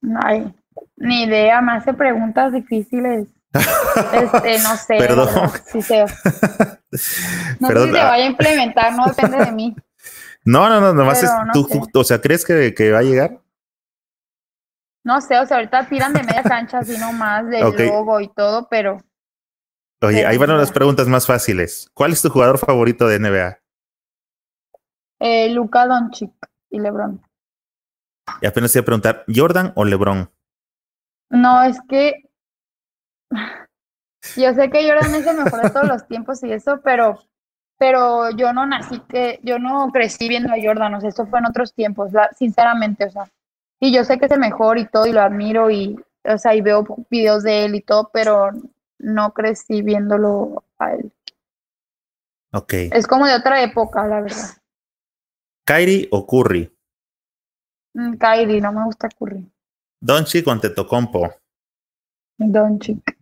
[0.00, 0.54] No hay
[0.96, 3.26] ni idea, me hace preguntas difíciles.
[3.52, 4.96] Este, no sé.
[4.98, 5.28] Perdón.
[5.28, 5.34] Sé.
[5.70, 8.08] No sé si se ah.
[8.08, 9.76] vaya a implementar, no depende de mí.
[10.48, 13.40] No, no, no, nomás es tú, o sea, ¿crees que, que, va a llegar?
[15.06, 18.66] No sé, o sea, ahorita tiran de media cancha así nomás de logo y todo,
[18.68, 18.98] pero.
[20.02, 21.88] Oye, ahí van las preguntas más fáciles.
[21.94, 23.60] ¿Cuál es tu jugador favorito de NBA?
[25.20, 26.32] Eh, Luca Doncic
[26.70, 27.22] y LeBron.
[28.40, 30.28] Y apenas te iba a preguntar, ¿Jordan o LeBron?
[31.30, 32.28] No, es que
[34.36, 37.20] yo sé que Jordan es el mejor de todos los tiempos y eso, pero,
[37.78, 41.38] pero yo no nací que, yo no crecí viendo a Jordan, o sea, esto fue
[41.38, 43.30] en otros tiempos, sinceramente, o sea,
[43.80, 46.54] y yo sé que es el mejor y todo, y lo admiro, y, o sea,
[46.54, 48.50] y veo videos de él y todo, pero
[48.98, 51.12] no crecí viéndolo a él.
[52.52, 52.72] Ok.
[52.92, 54.56] Es como de otra época, la verdad.
[55.66, 56.72] ¿Kyrie o Curry?
[57.94, 59.50] Mm, Kyrie, no me gusta Curry.
[60.00, 61.34] Doncic o Antetokounmpo?
[62.38, 63.16] Doncic.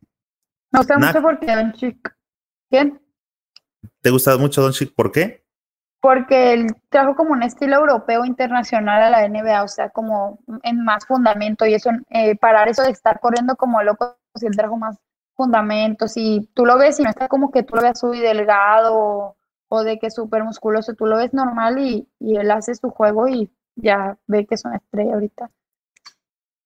[0.71, 2.17] Me gusta mucho porque Doncic.
[2.69, 3.01] ¿Quién?
[4.01, 4.95] ¿Te gusta mucho Doncic?
[4.95, 5.44] ¿Por qué?
[6.05, 10.85] Porque él trajo como un estilo europeo internacional a la NBA, o sea, como en
[10.85, 14.77] más fundamento y eso, eh, parar eso de estar corriendo como loco, si él trajo
[14.77, 14.99] más
[15.35, 19.35] fundamentos y tú lo ves y no está como que tú lo veas muy delgado
[19.71, 22.91] o, de que es súper musculoso, tú lo ves normal y, y él hace su
[22.91, 25.51] juego y ya ve que es una estrella ahorita.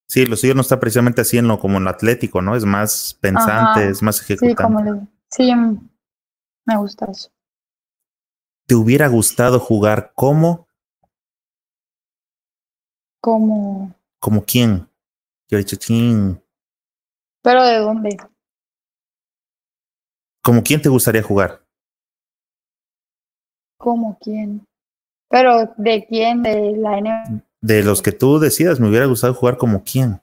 [0.08, 2.56] Sí, lo suyo no está precisamente así en lo como en lo atlético, ¿no?
[2.56, 4.56] Es más pensante, es más ejecutante.
[4.56, 5.00] Sí, como le,
[5.30, 5.54] sí,
[6.64, 7.30] me gusta eso.
[8.68, 10.68] ¿Te hubiera gustado jugar como?
[13.18, 13.94] Como.
[14.20, 14.86] ¿Como quién?
[15.48, 16.38] Yo he dicho, ching.
[17.42, 18.16] ¿Pero de dónde?
[20.42, 21.64] ¿Como quién te gustaría jugar?
[23.78, 24.66] ¿Como quién?
[25.30, 26.42] ¿Pero de quién?
[26.42, 27.48] ¿De la NBA?
[27.62, 30.20] de los que tú decidas, me hubiera gustado jugar como quién.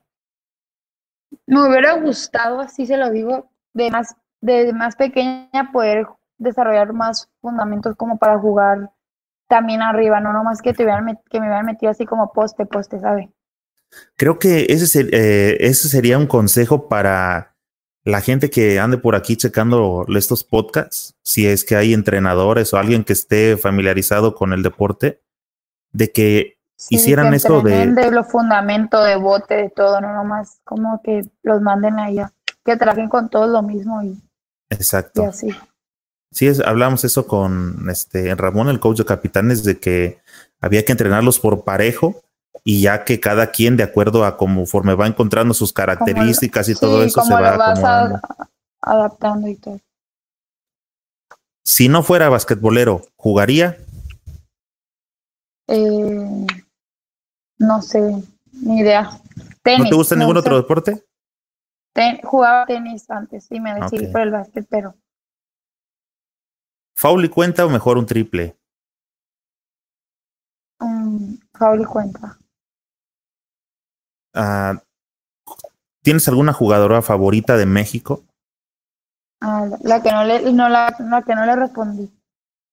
[1.47, 6.07] Me hubiera gustado, así se lo digo, de más, de más pequeña poder
[6.37, 8.91] desarrollar más fundamentos como para jugar
[9.47, 12.99] también arriba, no nomás que, te hubieran que me hubieran metido así como poste, poste,
[12.99, 13.31] ¿sabe?
[14.15, 17.55] Creo que ese, eh, ese sería un consejo para
[18.03, 22.77] la gente que ande por aquí checando estos podcasts, si es que hay entrenadores o
[22.77, 25.21] alguien que esté familiarizado con el deporte,
[25.91, 26.57] de que
[26.89, 27.87] hicieran eso de...
[27.87, 32.31] de los fundamentos de bote, de todo, no nomás como que los manden allá,
[32.63, 34.21] que trabajen con todo lo mismo y,
[34.69, 35.23] Exacto.
[35.23, 35.55] y así.
[36.31, 40.19] Sí, es, hablamos eso con este Ramón, el coach de capitanes, de que
[40.59, 42.21] había que entrenarlos por parejo
[42.63, 47.03] y ya que cada quien, de acuerdo a conforme va encontrando sus características y todo
[47.03, 48.21] eso, se va
[48.81, 49.79] adaptando y todo.
[51.63, 53.77] Si no fuera basquetbolero, ¿jugaría?
[55.67, 56.45] Eh,
[57.57, 59.09] no sé, ni idea.
[59.77, 61.03] ¿No te gusta ningún otro deporte?
[62.23, 64.95] jugaba tenis antes y me decidí por el básquet, pero.
[66.95, 68.57] ¿Foul y cuenta o mejor un triple?
[70.79, 72.39] Um, foul y cuenta.
[74.33, 74.81] Ah,
[76.01, 78.23] ¿Tienes alguna jugadora favorita de México?
[79.41, 82.09] Ah, la, que no le, no, la, la que no le respondí.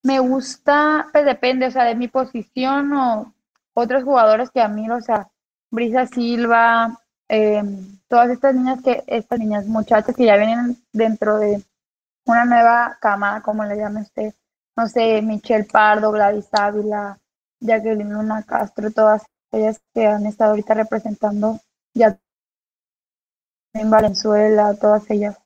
[0.04, 3.34] Me gusta, pues depende, o sea, de mi posición o
[3.74, 5.30] otros jugadores que admiro, o sea,
[5.70, 7.62] Brisa Silva, eh,
[8.08, 11.62] todas estas niñas que, estas niñas, muchachas que ya vienen dentro de
[12.26, 14.34] una nueva cama, como le llame usted,
[14.76, 17.18] no sé, Michelle Pardo, Gladys Ávila,
[17.60, 19.22] Jacqueline Luna Castro, todas
[19.52, 21.60] ellas que han estado ahorita representando
[21.94, 22.18] ya
[23.74, 25.38] en Valenzuela, todas ellas.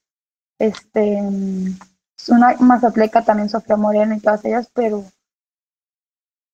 [0.58, 1.20] Este,
[2.28, 5.04] una mazatleca también Sofía Moreno y todas ellas, pero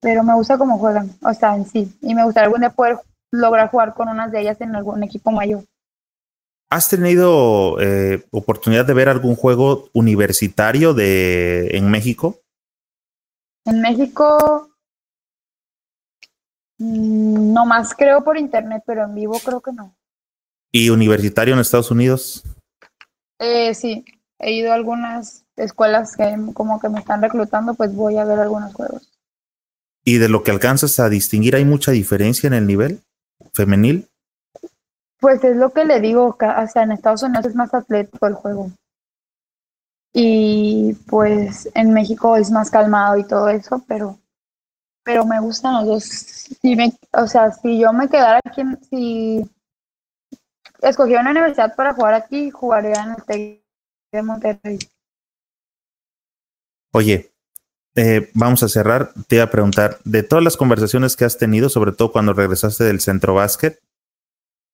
[0.00, 1.96] pero me gusta cómo juegan, o sea, en sí.
[2.02, 2.98] Y me gustaría algún poder
[3.30, 5.64] lograr jugar con unas de ellas en algún equipo mayor.
[6.72, 12.40] ¿Has tenido eh, oportunidad de ver algún juego universitario de en México?
[13.66, 14.70] En México,
[16.78, 19.94] mm, no más creo por internet, pero en vivo creo que no.
[20.72, 22.42] ¿Y universitario en Estados Unidos?
[23.38, 24.06] Eh, sí,
[24.38, 26.24] he ido a algunas escuelas que
[26.54, 29.12] como que me están reclutando, pues voy a ver algunos juegos.
[30.06, 33.02] ¿Y de lo que alcanzas a distinguir hay mucha diferencia en el nivel
[33.52, 34.08] femenil?
[35.22, 38.34] Pues es lo que le digo, o sea, en Estados Unidos es más atlético el
[38.34, 38.72] juego.
[40.12, 44.18] Y pues en México es más calmado y todo eso, pero
[45.04, 46.04] pero me gustan los dos.
[46.04, 46.76] Si
[47.12, 49.48] o sea, si yo me quedara aquí, si
[50.80, 53.64] escogí una universidad para jugar aquí, jugaría en el TEC
[54.10, 54.78] de Monterrey.
[56.92, 57.30] Oye,
[57.94, 59.12] eh, vamos a cerrar.
[59.28, 62.82] Te iba a preguntar, de todas las conversaciones que has tenido, sobre todo cuando regresaste
[62.82, 63.78] del centro básquet,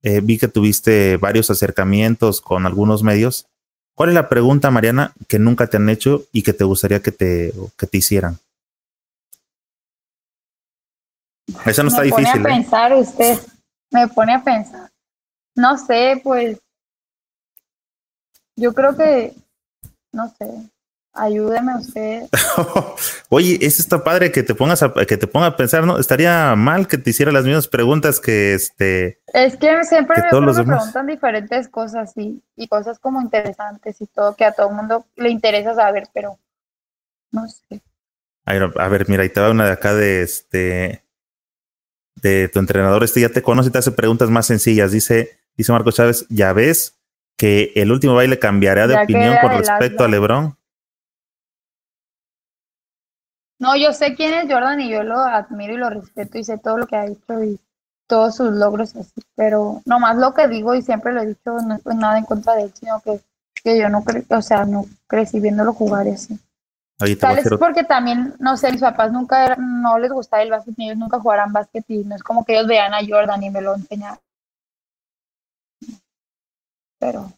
[0.02, 3.46] eh, vi que tuviste varios acercamientos con algunos medios.
[3.94, 7.12] ¿Cuál es la pregunta, Mariana, que nunca te han hecho y que te gustaría que
[7.12, 8.38] te, que te hicieran?
[11.64, 12.40] Esa no está difícil.
[12.40, 12.60] Me pone a ¿eh?
[12.60, 13.38] pensar usted,
[13.90, 14.90] me pone a pensar.
[15.56, 16.58] No sé, pues
[18.54, 19.34] yo creo que,
[20.12, 20.68] no sé,
[21.19, 22.28] ayúdeme usted.
[23.28, 25.99] Oye, eso está padre que te pongas a, que te ponga a pensar, ¿no?
[25.99, 29.20] Estaría mal que te hiciera las mismas preguntas que este.
[29.32, 34.45] Es que siempre me, preguntan diferentes cosas y, y cosas como interesantes y todo, que
[34.45, 36.39] a todo el mundo le interesa saber, pero
[37.32, 37.82] no sé.
[38.45, 41.05] A ver, mira, ahí te va una de acá de este
[42.16, 44.90] de tu entrenador, este ya te conoce y te hace preguntas más sencillas.
[44.90, 46.99] Dice, dice Marco Chávez, ya ves
[47.36, 50.57] que el último baile cambiará de opinión con respecto a Lebron.
[53.59, 56.59] No, yo sé quién es Jordan y yo lo admiro y lo respeto y sé
[56.59, 57.59] todo lo que ha hecho y
[58.06, 61.74] todos sus logros así, pero nomás lo que digo y siempre lo he dicho, no
[61.74, 63.20] es nada en contra de él, sino que,
[63.62, 66.39] que yo no cre o sea, no crecí viéndolo jugar y así.
[67.20, 70.86] Tal vez porque también, no sé, mis papás nunca, no les gustaba el básquet, ni
[70.86, 73.60] ellos nunca jugaran básquet y no es como que ellos vean a Jordan y me
[73.60, 74.18] lo enseñaran.
[76.98, 77.32] Pero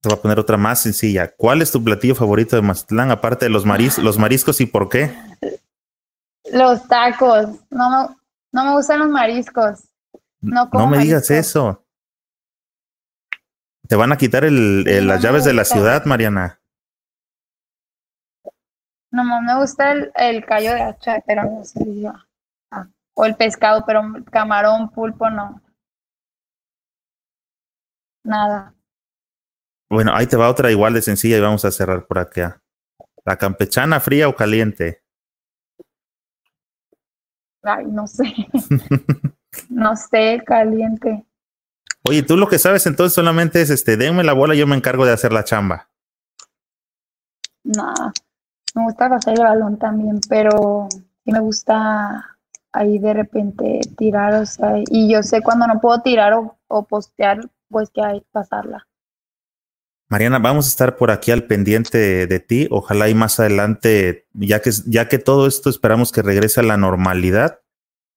[0.00, 1.34] te voy a poner otra más sencilla.
[1.36, 4.88] ¿Cuál es tu platillo favorito de Mazatlán, aparte de los, maris los mariscos y por
[4.88, 5.14] qué?
[6.52, 7.48] Los tacos.
[7.70, 8.16] No me,
[8.52, 9.84] no me gustan los mariscos.
[10.40, 11.84] No, no me digas eso.
[13.86, 16.60] Te van a quitar el, las llaves de la ciudad, Mariana.
[19.10, 21.80] No, me gusta el, el callo de hacha, pero no sé
[22.70, 25.60] ah, o el pescado, pero camarón, pulpo, no.
[28.22, 28.74] Nada.
[29.90, 32.62] Bueno, ahí te va otra igual de sencilla y vamos a cerrar por acá.
[33.24, 35.02] ¿La campechana fría o caliente?
[37.62, 38.32] Ay, no sé.
[39.68, 41.26] no sé, caliente.
[42.08, 45.04] Oye, tú lo que sabes entonces solamente es este, denme la bola, yo me encargo
[45.04, 45.88] de hacer la chamba.
[47.64, 47.92] No,
[48.76, 52.38] me gusta pasar el balón también, pero sí me gusta
[52.72, 56.84] ahí de repente tirar, o sea, y yo sé cuando no puedo tirar o, o
[56.86, 58.86] postear, pues que hay que pasarla.
[60.10, 62.66] Mariana, vamos a estar por aquí al pendiente de, ti.
[62.72, 66.76] Ojalá y más adelante, ya que, ya que todo esto esperamos que regrese a la
[66.76, 67.60] normalidad,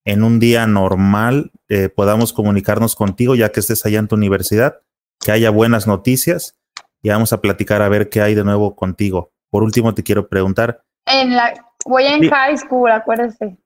[0.04, 4.80] en un día normal eh, podamos comunicarnos contigo, ya que estés allá en tu universidad,
[5.20, 6.58] que haya buenas noticias
[7.00, 9.30] y vamos a platicar a ver qué hay de nuevo contigo.
[9.48, 10.82] Por último, te quiero preguntar.
[11.06, 11.54] En la,
[11.86, 13.56] voy en high school, acuérdese.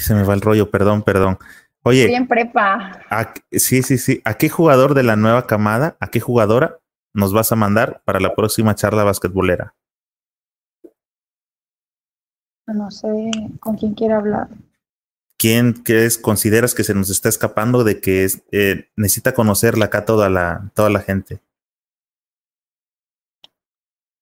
[0.00, 1.38] se me va el rollo, perdón, perdón.
[1.84, 2.02] Oye.
[2.02, 3.00] Estoy en prepa.
[3.52, 4.20] sí, sí, sí.
[4.24, 6.80] ¿A qué jugador de la nueva camada, a qué jugadora
[7.14, 9.74] nos vas a mandar para la próxima charla basquetbolera?
[12.66, 13.30] No sé
[13.60, 14.48] con quién quiere hablar.
[15.38, 20.04] ¿Quién crees, consideras que se nos está escapando de que es, eh, necesita conocerla acá
[20.04, 21.40] toda la, toda la gente?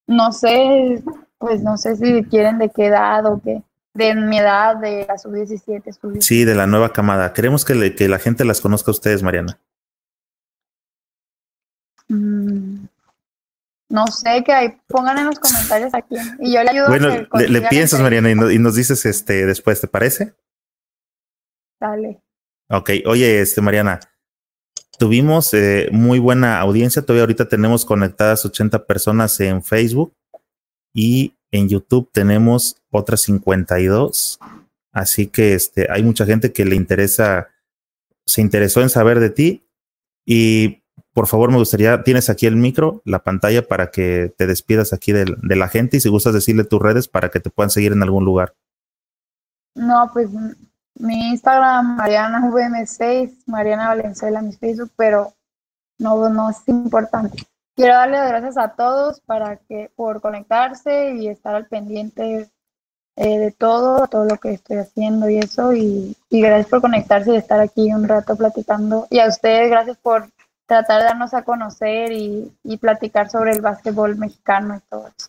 [0.06, 1.02] No sé,
[1.38, 3.62] pues no sé si quieren de qué edad o qué.
[3.94, 6.20] De mi edad, de la sub-17.
[6.20, 7.32] sí, de la nueva camada.
[7.32, 9.58] Queremos que, que la gente las conozca a ustedes, Mariana.
[12.08, 12.35] Mm,
[13.88, 16.88] no sé, que ahí pongan en los comentarios aquí y yo le ayudo.
[16.88, 20.34] Bueno, le, piensas, Mariana, y, nos dices este después, ¿te parece?
[21.80, 22.20] Dale.
[22.68, 24.00] Ok, oye, este Mariana,
[24.98, 27.02] tuvimos eh, muy buena audiencia.
[27.02, 30.14] Todavía ahorita tenemos conectadas 80 personas en Facebook
[30.92, 34.40] y en YouTube tenemos otras 52.
[34.92, 37.48] Así que este, hay mucha gente que le interesa,
[38.26, 39.62] se interesó en saber de ti.
[40.24, 40.82] Y
[41.16, 45.12] por favor, me gustaría, tienes aquí el micro, la pantalla para que te despidas aquí
[45.12, 45.24] de,
[45.56, 48.26] la gente y si gustas decirle tus redes para que te puedan seguir en algún
[48.26, 48.54] lugar.
[49.74, 50.28] No, pues
[50.96, 55.32] mi Instagram, Mariana VM6, Mariana Valenzuela, mi Facebook, pero
[55.98, 57.46] no, no es importante.
[57.74, 62.50] Quiero darle gracias a todos para que, por conectarse y estar al pendiente
[63.16, 65.72] eh, de todo, todo lo que estoy haciendo y eso.
[65.72, 69.06] Y, y, gracias por conectarse y estar aquí un rato platicando.
[69.08, 70.28] Y a ustedes, gracias por
[70.66, 75.28] tratar de darnos a conocer y, y platicar sobre el básquetbol mexicano y todo eso.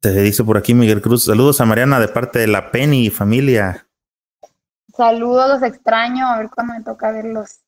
[0.00, 1.24] Te dice por aquí Miguel Cruz.
[1.24, 3.86] Saludos a Mariana de parte de la Penny familia.
[4.96, 6.26] Saludos, los extraño.
[6.26, 7.60] A ver cuándo me toca verlos.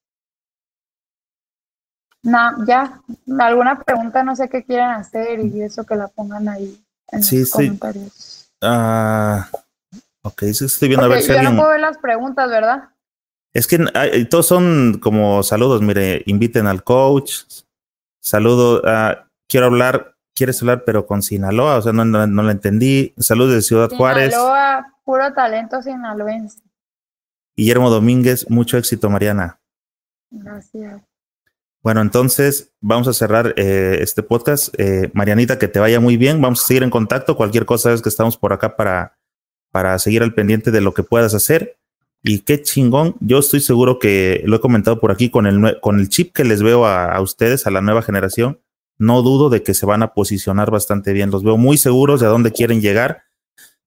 [2.23, 3.01] No, ya.
[3.41, 4.23] ¿Alguna pregunta?
[4.23, 7.53] No sé qué quieren hacer y eso que la pongan ahí en sí, los sí.
[7.53, 8.51] comentarios.
[8.61, 9.49] Ah,
[10.23, 11.55] ok, sí, estoy viendo a ver si yo alguien.
[11.55, 12.91] no puedo ver las preguntas, ¿verdad?
[13.59, 15.83] Es que hay- todos son como saludos.
[15.83, 17.41] Mire, inviten al coach.
[18.23, 18.83] Saludo.
[18.85, 20.15] ah, quiero hablar.
[20.37, 21.79] ¿Quieres hablar, pero con Sinaloa?
[21.79, 23.13] O sea, no, no, no la entendí.
[23.19, 24.31] Saludos de Ciudad Juárez.
[24.31, 26.61] Sinaloa, puro talento sinaloense.
[27.57, 29.59] Guillermo Domínguez, mucho éxito, Mariana.
[30.31, 31.03] Gracias.
[31.83, 34.73] Bueno, entonces vamos a cerrar eh, este podcast.
[34.79, 36.41] Eh, Marianita, que te vaya muy bien.
[36.41, 37.37] Vamos a seguir en contacto.
[37.37, 39.19] Cualquier cosa es que estamos por acá para,
[39.73, 41.77] para seguir al pendiente de lo que puedas hacer.
[42.23, 43.16] Y qué chingón.
[43.20, 46.45] Yo estoy seguro que lo he comentado por aquí con el, con el chip que
[46.45, 48.61] les veo a, ustedes, a la nueva generación.
[48.99, 51.31] No dudo de que se van a posicionar bastante bien.
[51.31, 53.23] Los veo muy seguros de a dónde quieren llegar.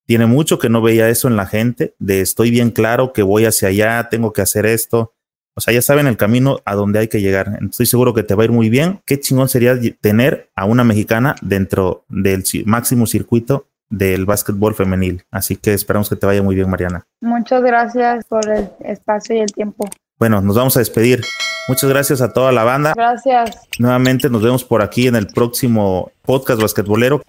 [0.05, 3.45] Tiene mucho que no veía eso en la gente, de estoy bien claro que voy
[3.45, 5.13] hacia allá, tengo que hacer esto.
[5.53, 7.59] O sea, ya saben el camino a donde hay que llegar.
[7.69, 9.01] Estoy seguro que te va a ir muy bien.
[9.05, 15.23] Qué chingón sería tener a una mexicana dentro del máximo circuito del básquetbol femenil.
[15.29, 17.03] Así que esperamos que te vaya muy bien, Mariana.
[17.21, 19.87] Muchas gracias por el espacio y el tiempo.
[20.17, 21.21] Bueno, nos vamos a despedir.
[21.67, 22.93] Muchas gracias a toda la banda.
[22.95, 23.59] Gracias.
[23.77, 27.21] Nuevamente nos vemos por aquí en el próximo podcast basquetbolero.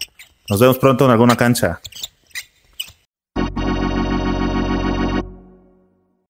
[0.49, 1.81] Nos vemos pronto en alguna cancha.